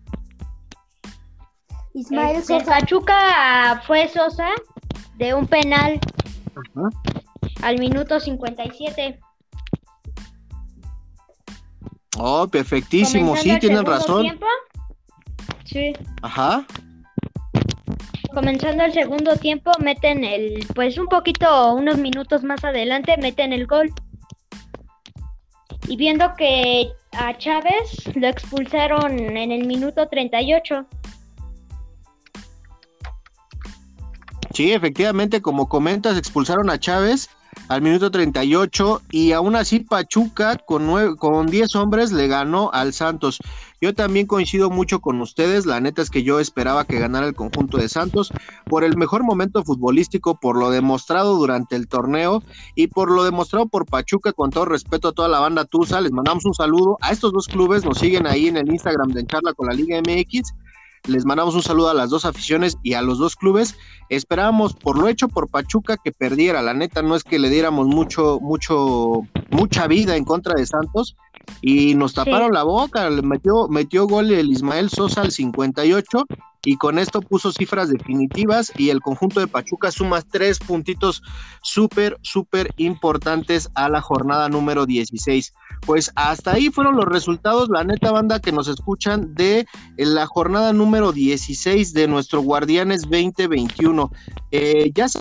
Ismael 1.94 2.36
este, 2.36 2.58
Sosa. 2.60 2.78
Pachuca 2.80 3.82
fue 3.86 4.08
Sosa 4.08 4.48
de 5.16 5.34
un 5.34 5.46
penal 5.46 6.00
Ajá. 6.54 6.88
al 7.62 7.78
minuto 7.78 8.18
57. 8.18 9.20
Oh, 12.18 12.46
perfectísimo. 12.48 13.34
Comenzando 13.34 13.42
Sí, 13.42 13.50
el 13.50 13.58
tienen 13.60 13.78
segundo 13.78 13.98
razón. 13.98 14.22
tiempo. 14.22 14.46
Sí. 15.64 15.92
Ajá. 16.22 16.66
Comenzando 18.34 18.84
el 18.84 18.92
segundo 18.92 19.36
tiempo, 19.36 19.72
meten 19.78 20.24
el, 20.24 20.66
pues 20.74 20.96
un 20.98 21.06
poquito, 21.06 21.74
unos 21.74 21.98
minutos 21.98 22.42
más 22.42 22.64
adelante, 22.64 23.16
meten 23.18 23.52
el 23.52 23.66
gol. 23.66 23.92
Y 25.88 25.96
viendo 25.96 26.34
que 26.36 26.90
a 27.12 27.36
Chávez 27.36 28.14
lo 28.14 28.28
expulsaron 28.28 29.18
en 29.18 29.52
el 29.52 29.66
minuto 29.66 30.08
38. 30.08 30.86
Sí, 34.54 34.72
efectivamente, 34.72 35.40
como 35.40 35.68
comentas, 35.68 36.18
expulsaron 36.18 36.68
a 36.68 36.78
Chávez 36.78 37.30
al 37.68 37.82
minuto 37.82 38.10
38 38.10 39.02
y 39.10 39.32
aún 39.32 39.56
así 39.56 39.80
Pachuca 39.80 40.56
con, 40.56 40.86
nueve, 40.86 41.16
con 41.16 41.46
10 41.46 41.74
hombres 41.76 42.12
le 42.12 42.26
ganó 42.26 42.70
al 42.72 42.92
Santos. 42.92 43.38
Yo 43.80 43.94
también 43.94 44.26
coincido 44.26 44.70
mucho 44.70 45.00
con 45.00 45.20
ustedes, 45.20 45.66
la 45.66 45.80
neta 45.80 46.02
es 46.02 46.10
que 46.10 46.22
yo 46.22 46.38
esperaba 46.38 46.84
que 46.84 46.98
ganara 46.98 47.26
el 47.26 47.34
conjunto 47.34 47.78
de 47.78 47.88
Santos 47.88 48.30
por 48.66 48.84
el 48.84 48.96
mejor 48.96 49.24
momento 49.24 49.64
futbolístico, 49.64 50.38
por 50.38 50.56
lo 50.56 50.70
demostrado 50.70 51.34
durante 51.34 51.76
el 51.76 51.88
torneo 51.88 52.42
y 52.74 52.88
por 52.88 53.10
lo 53.10 53.24
demostrado 53.24 53.66
por 53.66 53.86
Pachuca, 53.86 54.32
con 54.32 54.50
todo 54.50 54.66
respeto 54.66 55.08
a 55.08 55.12
toda 55.12 55.28
la 55.28 55.40
banda 55.40 55.64
Tusa, 55.64 56.00
les 56.00 56.12
mandamos 56.12 56.44
un 56.44 56.54
saludo 56.54 56.98
a 57.00 57.10
estos 57.10 57.32
dos 57.32 57.48
clubes, 57.48 57.84
nos 57.84 57.98
siguen 57.98 58.26
ahí 58.26 58.48
en 58.48 58.56
el 58.56 58.68
Instagram 58.68 59.12
de 59.12 59.26
Charla 59.26 59.54
con 59.54 59.66
la 59.66 59.74
Liga 59.74 59.98
MX 59.98 60.52
les 61.08 61.24
mandamos 61.24 61.54
un 61.54 61.62
saludo 61.62 61.88
a 61.88 61.94
las 61.94 62.10
dos 62.10 62.24
aficiones 62.24 62.78
y 62.82 62.94
a 62.94 63.02
los 63.02 63.18
dos 63.18 63.34
clubes. 63.34 63.76
Esperábamos 64.08 64.74
por 64.74 64.98
lo 64.98 65.08
hecho 65.08 65.28
por 65.28 65.48
Pachuca 65.48 65.96
que 65.96 66.12
perdiera. 66.12 66.62
La 66.62 66.74
neta 66.74 67.02
no 67.02 67.16
es 67.16 67.24
que 67.24 67.38
le 67.38 67.50
diéramos 67.50 67.86
mucho, 67.88 68.38
mucho, 68.40 69.22
mucha 69.50 69.86
vida 69.88 70.16
en 70.16 70.24
contra 70.24 70.54
de 70.54 70.66
Santos 70.66 71.16
y 71.60 71.94
nos 71.94 72.14
taparon 72.14 72.52
la 72.52 72.62
boca. 72.62 73.10
Metió, 73.10 73.68
metió 73.68 74.06
gol 74.06 74.30
el 74.30 74.50
Ismael 74.50 74.90
Sosa 74.90 75.22
al 75.22 75.32
58 75.32 76.26
y 76.64 76.76
con 76.76 77.00
esto 77.00 77.20
puso 77.20 77.50
cifras 77.50 77.88
definitivas 77.88 78.72
y 78.76 78.90
el 78.90 79.00
conjunto 79.00 79.40
de 79.40 79.48
Pachuca 79.48 79.90
suma 79.90 80.22
tres 80.22 80.60
puntitos 80.60 81.22
súper, 81.62 82.16
súper 82.22 82.72
importantes 82.76 83.68
a 83.74 83.88
la 83.88 84.00
jornada 84.00 84.48
número 84.48 84.86
16. 84.86 85.52
Pues 85.84 86.12
hasta 86.14 86.52
ahí 86.52 86.70
fueron 86.70 86.96
los 86.96 87.06
resultados, 87.06 87.68
la 87.68 87.84
neta 87.84 88.12
banda 88.12 88.40
que 88.40 88.52
nos 88.52 88.68
escuchan 88.68 89.34
de 89.34 89.66
la 89.96 90.26
jornada 90.26 90.72
número 90.72 91.12
16 91.12 91.92
de 91.92 92.08
nuestro 92.08 92.40
Guardianes 92.40 93.02
2021. 93.02 94.10
Eh, 94.52 94.90
ya 94.94 95.08
se 95.08 95.20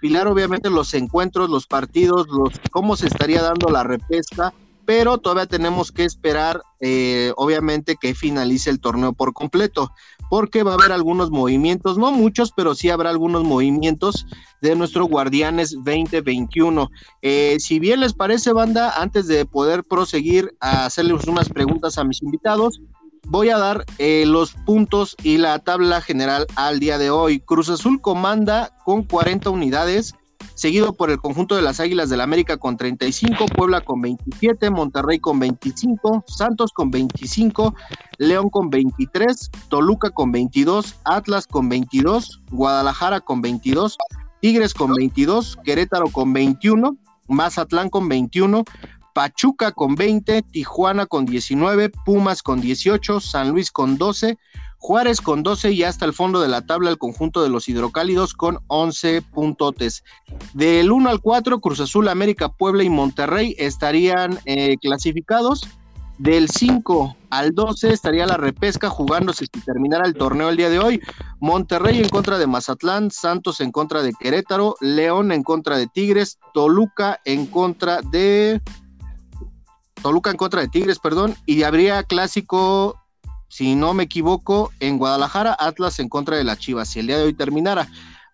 pilar 0.00 0.28
obviamente 0.28 0.68
los 0.68 0.92
encuentros, 0.92 1.48
los 1.48 1.66
partidos, 1.66 2.26
los 2.28 2.52
cómo 2.70 2.96
se 2.96 3.06
estaría 3.06 3.40
dando 3.40 3.70
la 3.70 3.82
repesca 3.82 4.52
pero 4.86 5.18
todavía 5.18 5.46
tenemos 5.46 5.92
que 5.92 6.04
esperar, 6.04 6.62
eh, 6.80 7.32
obviamente, 7.36 7.96
que 8.00 8.14
finalice 8.14 8.70
el 8.70 8.80
torneo 8.80 9.12
por 9.12 9.32
completo, 9.32 9.92
porque 10.30 10.62
va 10.62 10.72
a 10.72 10.74
haber 10.74 10.92
algunos 10.92 11.30
movimientos, 11.30 11.98
no 11.98 12.12
muchos, 12.12 12.52
pero 12.52 12.74
sí 12.74 12.90
habrá 12.90 13.10
algunos 13.10 13.44
movimientos 13.44 14.26
de 14.60 14.74
nuestro 14.74 15.06
Guardianes 15.06 15.72
2021. 15.72 16.90
Eh, 17.22 17.56
si 17.58 17.78
bien 17.78 18.00
les 18.00 18.14
parece, 18.14 18.52
banda, 18.52 18.90
antes 19.00 19.26
de 19.26 19.44
poder 19.44 19.84
proseguir 19.84 20.54
a 20.60 20.86
hacerles 20.86 21.26
unas 21.26 21.48
preguntas 21.48 21.98
a 21.98 22.04
mis 22.04 22.22
invitados, 22.22 22.80
voy 23.28 23.50
a 23.50 23.58
dar 23.58 23.84
eh, 23.98 24.24
los 24.26 24.52
puntos 24.52 25.16
y 25.22 25.38
la 25.38 25.58
tabla 25.58 26.00
general 26.00 26.46
al 26.56 26.80
día 26.80 26.98
de 26.98 27.10
hoy. 27.10 27.40
Cruz 27.40 27.68
Azul 27.68 28.00
comanda 28.00 28.76
con 28.84 29.02
40 29.02 29.50
unidades 29.50 30.14
seguido 30.56 30.94
por 30.94 31.10
el 31.10 31.18
conjunto 31.18 31.54
de 31.54 31.62
las 31.62 31.78
Águilas 31.80 32.08
del 32.08 32.16
la 32.16 32.24
América 32.24 32.56
con 32.56 32.76
35, 32.76 33.44
Puebla 33.54 33.82
con 33.82 34.00
27, 34.00 34.70
Monterrey 34.70 35.18
con 35.18 35.38
25, 35.38 36.24
Santos 36.26 36.72
con 36.72 36.90
25, 36.90 37.74
León 38.18 38.48
con 38.48 38.70
23, 38.70 39.50
Toluca 39.68 40.10
con 40.10 40.32
22, 40.32 40.96
Atlas 41.04 41.46
con 41.46 41.68
22, 41.68 42.40
Guadalajara 42.50 43.20
con 43.20 43.42
22, 43.42 43.98
Tigres 44.40 44.72
con 44.72 44.94
22, 44.94 45.58
Querétaro 45.62 46.08
con 46.08 46.32
21, 46.32 46.96
Mazatlán 47.28 47.90
con 47.90 48.08
21, 48.08 48.64
Pachuca 49.12 49.72
con 49.72 49.94
20, 49.94 50.42
Tijuana 50.42 51.04
con 51.04 51.26
19, 51.26 51.90
Pumas 52.04 52.42
con 52.42 52.62
18, 52.62 53.20
San 53.20 53.50
Luis 53.50 53.70
con 53.70 53.98
12, 53.98 54.38
Juárez 54.86 55.20
con 55.20 55.42
12 55.42 55.72
y 55.72 55.82
hasta 55.82 56.04
el 56.04 56.12
fondo 56.12 56.40
de 56.40 56.46
la 56.46 56.64
tabla 56.64 56.90
el 56.90 56.96
conjunto 56.96 57.42
de 57.42 57.48
los 57.48 57.68
hidrocálidos 57.68 58.34
con 58.34 58.60
11 58.68 59.20
puntotes. 59.20 60.04
Del 60.54 60.92
1 60.92 61.10
al 61.10 61.20
4, 61.20 61.58
Cruz 61.58 61.80
Azul, 61.80 62.06
América, 62.06 62.50
Puebla 62.50 62.84
y 62.84 62.88
Monterrey 62.88 63.56
estarían 63.58 64.38
eh, 64.44 64.76
clasificados. 64.80 65.66
Del 66.18 66.48
5 66.48 67.16
al 67.30 67.52
12 67.52 67.92
estaría 67.92 68.26
la 68.26 68.36
repesca 68.36 68.88
jugándose 68.88 69.46
si 69.52 69.60
terminara 69.62 70.06
el 70.06 70.14
torneo 70.14 70.50
el 70.50 70.56
día 70.56 70.70
de 70.70 70.78
hoy. 70.78 71.02
Monterrey 71.40 71.98
en 71.98 72.08
contra 72.08 72.38
de 72.38 72.46
Mazatlán, 72.46 73.10
Santos 73.10 73.60
en 73.60 73.72
contra 73.72 74.02
de 74.02 74.12
Querétaro, 74.12 74.76
León 74.80 75.32
en 75.32 75.42
contra 75.42 75.78
de 75.78 75.88
Tigres, 75.88 76.38
Toluca 76.54 77.18
en 77.24 77.46
contra 77.46 78.02
de 78.02 78.62
Toluca 80.00 80.30
en 80.30 80.36
contra 80.36 80.60
de 80.60 80.68
Tigres, 80.68 81.00
perdón, 81.00 81.34
y 81.44 81.64
habría 81.64 82.04
clásico 82.04 82.94
si 83.48 83.74
no 83.74 83.94
me 83.94 84.04
equivoco, 84.04 84.72
en 84.80 84.98
Guadalajara, 84.98 85.56
Atlas 85.58 85.98
en 85.98 86.08
contra 86.08 86.36
de 86.36 86.44
la 86.44 86.56
Chivas. 86.56 86.88
Si 86.88 87.00
el 87.00 87.06
día 87.06 87.18
de 87.18 87.24
hoy 87.24 87.34
terminara, 87.34 87.88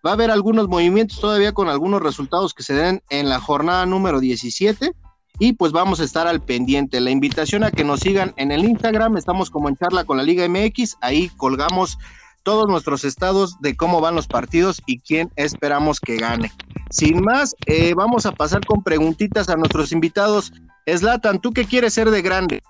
va 0.05 0.11
a 0.11 0.13
haber 0.13 0.31
algunos 0.31 0.67
movimientos 0.67 1.19
todavía 1.19 1.53
con 1.53 1.69
algunos 1.69 2.01
resultados 2.01 2.53
que 2.53 2.63
se 2.63 2.73
den 2.73 3.01
en 3.09 3.29
la 3.29 3.39
jornada 3.39 3.85
número 3.85 4.19
17 4.19 4.93
y 5.39 5.53
pues 5.53 5.71
vamos 5.71 5.99
a 5.99 6.03
estar 6.03 6.27
al 6.27 6.41
pendiente. 6.41 6.99
La 7.01 7.11
invitación 7.11 7.63
a 7.63 7.71
que 7.71 7.83
nos 7.83 8.01
sigan 8.01 8.33
en 8.37 8.51
el 8.51 8.65
Instagram, 8.65 9.17
estamos 9.17 9.49
como 9.49 9.69
en 9.69 9.77
charla 9.77 10.03
con 10.03 10.17
la 10.17 10.23
Liga 10.23 10.47
MX, 10.47 10.97
ahí 11.01 11.29
colgamos 11.37 11.97
todos 12.43 12.67
nuestros 12.67 13.05
estados 13.05 13.59
de 13.61 13.75
cómo 13.75 14.01
van 14.01 14.15
los 14.15 14.27
partidos 14.27 14.81
y 14.85 14.99
quién 14.99 15.31
esperamos 15.37 15.99
que 15.99 16.17
gane. 16.17 16.51
Sin 16.89 17.21
más, 17.21 17.55
eh, 17.65 17.93
vamos 17.95 18.25
a 18.25 18.33
pasar 18.33 18.65
con 18.65 18.83
preguntitas 18.83 19.49
a 19.49 19.55
nuestros 19.55 19.91
invitados. 19.91 20.51
Slatan, 20.85 21.39
¿tú 21.39 21.53
qué 21.53 21.65
quieres 21.65 21.93
ser 21.93 22.11
de 22.11 22.21
grande? 22.21 22.61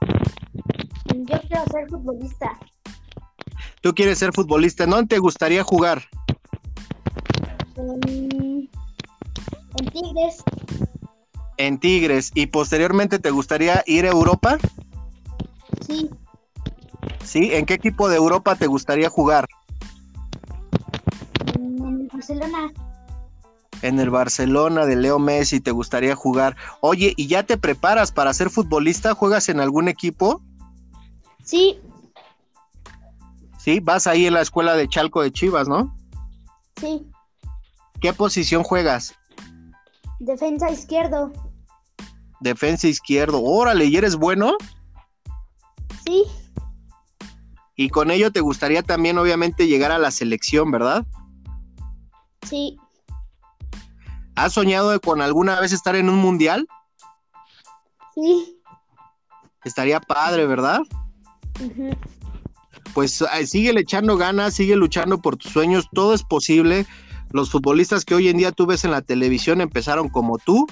Yo 1.26 1.39
quiero 1.47 1.63
ser 1.71 1.89
futbolista. 1.89 2.59
Tú 3.82 3.93
quieres 3.93 4.17
ser 4.17 4.34
futbolista, 4.34 4.86
¿no 4.86 5.05
te 5.07 5.19
gustaría 5.19 5.63
jugar? 5.63 6.03
En, 7.76 8.69
en 9.80 9.89
Tigres. 9.91 10.43
En 11.57 11.78
Tigres. 11.80 12.32
¿Y 12.34 12.47
posteriormente 12.47 13.19
te 13.19 13.32
gustaría 13.32 13.84
ir 13.86 14.05
a 14.05 14.09
Europa? 14.09 14.57
Sí. 15.88 16.09
¿Sí? 17.24 17.53
¿En 17.53 17.65
qué 17.65 17.76
equipo 17.76 18.09
de 18.09 18.17
Europa 18.17 18.55
te 18.55 18.67
gustaría 18.67 19.09
jugar? 19.09 19.45
En 21.55 21.86
el 21.86 22.09
Barcelona. 22.11 22.74
En 23.82 23.99
el 23.99 24.09
Barcelona 24.09 24.86
de 24.86 24.97
Leo 24.97 25.19
Messi 25.19 25.61
te 25.61 25.71
gustaría 25.71 26.15
jugar. 26.15 26.55
Oye, 26.82 27.13
¿y 27.15 27.28
ya 27.28 27.43
te 27.43 27.57
preparas 27.57 28.11
para 28.11 28.34
ser 28.34 28.49
futbolista? 28.49 29.13
¿Juegas 29.13 29.49
en 29.49 29.59
algún 29.59 29.88
equipo? 29.88 30.41
Sí. 31.44 31.80
Sí, 33.58 33.80
vas 33.80 34.08
ahí 34.08 34.26
en 34.26 34.34
la 34.34 34.41
escuela 34.41 34.76
de 34.76 34.88
Chalco 34.88 35.22
de 35.22 35.32
Chivas, 35.32 35.68
¿no? 35.68 35.96
Sí. 36.80 37.08
¿Qué 38.02 38.12
posición 38.14 38.64
juegas? 38.64 39.16
Defensa 40.20 40.70
izquierdo. 40.70 41.32
Defensa 42.39 42.88
izquierdo. 42.88 43.41
Órale, 43.41 43.86
¿y 43.86 43.96
eres 43.96 44.16
bueno? 44.16 44.54
Sí. 46.06 46.26
Y 47.76 47.89
con 47.89 48.12
ello 48.12 48.32
te 48.32 48.41
gustaría 48.41 48.84
también, 48.84 49.18
obviamente, 49.18 49.68
llegar 49.68 49.91
a 49.91 49.98
la 49.98 50.12
selección, 50.12 50.72
¿verdad? 50.72 51.06
Sí. 52.48 52.78
¿Has 54.36 54.54
soñado 54.54 55.00
con 55.00 55.22
alguna 55.22 55.60
vez 55.60 55.72
estar 55.72 55.96
en 55.96 56.10
un 56.10 56.18
mundial? 56.18 56.68
Sí. 58.14 58.60
Estaría 59.64 60.00
padre, 60.00 60.46
¿verdad? 60.46 60.82
Pues 62.93 63.24
sigue 63.45 63.80
echando 63.80 64.18
ganas, 64.18 64.54
sigue 64.54 64.76
luchando 64.76 65.22
por 65.22 65.38
tus 65.38 65.51
sueños, 65.51 65.88
todo 65.93 66.14
es 66.14 66.24
posible. 66.24 66.86
Los 67.32 67.49
futbolistas 67.49 68.06
que 68.06 68.16
hoy 68.16 68.28
en 68.28 68.38
día 68.38 68.51
tú 68.51 68.66
ves 68.66 68.86
en 68.86 68.91
la 68.91 69.01
televisión 69.01 69.62
empezaron 69.62 70.10
como 70.10 70.38
tú 70.38 70.68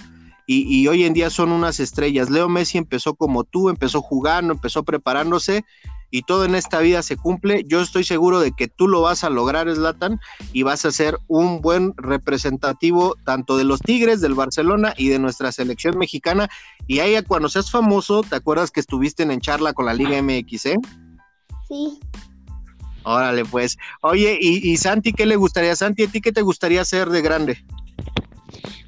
y, 0.48 0.88
hoy 0.88 1.06
en 1.06 1.14
día 1.14 1.30
son 1.30 1.52
unas 1.52 1.80
estrellas. 1.80 2.30
Leo 2.30 2.50
Messi 2.50 2.78
empezó 2.78 3.16
como 3.16 3.46
tú, 3.46 3.70
empezó 3.70 4.02
jugando, 4.02 4.54
empezó 4.54 4.84
preparándose 4.84 5.64
y 6.12 6.24
todo 6.24 6.46
en 6.46 6.54
esta 6.56 6.80
vida 6.80 7.02
se 7.02 7.18
cumple. 7.18 7.64
Yo 7.66 7.82
estoy 7.82 8.04
seguro 8.04 8.40
de 8.40 8.52
que 8.52 8.68
tú 8.68 8.88
lo 8.88 9.02
vas 9.02 9.24
a 9.24 9.30
lograr, 9.30 9.74
Slatan, 9.74 10.20
y 10.54 10.64
vas 10.64 10.86
a 10.86 10.92
ser 10.92 11.18
un 11.28 11.62
buen 11.62 11.94
representativo 11.98 13.16
tanto 13.24 13.58
de 13.58 13.64
los 13.64 13.80
Tigres, 13.80 14.22
del 14.22 14.36
Barcelona 14.36 14.94
y 14.98 15.08
de 15.08 15.20
nuestra 15.20 15.52
selección 15.52 15.98
mexicana. 15.98 16.50
Y 16.86 17.00
ahí 17.00 17.20
cuando 17.24 17.50
seas 17.50 17.72
famoso, 17.72 18.22
¿te 18.22 18.36
acuerdas 18.36 18.70
que 18.70 18.82
estuviste 18.82 19.24
en, 19.24 19.40
charla 19.40 19.74
con 19.74 19.86
la 19.86 19.94
Liga 19.94 20.22
MX, 20.22 20.66
eh? 20.66 20.78
Sí. 21.68 22.00
Órale, 23.04 23.46
pues. 23.46 23.78
Oye, 24.02 24.38
¿y, 24.40 24.70
y 24.70 24.78
Santi 24.78 25.14
qué 25.14 25.26
le 25.26 25.38
gustaría? 25.38 25.76
Santi, 25.76 26.04
¿a 26.04 26.08
ti 26.08 26.22
qué 26.22 26.32
te 26.32 26.42
gustaría 26.42 26.84
ser 26.86 27.10
de 27.10 27.22
grande? 27.22 27.66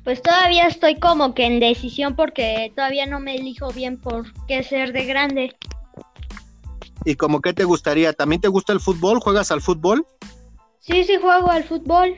Pues 0.03 0.21
todavía 0.21 0.67
estoy 0.67 0.99
como 0.99 1.33
que 1.33 1.45
en 1.45 1.61
decisión 1.61 2.15
porque 2.15 2.73
todavía 2.75 3.05
no 3.05 3.21
me 3.21 3.35
elijo 3.35 3.71
bien 3.71 3.97
por 3.97 4.25
qué 4.47 4.61
ser 4.61 4.91
de 4.91 5.05
grande. 5.05 5.55
¿Y 7.05 7.15
como 7.15 7.41
qué 7.41 7.53
te 7.53 7.63
gustaría? 7.65 8.13
¿También 8.13 8.41
te 8.41 8.47
gusta 8.47 8.73
el 8.73 8.79
fútbol? 8.79 9.19
¿Juegas 9.19 9.51
al 9.51 9.61
fútbol? 9.61 10.05
Sí, 10.79 11.03
sí 11.03 11.17
juego 11.21 11.49
al 11.49 11.63
fútbol. 11.63 12.15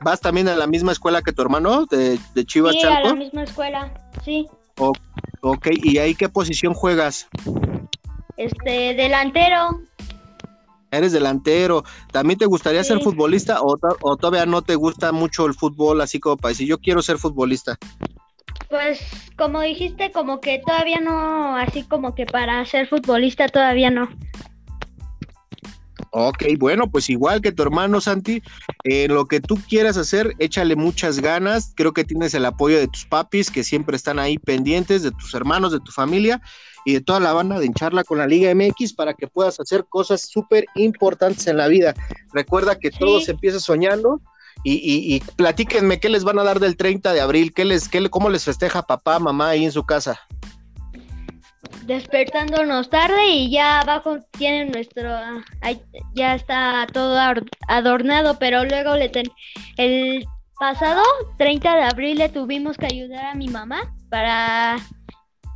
¿Vas 0.00 0.20
también 0.20 0.48
a 0.48 0.56
la 0.56 0.66
misma 0.66 0.92
escuela 0.92 1.22
que 1.22 1.32
tu 1.32 1.42
hermano 1.42 1.86
de, 1.86 2.18
de 2.34 2.44
Chivas 2.44 2.74
sí, 2.74 2.80
Chalco? 2.82 3.08
a 3.08 3.10
la 3.12 3.16
misma 3.16 3.42
escuela, 3.44 3.92
sí. 4.24 4.46
O, 4.78 4.92
ok, 5.40 5.68
¿y 5.82 5.98
ahí 5.98 6.14
qué 6.14 6.28
posición 6.28 6.74
juegas? 6.74 7.28
Este, 8.36 8.94
delantero. 8.94 9.80
Eres 10.90 11.12
delantero. 11.12 11.82
¿También 12.12 12.38
te 12.38 12.46
gustaría 12.46 12.84
ser 12.84 12.98
Sí. 12.98 13.04
futbolista 13.04 13.60
o, 13.62 13.76
o 14.02 14.16
todavía 14.16 14.46
no 14.46 14.62
te 14.62 14.74
gusta 14.74 15.12
mucho 15.12 15.46
el 15.46 15.54
fútbol 15.54 16.00
así 16.00 16.20
como 16.20 16.36
para 16.36 16.50
decir 16.50 16.68
yo 16.68 16.78
quiero 16.78 17.02
ser 17.02 17.18
futbolista? 17.18 17.76
Pues 18.68 19.00
como 19.36 19.60
dijiste, 19.60 20.10
como 20.10 20.40
que 20.40 20.60
todavía 20.64 21.00
no, 21.00 21.56
así 21.56 21.82
como 21.84 22.14
que 22.14 22.26
para 22.26 22.64
ser 22.64 22.88
futbolista 22.88 23.48
todavía 23.48 23.90
no. 23.90 24.08
Ok, 26.18 26.44
bueno, 26.58 26.90
pues 26.90 27.10
igual 27.10 27.42
que 27.42 27.52
tu 27.52 27.62
hermano 27.62 28.00
Santi, 28.00 28.42
en 28.84 29.12
lo 29.12 29.26
que 29.26 29.38
tú 29.38 29.58
quieras 29.68 29.98
hacer, 29.98 30.34
échale 30.38 30.74
muchas 30.74 31.20
ganas. 31.20 31.74
Creo 31.76 31.92
que 31.92 32.04
tienes 32.04 32.32
el 32.32 32.46
apoyo 32.46 32.78
de 32.78 32.88
tus 32.88 33.04
papis 33.04 33.50
que 33.50 33.62
siempre 33.62 33.96
están 33.96 34.18
ahí 34.18 34.38
pendientes, 34.38 35.02
de 35.02 35.10
tus 35.10 35.34
hermanos, 35.34 35.72
de 35.72 35.80
tu 35.80 35.92
familia 35.92 36.40
y 36.86 36.94
de 36.94 37.02
toda 37.02 37.20
la 37.20 37.34
banda 37.34 37.58
de 37.58 37.66
hincharla 37.66 38.02
con 38.02 38.16
la 38.16 38.26
Liga 38.26 38.54
MX 38.54 38.94
para 38.94 39.12
que 39.12 39.26
puedas 39.26 39.60
hacer 39.60 39.84
cosas 39.90 40.22
súper 40.22 40.64
importantes 40.74 41.46
en 41.48 41.58
la 41.58 41.68
vida. 41.68 41.94
Recuerda 42.32 42.78
que 42.78 42.90
todo 42.90 43.20
se 43.20 43.32
empieza 43.32 43.60
soñando. 43.60 44.22
Y, 44.68 45.14
y, 45.14 45.20
platíquenme 45.36 46.00
qué 46.00 46.08
les 46.08 46.24
van 46.24 46.40
a 46.40 46.42
dar 46.42 46.58
del 46.58 46.76
30 46.76 47.12
de 47.12 47.20
abril, 47.20 47.54
qué 47.54 47.64
les, 47.64 47.88
qué, 47.88 48.10
cómo 48.10 48.28
les 48.30 48.44
festeja 48.44 48.82
papá, 48.82 49.20
mamá 49.20 49.50
ahí 49.50 49.64
en 49.64 49.70
su 49.70 49.84
casa. 49.84 50.20
Despertándonos 51.84 52.90
tarde 52.90 53.28
y 53.28 53.48
ya 53.48 53.82
abajo 53.82 54.18
tienen 54.32 54.72
nuestro, 54.72 55.08
ya 56.16 56.34
está 56.34 56.84
todo 56.92 57.16
adornado, 57.68 58.40
pero 58.40 58.64
luego 58.64 58.96
le 58.96 59.12
el 59.76 60.26
pasado 60.58 61.00
30 61.38 61.76
de 61.76 61.82
abril 61.82 62.18
le 62.18 62.28
tuvimos 62.28 62.76
que 62.76 62.86
ayudar 62.86 63.26
a 63.26 63.34
mi 63.36 63.46
mamá 63.46 63.94
para 64.10 64.78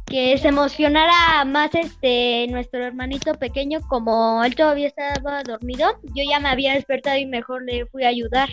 que 0.06 0.38
se 0.38 0.48
emocionara 0.48 1.44
más 1.46 1.74
este 1.74 2.46
nuestro 2.48 2.84
hermanito 2.84 3.34
pequeño, 3.34 3.80
como 3.88 4.44
él 4.44 4.54
todavía 4.54 4.86
estaba 4.86 5.42
dormido, 5.42 5.98
yo 6.14 6.22
ya 6.22 6.38
me 6.38 6.48
había 6.48 6.74
despertado 6.74 7.18
y 7.18 7.26
mejor 7.26 7.64
le 7.64 7.86
fui 7.86 8.04
a 8.04 8.08
ayudar. 8.08 8.50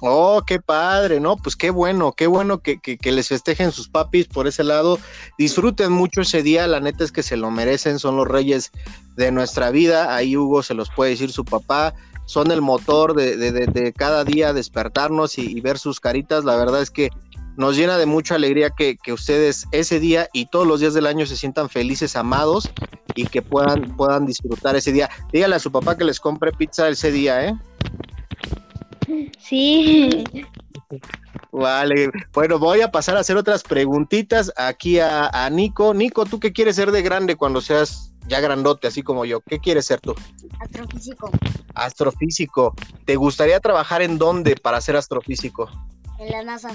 Oh, 0.00 0.42
qué 0.46 0.60
padre, 0.60 1.20
¿no? 1.20 1.36
Pues 1.36 1.56
qué 1.56 1.70
bueno, 1.70 2.12
qué 2.12 2.26
bueno 2.26 2.58
que, 2.58 2.78
que, 2.78 2.98
que 2.98 3.12
les 3.12 3.28
festejen 3.28 3.72
sus 3.72 3.88
papis 3.88 4.26
por 4.26 4.46
ese 4.46 4.64
lado. 4.64 4.98
Disfruten 5.38 5.92
mucho 5.92 6.20
ese 6.20 6.42
día, 6.42 6.66
la 6.66 6.80
neta 6.80 7.04
es 7.04 7.12
que 7.12 7.22
se 7.22 7.36
lo 7.36 7.50
merecen, 7.50 7.98
son 7.98 8.16
los 8.16 8.28
reyes 8.28 8.70
de 9.16 9.32
nuestra 9.32 9.70
vida. 9.70 10.14
Ahí 10.14 10.36
Hugo 10.36 10.62
se 10.62 10.74
los 10.74 10.90
puede 10.90 11.10
decir 11.10 11.32
su 11.32 11.44
papá, 11.44 11.94
son 12.28 12.50
el 12.50 12.60
motor 12.60 13.14
de, 13.14 13.36
de, 13.36 13.52
de, 13.52 13.66
de 13.66 13.92
cada 13.94 14.22
día 14.22 14.52
despertarnos 14.52 15.38
y, 15.38 15.60
ver 15.62 15.78
sus 15.78 15.98
caritas. 15.98 16.44
La 16.44 16.56
verdad 16.56 16.82
es 16.82 16.90
que 16.90 17.08
nos 17.56 17.74
llena 17.74 17.96
de 17.96 18.04
mucha 18.04 18.34
alegría 18.34 18.68
que, 18.68 18.96
que, 19.02 19.14
ustedes 19.14 19.66
ese 19.72 19.98
día 19.98 20.28
y 20.34 20.46
todos 20.46 20.66
los 20.66 20.78
días 20.78 20.92
del 20.92 21.06
año 21.06 21.24
se 21.24 21.36
sientan 21.36 21.70
felices, 21.70 22.16
amados 22.16 22.70
y 23.14 23.24
que 23.24 23.40
puedan, 23.40 23.96
puedan 23.96 24.26
disfrutar 24.26 24.76
ese 24.76 24.92
día. 24.92 25.08
Dígale 25.32 25.56
a 25.56 25.58
su 25.58 25.72
papá 25.72 25.96
que 25.96 26.04
les 26.04 26.20
compre 26.20 26.52
pizza 26.52 26.88
ese 26.88 27.10
día, 27.10 27.46
¿eh? 27.46 27.58
Sí. 29.38 30.24
Vale, 31.52 32.10
bueno, 32.32 32.58
voy 32.58 32.80
a 32.82 32.90
pasar 32.90 33.16
a 33.16 33.20
hacer 33.20 33.36
otras 33.36 33.62
preguntitas 33.62 34.52
aquí 34.56 34.98
a, 34.98 35.28
a, 35.28 35.50
Nico. 35.50 35.94
Nico, 35.94 36.24
¿tú 36.24 36.40
qué 36.40 36.52
quieres 36.52 36.76
ser 36.76 36.92
de 36.92 37.02
grande 37.02 37.36
cuando 37.36 37.60
seas 37.60 38.12
ya 38.28 38.40
grandote, 38.40 38.88
así 38.88 39.02
como 39.02 39.24
yo? 39.24 39.40
¿Qué 39.40 39.58
quieres 39.58 39.86
ser 39.86 40.00
tú? 40.00 40.14
Astrofísico. 40.60 41.30
Astrofísico. 41.74 42.74
¿Te 43.04 43.16
gustaría 43.16 43.60
trabajar 43.60 44.02
en 44.02 44.18
dónde 44.18 44.56
para 44.56 44.80
ser 44.80 44.96
astrofísico? 44.96 45.68
En 46.18 46.30
la 46.30 46.42
NASA. 46.42 46.70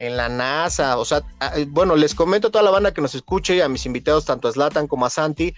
En 0.00 0.16
la 0.16 0.28
NASA, 0.28 0.96
o 0.96 1.04
sea, 1.04 1.22
bueno, 1.68 1.96
les 1.96 2.14
comento 2.14 2.48
a 2.48 2.50
toda 2.52 2.62
la 2.62 2.70
banda 2.70 2.94
que 2.94 3.00
nos 3.00 3.16
escuche 3.16 3.56
y 3.56 3.60
a 3.60 3.68
mis 3.68 3.84
invitados, 3.84 4.26
tanto 4.26 4.46
a 4.46 4.52
Slatan 4.52 4.86
como 4.86 5.06
a 5.06 5.10
Santi. 5.10 5.54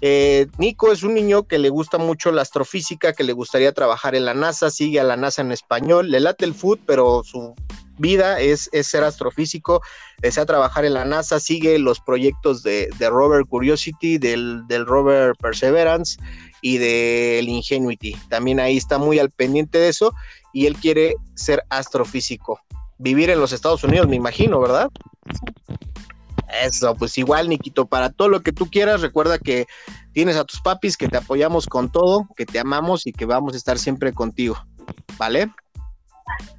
Eh, 0.00 0.46
Nico 0.56 0.90
es 0.90 1.02
un 1.02 1.12
niño 1.12 1.42
que 1.42 1.58
le 1.58 1.68
gusta 1.68 1.98
mucho 1.98 2.32
la 2.32 2.40
astrofísica, 2.40 3.12
que 3.12 3.24
le 3.24 3.34
gustaría 3.34 3.72
trabajar 3.72 4.14
en 4.14 4.24
la 4.24 4.32
NASA, 4.32 4.70
sigue 4.70 5.00
a 5.00 5.04
la 5.04 5.18
NASA 5.18 5.42
en 5.42 5.52
español, 5.52 6.10
le 6.10 6.20
late 6.20 6.46
el 6.46 6.54
food, 6.54 6.78
pero 6.86 7.22
su 7.24 7.54
vida 7.98 8.40
es, 8.40 8.70
ser 8.82 9.04
astrofísico, 9.04 9.82
desea 10.18 10.46
trabajar 10.46 10.84
en 10.84 10.94
la 10.94 11.04
NASA, 11.04 11.38
sigue 11.38 11.78
los 11.78 12.00
proyectos 12.00 12.62
de, 12.62 12.88
rover 12.98 13.44
Curiosity, 13.44 14.16
del, 14.16 14.66
del 14.66 14.86
rover 14.86 15.34
Perseverance 15.36 16.18
y 16.62 16.78
del 16.78 17.48
Ingenuity. 17.48 18.16
También 18.30 18.60
ahí 18.60 18.78
está 18.78 18.98
muy 18.98 19.18
al 19.18 19.30
pendiente 19.30 19.78
de 19.78 19.90
eso 19.90 20.14
y 20.52 20.66
él 20.66 20.76
quiere 20.76 21.16
ser 21.34 21.64
astrofísico 21.68 22.60
vivir 22.98 23.30
en 23.30 23.40
los 23.40 23.52
Estados 23.52 23.82
Unidos, 23.84 24.08
me 24.08 24.16
imagino, 24.16 24.60
¿verdad? 24.60 24.88
Eso, 26.62 26.94
pues 26.94 27.18
igual, 27.18 27.48
Niquito, 27.48 27.86
para 27.86 28.10
todo 28.10 28.28
lo 28.28 28.40
que 28.42 28.52
tú 28.52 28.66
quieras, 28.70 29.00
recuerda 29.00 29.38
que 29.38 29.66
tienes 30.12 30.36
a 30.36 30.44
tus 30.44 30.60
papis, 30.60 30.96
que 30.96 31.08
te 31.08 31.16
apoyamos 31.16 31.66
con 31.66 31.90
todo, 31.90 32.28
que 32.36 32.46
te 32.46 32.60
amamos 32.60 33.06
y 33.06 33.12
que 33.12 33.24
vamos 33.24 33.54
a 33.54 33.56
estar 33.56 33.78
siempre 33.78 34.12
contigo, 34.12 34.56
¿vale? 35.18 35.50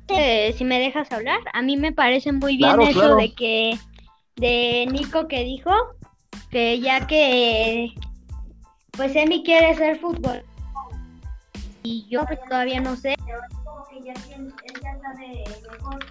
Eh, 0.10 0.54
si 0.58 0.66
me 0.66 0.80
dejas 0.80 1.12
hablar, 1.12 1.40
a 1.54 1.62
mí 1.62 1.78
me 1.78 1.92
parece 1.94 2.32
muy 2.32 2.58
bien 2.58 2.70
Claro, 2.74 2.84
eso 2.84 3.00
claro. 3.00 3.16
de 3.16 3.34
que, 3.34 3.80
de 4.36 4.86
Nico 4.92 5.28
que 5.28 5.44
dijo, 5.46 5.72
que 6.52 6.80
ya 6.82 7.08
que, 7.08 7.94
pues 8.92 9.16
Emi 9.16 9.44
quiere 9.44 9.76
ser 9.76 10.00
fútbol, 10.00 10.44
y 11.84 12.06
yo 12.10 12.26
pues, 12.26 12.40
todavía 12.50 12.82
no 12.82 12.96
sé, 12.98 13.16
pero 13.26 13.40
supongo 13.50 13.88
que 13.90 14.02
ya, 14.08 14.14
tiene- 14.14 14.50
él 14.50 14.82
ya 14.84 15.00
sabe 15.00 15.44
mejor. 15.72 16.06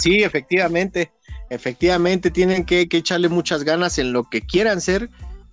Sí, 0.00 0.22
efectivamente, 0.22 1.12
efectivamente 1.50 2.30
tienen 2.30 2.64
que, 2.64 2.88
echarle 2.90 3.28
muchas 3.28 3.64
ganas 3.64 3.98
en 3.98 4.12
lo 4.12 4.24
que 4.24 4.40
quieran 4.40 4.80
ser 4.80 5.10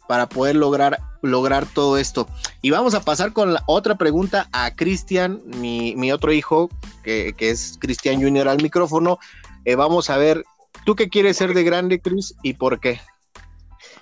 para 0.07 0.29
poder 0.29 0.55
lograr, 0.55 0.99
lograr 1.21 1.65
todo 1.65 1.97
esto. 1.97 2.29
Y 2.61 2.69
vamos 2.69 2.93
a 2.93 3.01
pasar 3.01 3.33
con 3.33 3.53
la 3.53 3.63
otra 3.67 3.95
pregunta 3.95 4.47
a 4.53 4.73
Cristian, 4.73 5.41
mi, 5.45 5.95
mi 5.97 6.13
otro 6.13 6.31
hijo, 6.31 6.69
que, 7.03 7.33
que 7.37 7.49
es 7.49 7.77
Cristian 7.79 8.21
Junior 8.21 8.47
al 8.47 8.63
micrófono. 8.63 9.19
Eh, 9.65 9.75
vamos 9.75 10.09
a 10.09 10.17
ver, 10.17 10.45
¿tú 10.85 10.95
qué 10.95 11.09
quieres 11.09 11.35
ser 11.35 11.53
de 11.53 11.63
grande, 11.63 11.99
Cris, 11.99 12.35
y 12.41 12.53
por 12.53 12.79
qué? 12.79 13.01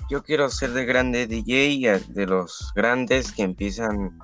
Yo 0.08 0.24
quiero 0.24 0.50
ser 0.50 0.74
de 0.74 0.86
grande 0.86 1.26
DJ, 1.26 2.00
de 2.10 2.28
los 2.28 2.72
grandes 2.76 3.32
que 3.32 3.42
empiezan, 3.42 4.20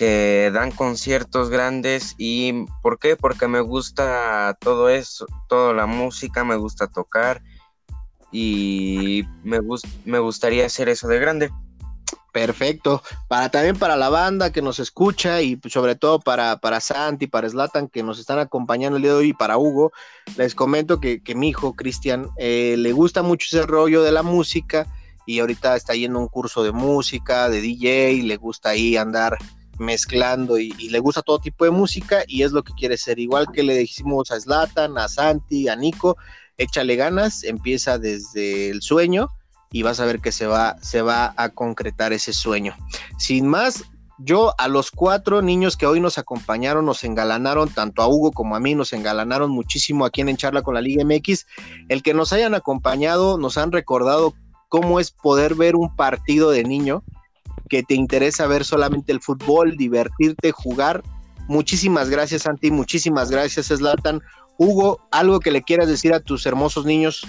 que 0.00 0.50
dan 0.54 0.70
conciertos 0.70 1.50
grandes. 1.50 2.14
¿Y 2.16 2.64
por 2.80 2.98
qué? 2.98 3.16
Porque 3.16 3.48
me 3.48 3.60
gusta 3.60 4.56
todo 4.58 4.88
eso, 4.88 5.26
toda 5.46 5.74
la 5.74 5.84
música, 5.84 6.42
me 6.42 6.56
gusta 6.56 6.86
tocar 6.86 7.42
y 8.32 9.24
me, 9.44 9.58
gust 9.58 9.84
me 10.06 10.18
gustaría 10.18 10.64
hacer 10.64 10.88
eso 10.88 11.06
de 11.06 11.18
grande. 11.18 11.50
Perfecto. 12.32 13.02
Para 13.28 13.50
también 13.50 13.76
para 13.76 13.94
la 13.94 14.08
banda 14.08 14.50
que 14.50 14.62
nos 14.62 14.78
escucha 14.78 15.42
y 15.42 15.60
sobre 15.68 15.96
todo 15.96 16.18
para, 16.18 16.56
para 16.60 16.80
Santi, 16.80 17.26
para 17.26 17.50
Slatan 17.50 17.88
que 17.88 18.02
nos 18.02 18.18
están 18.18 18.38
acompañando 18.38 18.96
el 18.96 19.02
día 19.02 19.12
de 19.12 19.18
hoy 19.18 19.28
y 19.28 19.34
para 19.34 19.58
Hugo, 19.58 19.92
les 20.38 20.54
comento 20.54 20.98
que, 20.98 21.22
que 21.22 21.34
mi 21.34 21.50
hijo 21.50 21.74
Cristian 21.74 22.30
eh, 22.38 22.76
le 22.78 22.92
gusta 22.92 23.20
mucho 23.20 23.48
ese 23.50 23.66
rollo 23.66 24.02
de 24.02 24.12
la 24.12 24.22
música 24.22 24.86
y 25.26 25.40
ahorita 25.40 25.76
está 25.76 25.94
yendo 25.94 26.20
un 26.20 26.28
curso 26.28 26.62
de 26.62 26.72
música, 26.72 27.50
de 27.50 27.60
DJ, 27.60 28.22
le 28.22 28.38
gusta 28.38 28.70
ahí 28.70 28.96
andar 28.96 29.36
mezclando 29.80 30.58
y, 30.58 30.70
le 30.72 30.98
gusta 31.00 31.22
todo 31.22 31.38
tipo 31.38 31.64
de 31.64 31.70
música 31.70 32.22
y 32.28 32.42
es 32.42 32.52
lo 32.52 32.62
que 32.62 32.74
quiere 32.74 32.96
ser. 32.96 33.18
Igual 33.18 33.48
que 33.52 33.62
le 33.62 33.76
dijimos 33.76 34.30
a 34.30 34.38
Slatan, 34.38 34.96
a 34.98 35.08
Santi, 35.08 35.68
a 35.68 35.74
Nico, 35.74 36.16
échale 36.58 36.96
ganas, 36.96 37.42
empieza 37.42 37.98
desde 37.98 38.70
el 38.70 38.82
sueño 38.82 39.28
y 39.72 39.82
vas 39.82 39.98
a 40.00 40.04
ver 40.04 40.20
que 40.20 40.32
se 40.32 40.46
va, 40.46 40.76
se 40.82 41.02
va 41.02 41.32
a 41.36 41.48
concretar 41.48 42.12
ese 42.12 42.32
sueño. 42.32 42.76
Sin 43.18 43.46
más, 43.46 43.84
yo 44.18 44.54
a 44.58 44.68
los 44.68 44.90
cuatro 44.90 45.40
niños 45.40 45.76
que 45.76 45.86
hoy 45.86 46.00
nos 46.00 46.18
acompañaron, 46.18 46.84
nos 46.84 47.02
engalanaron, 47.04 47.70
tanto 47.70 48.02
a 48.02 48.08
Hugo 48.08 48.32
como 48.32 48.56
a 48.56 48.60
mí, 48.60 48.74
nos 48.74 48.92
engalanaron 48.92 49.50
muchísimo 49.50 50.04
aquí 50.04 50.20
en 50.20 50.28
En 50.28 50.36
Charla 50.36 50.62
con 50.62 50.74
la 50.74 50.82
Liga 50.82 51.04
MX. 51.04 51.46
El 51.88 52.02
que 52.02 52.12
nos 52.12 52.32
hayan 52.34 52.54
acompañado, 52.54 53.38
nos 53.38 53.56
han 53.56 53.72
recordado 53.72 54.34
cómo 54.68 55.00
es 55.00 55.10
poder 55.10 55.54
ver 55.54 55.74
un 55.74 55.96
partido 55.96 56.50
de 56.50 56.64
niño 56.64 57.02
que 57.70 57.82
te 57.82 57.94
interesa 57.94 58.46
ver 58.46 58.66
solamente 58.66 59.12
el 59.12 59.22
fútbol, 59.22 59.78
divertirte, 59.78 60.52
jugar. 60.52 61.02
Muchísimas 61.48 62.10
gracias, 62.10 62.42
Santi, 62.42 62.70
muchísimas 62.70 63.30
gracias, 63.30 63.68
Slatan. 63.68 64.20
Hugo, 64.58 65.00
algo 65.10 65.40
que 65.40 65.50
le 65.50 65.62
quieras 65.62 65.88
decir 65.88 66.12
a 66.12 66.20
tus 66.20 66.44
hermosos 66.44 66.84
niños 66.84 67.26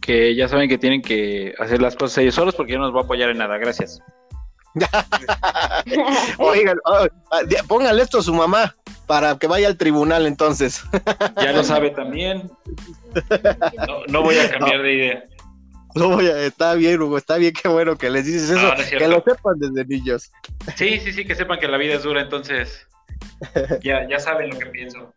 que 0.00 0.34
ya 0.34 0.48
saben 0.48 0.68
que 0.68 0.78
tienen 0.78 1.02
que 1.02 1.54
hacer 1.58 1.80
las 1.80 1.94
cosas 1.94 2.18
ellos 2.18 2.34
solos 2.34 2.54
porque 2.54 2.72
yo 2.72 2.78
no 2.78 2.86
los 2.86 2.92
voy 2.92 3.02
a 3.02 3.04
apoyar 3.04 3.30
en 3.30 3.38
nada. 3.38 3.58
Gracias. 3.58 4.00
Oigan, 6.38 6.78
oh, 6.84 7.06
póngale 7.68 8.02
esto 8.02 8.18
a 8.18 8.22
su 8.22 8.32
mamá 8.34 8.74
para 9.06 9.38
que 9.38 9.46
vaya 9.46 9.68
al 9.68 9.76
tribunal 9.76 10.26
entonces. 10.26 10.82
ya 11.40 11.52
lo 11.52 11.62
sabe 11.62 11.90
también. 11.90 12.50
No, 13.88 14.06
no 14.06 14.22
voy 14.22 14.36
a 14.38 14.48
cambiar 14.48 14.76
no. 14.76 14.82
de 14.84 14.94
idea. 14.94 15.24
No 15.94 16.10
voy 16.10 16.26
a, 16.26 16.46
está 16.46 16.74
bien, 16.74 17.00
Hugo, 17.00 17.18
está 17.18 17.36
bien, 17.36 17.52
qué 17.52 17.68
bueno 17.68 17.96
que 17.96 18.10
les 18.10 18.26
dices 18.26 18.50
eso, 18.50 18.62
no, 18.62 18.74
no 18.74 18.84
que 18.84 19.08
lo 19.08 19.22
sepan 19.22 19.58
desde 19.58 19.84
niños. 19.84 20.30
Sí, 20.76 21.00
sí, 21.00 21.12
sí, 21.12 21.24
que 21.24 21.34
sepan 21.34 21.58
que 21.58 21.68
la 21.68 21.78
vida 21.78 21.94
es 21.94 22.02
dura, 22.02 22.20
entonces 22.20 22.86
ya, 23.82 24.08
ya 24.08 24.18
saben 24.18 24.50
lo 24.50 24.58
que 24.58 24.66
pienso. 24.66 25.12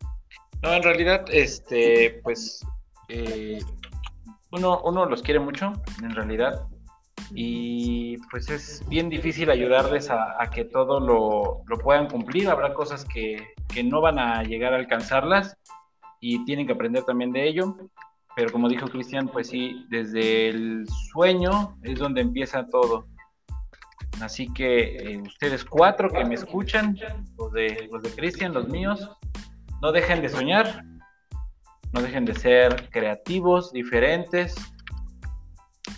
No, 0.61 0.73
en 0.73 0.83
realidad, 0.83 1.25
este, 1.29 2.21
pues, 2.23 2.65
eh, 3.09 3.59
uno, 4.51 4.81
uno 4.83 5.05
los 5.05 5.21
quiere 5.21 5.39
mucho, 5.39 5.73
en 6.01 6.15
realidad. 6.15 6.67
y 7.35 8.17
pues 8.31 8.49
es 8.49 8.87
bien 8.87 9.09
difícil 9.09 9.49
ayudarles 9.49 10.09
a, 10.09 10.37
que 10.53 10.65
todo 10.65 10.99
lo, 10.99 11.63
puedan 11.83 12.07
cumplir. 12.07 12.49
Habrá 12.49 12.73
cosas 12.73 13.05
que, 13.05 13.53
que, 13.73 13.83
no 13.83 14.01
van 14.01 14.19
a 14.19 14.43
llegar 14.43 14.73
a 14.73 14.77
alcanzarlas 14.77 15.57
y 16.19 16.45
tienen 16.45 16.65
que 16.65 16.73
aprender 16.73 17.03
también 17.03 17.31
de 17.31 17.47
ello. 17.47 17.75
Pero 18.35 18.51
como 18.51 18.67
dijo 18.67 18.87
Cristian, 18.87 19.27
pues 19.27 19.47
sí, 19.47 19.85
desde 19.89 20.49
el 20.49 20.87
sueño 21.11 21.77
es 21.83 21.99
donde 21.99 22.21
empieza 22.21 22.65
todo. 22.67 23.07
Así 24.21 24.51
que 24.53 24.95
eh, 24.95 25.21
ustedes 25.21 25.63
cuatro 25.65 26.09
que 26.09 26.23
me 26.25 26.35
escuchan, 26.35 26.97
los 27.37 27.51
de, 27.51 27.89
los 27.91 28.01
de 28.01 28.09
Cristian, 28.11 28.53
los 28.53 28.67
míos, 28.69 29.09
no 29.81 29.91
dejen 29.91 30.21
de 30.21 30.29
soñar, 30.29 30.83
no 31.91 32.01
dejen 32.01 32.25
de 32.25 32.33
ser 32.33 32.89
creativos, 32.89 33.71
diferentes 33.71 34.55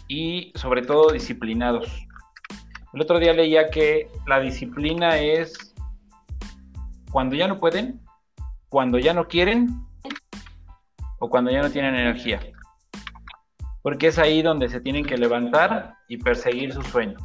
y 0.07 0.51
sobre 0.55 0.81
todo 0.81 1.11
disciplinados. 1.11 1.87
El 2.93 3.01
otro 3.01 3.19
día 3.19 3.33
leía 3.33 3.69
que 3.69 4.09
la 4.25 4.39
disciplina 4.39 5.17
es 5.17 5.73
cuando 7.11 7.35
ya 7.35 7.47
no 7.47 7.57
pueden, 7.57 8.01
cuando 8.69 8.99
ya 8.99 9.13
no 9.13 9.27
quieren 9.27 9.85
o 11.25 11.29
cuando 11.29 11.51
ya 11.51 11.61
no 11.61 11.71
tienen 11.71 11.95
energía. 11.95 12.39
Porque 13.81 14.07
es 14.07 14.19
ahí 14.19 14.41
donde 14.41 14.69
se 14.69 14.79
tienen 14.79 15.05
que 15.05 15.17
levantar 15.17 15.95
y 16.07 16.17
perseguir 16.17 16.71
sus 16.71 16.85
sueños. 16.87 17.21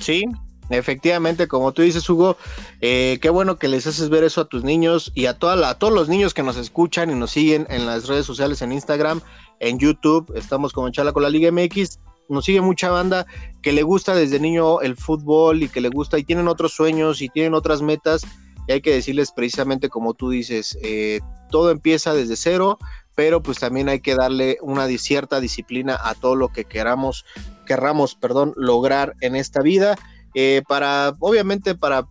Sí, 0.00 0.24
efectivamente, 0.70 1.48
como 1.48 1.72
tú 1.72 1.82
dices, 1.82 2.08
Hugo, 2.08 2.36
eh, 2.80 3.18
qué 3.20 3.28
bueno 3.28 3.56
que 3.58 3.68
les 3.68 3.86
haces 3.86 4.08
ver 4.08 4.24
eso 4.24 4.40
a 4.40 4.48
tus 4.48 4.64
niños 4.64 5.12
y 5.14 5.26
a, 5.26 5.38
toda 5.38 5.68
a 5.68 5.78
todos 5.78 5.92
los 5.92 6.08
niños 6.08 6.32
que 6.32 6.42
nos 6.42 6.56
escuchan 6.56 7.10
y 7.10 7.14
nos 7.14 7.30
siguen 7.30 7.66
en 7.68 7.86
las 7.86 8.08
redes 8.08 8.24
sociales, 8.24 8.62
en 8.62 8.72
Instagram, 8.72 9.20
en 9.60 9.78
YouTube, 9.78 10.32
estamos 10.34 10.72
como 10.72 10.90
Chala 10.90 11.12
con 11.12 11.22
la 11.22 11.30
Liga 11.30 11.50
MX. 11.50 11.98
Nos 12.28 12.46
sigue 12.46 12.60
mucha 12.60 12.90
banda 12.90 13.26
que 13.62 13.72
le 13.72 13.82
gusta 13.82 14.14
desde 14.14 14.40
niño 14.40 14.80
el 14.80 14.96
fútbol 14.96 15.62
y 15.62 15.68
que 15.68 15.80
le 15.80 15.90
gusta 15.90 16.18
y 16.18 16.24
tienen 16.24 16.48
otros 16.48 16.72
sueños 16.72 17.20
y 17.20 17.28
tienen 17.28 17.54
otras 17.54 17.82
metas. 17.82 18.22
Y 18.66 18.72
hay 18.72 18.80
que 18.80 18.92
decirles 18.92 19.32
precisamente 19.32 19.88
como 19.88 20.14
tú 20.14 20.30
dices, 20.30 20.78
eh, 20.82 21.20
todo 21.50 21.70
empieza 21.70 22.14
desde 22.14 22.36
cero, 22.36 22.78
pero 23.14 23.42
pues 23.42 23.58
también 23.58 23.88
hay 23.88 24.00
que 24.00 24.14
darle 24.14 24.58
una 24.60 24.86
cierta 24.98 25.40
disciplina 25.40 25.98
a 26.02 26.14
todo 26.14 26.36
lo 26.36 26.48
que 26.48 26.64
queramos, 26.64 27.24
querramos, 27.64 28.14
perdón, 28.14 28.52
lograr 28.56 29.14
en 29.20 29.36
esta 29.36 29.62
vida, 29.62 29.96
eh, 30.34 30.62
para, 30.68 31.14
obviamente, 31.20 31.74
para, 31.74 32.06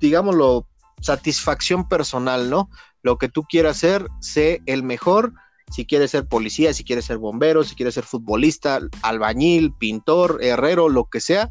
digámoslo, 0.00 0.66
satisfacción 1.00 1.88
personal, 1.88 2.50
¿no? 2.50 2.70
Lo 3.02 3.18
que 3.18 3.28
tú 3.28 3.44
quieras 3.44 3.78
hacer, 3.78 4.06
sé 4.20 4.62
el 4.66 4.82
mejor, 4.82 5.32
si 5.70 5.84
quieres 5.84 6.10
ser 6.10 6.26
policía, 6.26 6.72
si 6.72 6.84
quieres 6.84 7.04
ser 7.04 7.18
bombero, 7.18 7.64
si 7.64 7.74
quieres 7.74 7.94
ser 7.94 8.04
futbolista, 8.04 8.80
albañil, 9.02 9.72
pintor, 9.72 10.38
herrero, 10.42 10.88
lo 10.88 11.04
que 11.04 11.20
sea, 11.20 11.50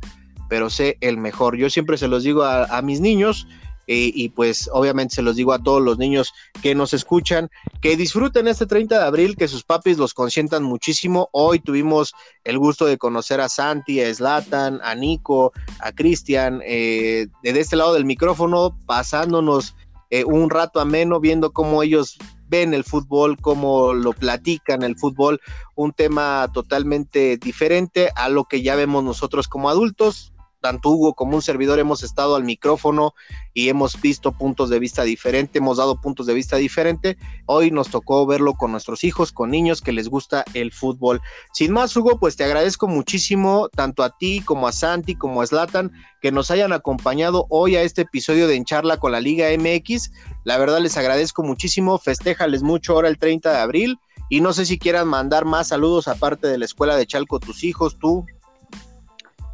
pero 0.50 0.70
sé 0.70 0.98
el 1.02 1.18
mejor. 1.18 1.58
Yo 1.58 1.70
siempre 1.70 1.98
se 1.98 2.08
los 2.08 2.24
digo 2.24 2.44
a, 2.44 2.82
mis 2.82 3.00
niños, 3.00 3.48
eh, 3.88 4.12
y 4.14 4.30
pues 4.30 4.70
obviamente 4.72 5.16
se 5.16 5.22
los 5.22 5.36
digo 5.36 5.54
a 5.54 5.64
todos 5.64 5.82
los 5.82 5.98
niños 5.98 6.34
que 6.62 6.76
nos 6.76 6.94
escuchan, 6.94 7.50
que 7.82 7.96
disfruten 7.98 8.48
este 8.48 8.66
30 8.66 9.00
de 9.00 9.06
abril, 9.06 9.36
que 9.36 9.48
sus 9.48 9.64
papis 9.64 9.98
los 9.98 10.14
consientan 10.14 10.64
muchísimo. 10.64 11.30
Hoy 11.32 11.60
tuvimos 11.60 12.14
el 12.44 12.60
gusto 12.60 12.86
de 12.86 12.98
conocer 12.98 13.42
a 13.42 13.50
Santi, 13.50 14.02
a 14.02 14.14
Slatan, 14.14 14.80
a 14.84 14.94
Nico, 14.94 15.54
a 15.80 15.92
Cristian, 15.92 16.62
eh, 16.66 17.28
de 17.42 17.60
este 17.60 17.78
lado 17.78 17.94
del 17.94 18.06
micrófono, 18.06 18.78
pasándonos 18.86 19.76
eh, 20.10 20.24
un 20.24 20.50
rato 20.50 20.80
ameno, 20.80 21.20
viendo 21.20 21.52
cómo 21.52 21.84
ellos 21.84 22.18
ven 22.50 22.74
el 22.74 22.84
fútbol, 22.84 23.38
cómo 23.42 23.94
lo 23.94 24.14
platican 24.14 24.84
el 24.84 24.98
fútbol, 24.98 25.42
un 25.76 25.92
tema 25.92 26.50
totalmente 26.54 27.38
diferente 27.38 28.10
a 28.16 28.30
lo 28.30 28.46
que 28.46 28.62
ya 28.62 28.76
vemos 28.76 29.04
nosotros 29.04 29.48
como 29.48 29.70
adultos. 29.70 30.34
Tanto 30.60 30.90
Hugo 30.90 31.14
como 31.14 31.36
un 31.36 31.42
servidor 31.42 31.80
hemos 31.80 32.04
estado 32.04 32.36
al 32.36 32.44
micrófono 32.44 33.14
y 33.54 33.70
hemos 33.70 34.00
visto 34.02 34.32
puntos 34.32 34.70
de 34.70 34.80
vista 34.80 35.04
diferentes, 35.04 35.56
hemos 35.56 35.78
dado 35.78 36.02
puntos 36.02 36.26
de 36.26 36.34
vista 36.34 36.58
diferentes. 36.58 37.16
Hoy 37.46 37.72
nos 37.72 37.90
tocó 37.90 38.26
verlo 38.26 38.56
con 38.56 38.72
nuestros 38.72 39.04
hijos, 39.04 39.32
con 39.32 39.52
niños 39.52 39.82
que 39.82 39.92
les 39.92 40.10
gusta 40.10 40.46
el 40.54 40.72
fútbol. 40.72 41.22
Sin 41.54 41.72
más, 41.74 41.96
Hugo, 41.96 42.20
pues 42.20 42.36
te 42.36 42.44
agradezco 42.44 42.88
muchísimo, 42.88 43.70
tanto 43.70 44.04
a 44.04 44.18
ti 44.18 44.42
como 44.42 44.68
a 44.68 44.72
Santi, 44.72 45.16
como 45.16 45.42
a 45.42 45.48
Slatan, 45.48 45.92
que 46.22 46.32
nos 46.32 46.50
hayan 46.52 46.74
acompañado 46.74 47.46
hoy 47.50 47.76
a 47.76 47.84
este 47.84 48.02
episodio 48.02 48.48
de 48.48 48.56
En 48.56 48.66
Charla 48.66 48.98
con 48.98 49.12
la 49.12 49.20
Liga 49.20 49.48
MX. 49.58 50.12
La 50.44 50.58
verdad 50.58 50.80
les 50.80 50.98
agradezco 50.98 51.44
muchísimo, 51.44 51.98
festéjales 52.00 52.64
mucho 52.64 52.94
ahora 52.94 53.10
el 53.10 53.18
30 53.18 53.52
de 53.52 53.60
abril 53.60 54.00
y 54.30 54.42
no 54.42 54.52
sé 54.54 54.66
si 54.66 54.78
quieran 54.78 55.08
mandar 55.08 55.46
más 55.46 55.70
saludos 55.70 56.08
aparte 56.08 56.48
de 56.48 56.58
la 56.58 56.66
escuela 56.66 56.96
de 56.96 57.06
Chalco, 57.06 57.40
tus 57.40 57.64
hijos, 57.64 57.98
tú. 57.98 58.26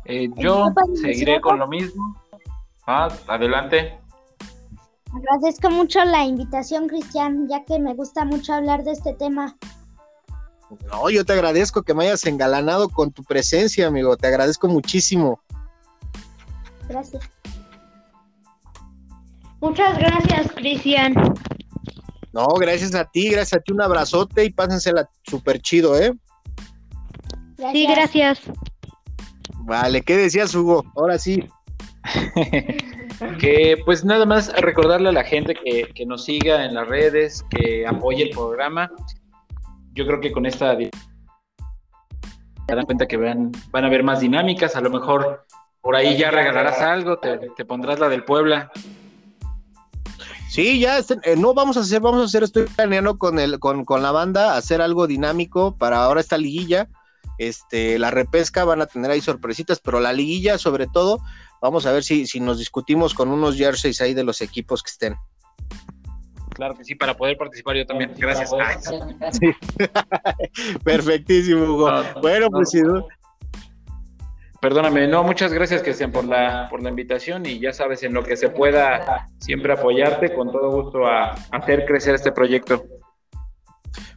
Eh, 0.06 0.30
yo 0.36 0.74
seguiré 1.02 1.40
con 1.42 1.60
lo 1.60 1.68
mismo. 1.68 2.16
Ah, 2.86 3.10
adelante. 3.28 3.98
Agradezco 5.14 5.70
mucho 5.70 6.04
la 6.04 6.24
invitación, 6.24 6.88
Cristian, 6.88 7.48
ya 7.48 7.64
que 7.66 7.80
me 7.80 7.94
gusta 7.94 8.26
mucho 8.26 8.54
hablar 8.54 8.84
de 8.84 8.92
este 8.92 9.14
tema. 9.14 9.56
No, 10.92 11.10
yo 11.10 11.24
te 11.24 11.34
agradezco 11.34 11.84
que 11.84 11.94
me 11.94 12.06
hayas 12.06 12.26
engalanado 12.26 12.90
con 12.90 13.12
tu 13.12 13.24
presencia, 13.24 13.88
amigo. 13.88 14.18
Te 14.18 14.28
agradezco 14.28 14.68
muchísimo. 14.68 15.40
Gracias. 16.90 17.30
Muchas 19.62 19.98
gracias, 19.98 20.52
Cristian. 20.56 21.14
No, 22.34 22.48
gracias 22.56 22.96
a 22.96 23.06
ti, 23.06 23.30
gracias 23.30 23.62
a 23.62 23.64
ti, 23.64 23.72
un 23.72 23.82
abrazote 23.82 24.44
y 24.44 24.50
pásensela 24.50 25.08
súper 25.24 25.62
chido, 25.62 25.98
¿eh? 25.98 26.12
Sí, 27.72 27.88
gracias. 27.88 28.42
Vale, 29.66 30.02
¿qué 30.02 30.18
decías, 30.18 30.54
Hugo? 30.54 30.84
Ahora 30.96 31.18
sí. 31.18 31.44
que 33.40 33.78
pues 33.86 34.04
nada 34.04 34.26
más 34.26 34.52
recordarle 34.62 35.10
a 35.10 35.14
la 35.14 35.24
gente 35.24 35.56
que, 35.56 35.90
que, 35.96 36.06
nos 36.06 36.26
siga 36.26 36.66
en 36.66 36.74
las 36.74 36.88
redes, 36.88 37.46
que 37.50 37.88
apoye 37.88 38.24
el 38.24 38.30
programa. 38.32 38.92
Yo 39.94 40.06
creo 40.06 40.20
que 40.20 40.32
con 40.32 40.46
esta 40.46 40.76
se 40.76 40.90
darán 42.68 42.86
cuenta 42.86 43.08
que 43.08 43.18
van, 43.18 43.52
van 43.72 43.84
a 43.86 43.88
haber 43.88 44.04
más 44.04 44.20
dinámicas, 44.20 44.76
a 44.76 44.82
lo 44.82 44.90
mejor 44.90 45.46
por 45.82 45.96
ahí 45.96 46.18
ya 46.18 46.32
regalarás 46.32 46.82
algo, 46.82 47.20
te, 47.20 47.66
pondrás 47.66 48.00
la 48.00 48.10
del 48.10 48.24
Puebla. 48.24 48.72
Sí, 50.50 50.80
ya 50.80 51.00
eh, 51.00 51.36
no 51.38 51.54
vamos 51.54 51.78
a 51.78 51.82
hacer, 51.82 52.00
vamos 52.02 52.22
a 52.22 52.26
hacer, 52.26 52.44
estoy 52.44 52.66
planeando 52.68 53.18
con 53.18 53.40
el, 53.40 53.60
con, 53.60 53.86
con 53.86 54.04
la 54.04 54.12
banda, 54.12 54.56
hacer 54.56 54.82
algo 54.82 55.08
dinámico 55.08 55.76
para 55.78 56.04
ahora 56.04 56.22
esta 56.22 56.38
liguilla. 56.38 56.90
Este, 57.38 57.98
la 58.00 58.12
repesca 58.12 58.64
van 58.64 58.82
a 58.82 58.86
tener 58.86 59.12
ahí 59.12 59.22
sorpresitas, 59.22 59.80
pero 59.80 60.00
la 60.00 60.14
liguilla, 60.14 60.58
sobre 60.58 60.88
todo, 60.88 61.20
vamos 61.62 61.86
a 61.86 61.92
ver 61.92 62.04
si, 62.04 62.28
si 62.28 62.40
nos 62.40 62.60
discutimos 62.60 63.14
con 63.14 63.30
unos 63.30 63.56
jerseys 63.56 64.02
ahí 64.02 64.14
de 64.14 64.24
los 64.24 64.42
equipos 64.42 64.84
que 64.84 64.90
estén. 64.90 65.16
Claro 66.54 66.76
que 66.76 66.84
sí, 66.84 66.94
para 66.94 67.18
poder 67.18 67.36
participar 67.38 67.76
yo 67.76 67.86
también. 67.86 68.14
Gracias. 68.16 68.52
Perfectísimo, 70.84 71.64
Hugo. 71.64 71.92
bueno, 72.22 72.50
pues 72.52 72.70
si 72.70 72.82
no, 72.82 73.08
Perdóname, 74.64 75.08
no, 75.08 75.26
muchas 75.26 75.52
gracias, 75.52 75.84
Cristian, 75.84 76.14
por 76.14 76.24
la, 76.24 76.68
por 76.70 76.82
la 76.82 76.88
invitación 76.88 77.46
y 77.46 77.60
ya 77.60 77.74
sabes, 77.74 78.02
en 78.04 78.14
lo 78.14 78.24
que 78.24 78.38
se 78.38 78.48
pueda 78.48 79.28
siempre 79.40 79.74
apoyarte, 79.74 80.34
con 80.34 80.54
todo 80.54 80.72
gusto 80.72 81.06
a, 81.06 81.32
hacer 81.52 81.84
crecer 81.84 82.16
este 82.16 82.32
proyecto. 82.32 82.86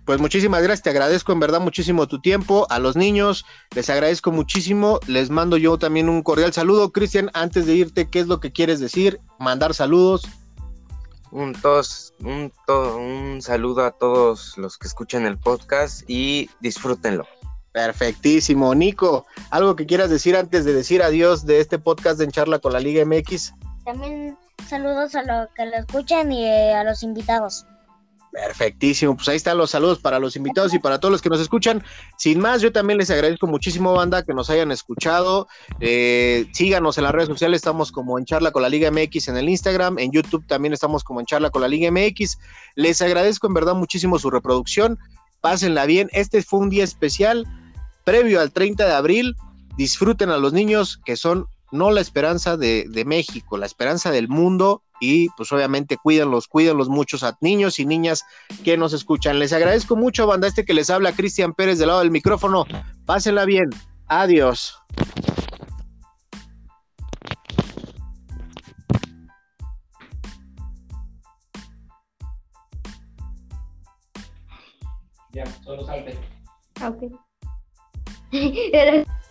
Pues 0.07 0.21
muchísimas 0.21 0.63
gracias, 0.63 0.85
te 0.85 0.91
agradezco 0.91 1.33
en 1.33 1.41
verdad 1.41 1.61
muchísimo 1.61 2.07
tu 2.07 2.21
tiempo. 2.21 2.69
A 2.71 2.79
los 2.79 2.95
niños 2.95 3.45
les 3.75 3.91
agradezco 3.91 4.31
muchísimo. 4.31 5.01
Les 5.09 5.31
mando 5.31 5.57
yo 5.57 5.79
también 5.79 6.09
un 6.09 6.23
cordial 6.23 6.53
saludo. 6.53 6.93
Cristian, 6.93 7.29
antes 7.35 7.67
de 7.67 7.75
irte, 7.75 8.09
¿qué 8.09 8.21
es 8.21 8.29
lo 8.29 8.39
que 8.39 8.53
quieres 8.53 8.79
decir? 8.79 9.21
Mandar 9.41 9.75
saludos. 9.75 10.23
Un, 11.33 11.55
tos, 11.55 12.15
un, 12.21 12.53
un 12.69 13.43
saludo 13.43 13.85
a 13.85 13.91
todos 13.91 14.57
los 14.57 14.79
que 14.79 14.87
escuchan 14.87 15.27
el 15.27 15.39
podcast 15.39 16.09
y 16.09 16.49
disfrútenlo. 16.61 17.27
Perfectísimo. 17.73 18.77
Nico, 18.77 19.27
¿algo 19.51 19.75
que 19.75 19.87
quieras 19.87 20.09
decir 20.09 20.37
antes 20.37 20.65
de 20.65 20.73
decir 20.73 21.03
adiós 21.03 21.47
de 21.47 21.59
este 21.59 21.81
podcast 21.81 22.19
de 22.19 22.27
En 22.27 22.31
Charla 22.31 22.61
con 22.61 22.73
la 22.73 22.79
Liga 22.79 23.05
MX? 23.05 23.55
También 23.85 24.39
saludos 24.69 25.17
a 25.17 25.25
los 25.25 25.49
que 25.57 25.67
lo 25.67 25.77
escuchan 25.79 26.31
y 26.31 26.45
eh, 26.45 26.75
a 26.75 26.85
los 26.85 27.03
invitados. 27.03 27.67
Perfectísimo, 28.33 29.17
pues 29.17 29.29
ahí 29.29 29.37
están 29.37 29.57
los 29.57 29.71
saludos 29.71 29.99
para 29.99 30.19
los 30.19 30.37
invitados 30.37 30.75
y 30.75 30.79
para 30.79 31.01
todos 31.01 31.11
los 31.11 31.23
que 31.23 31.31
nos 31.31 31.41
escuchan. 31.41 31.83
Sin 32.19 32.39
más, 32.39 32.61
yo 32.61 32.71
también 32.71 32.99
les 32.99 33.11
agradezco 33.11 33.47
muchísimo, 33.47 33.95
banda, 33.95 34.23
que 34.23 34.35
nos 34.35 34.51
hayan 34.51 34.71
escuchado. 34.73 35.49
Eh, 35.81 36.47
síganos 36.53 36.99
en 36.99 37.05
las 37.05 37.13
redes 37.13 37.29
sociales, 37.29 37.57
estamos 37.57 37.93
como 37.93 38.19
en 38.19 38.27
Charla 38.27 38.51
con 38.51 38.63
la 38.63 38.69
Liga 38.69 38.91
MX 38.91 39.29
en 39.29 39.37
el 39.39 39.49
Instagram, 39.49 39.99
en 39.99 40.13
YouTube 40.13 40.47
también 40.47 40.75
estamos 40.75 41.03
como 41.03 41.21
en 41.21 41.27
Charla 41.27 41.51
con 41.51 41.63
la 41.63 41.69
Liga 41.69 41.91
MX. 41.91 42.39
Les 42.75 43.01
agradezco 43.01 43.47
en 43.47 43.55
verdad 43.55 43.75
muchísimo 43.75 44.19
su 44.19 44.31
reproducción. 44.31 44.99
Pásenla 45.41 45.87
bien, 45.87 46.11
este 46.13 46.43
fue 46.43 46.61
un 46.61 46.71
día 46.71 46.85
especial 46.85 47.47
previo 48.05 48.41
al 48.41 48.53
30 48.53 48.87
de 48.87 48.93
abril, 48.93 49.37
disfruten 49.77 50.31
a 50.31 50.39
los 50.39 50.53
niños 50.53 51.01
que 51.05 51.17
son 51.17 51.47
no 51.73 51.91
la 51.91 52.01
esperanza 52.01 52.57
de, 52.57 53.05
México, 53.07 53.59
la 53.59 53.67
esperanza 53.67 54.11
del 54.11 54.29
mundo 54.29 54.83
y 55.01 55.29
pues 55.31 55.53
obviamente 55.53 55.97
cuídenlos, 55.97 56.49
cuídenlos 56.49 56.89
muchos 56.89 57.23
a 57.23 57.37
niños 57.41 57.79
y 57.79 57.87
niñas 57.87 58.25
que 58.65 58.77
nos 58.77 58.93
escuchan. 58.93 59.39
Les 59.39 59.53
agradezco 59.53 59.97
mucho, 59.97 60.27
banda, 60.27 60.49
este 60.49 60.65
que 60.65 60.75
les 60.75 60.91
habla 60.91 61.13
Cristian 61.13 61.55
Pérez 61.55 61.79
del 61.79 61.89
lado 61.89 62.01
del 62.01 62.11
micrófono. 62.11 62.67
Pásenla 63.05 63.45
bien. 63.45 63.71
Adiós. 64.09 64.79
Ya, 75.33 75.45
solo 75.63 75.85
salte. 75.85 76.19
Ah, 76.81 76.89
ok. 76.89 77.13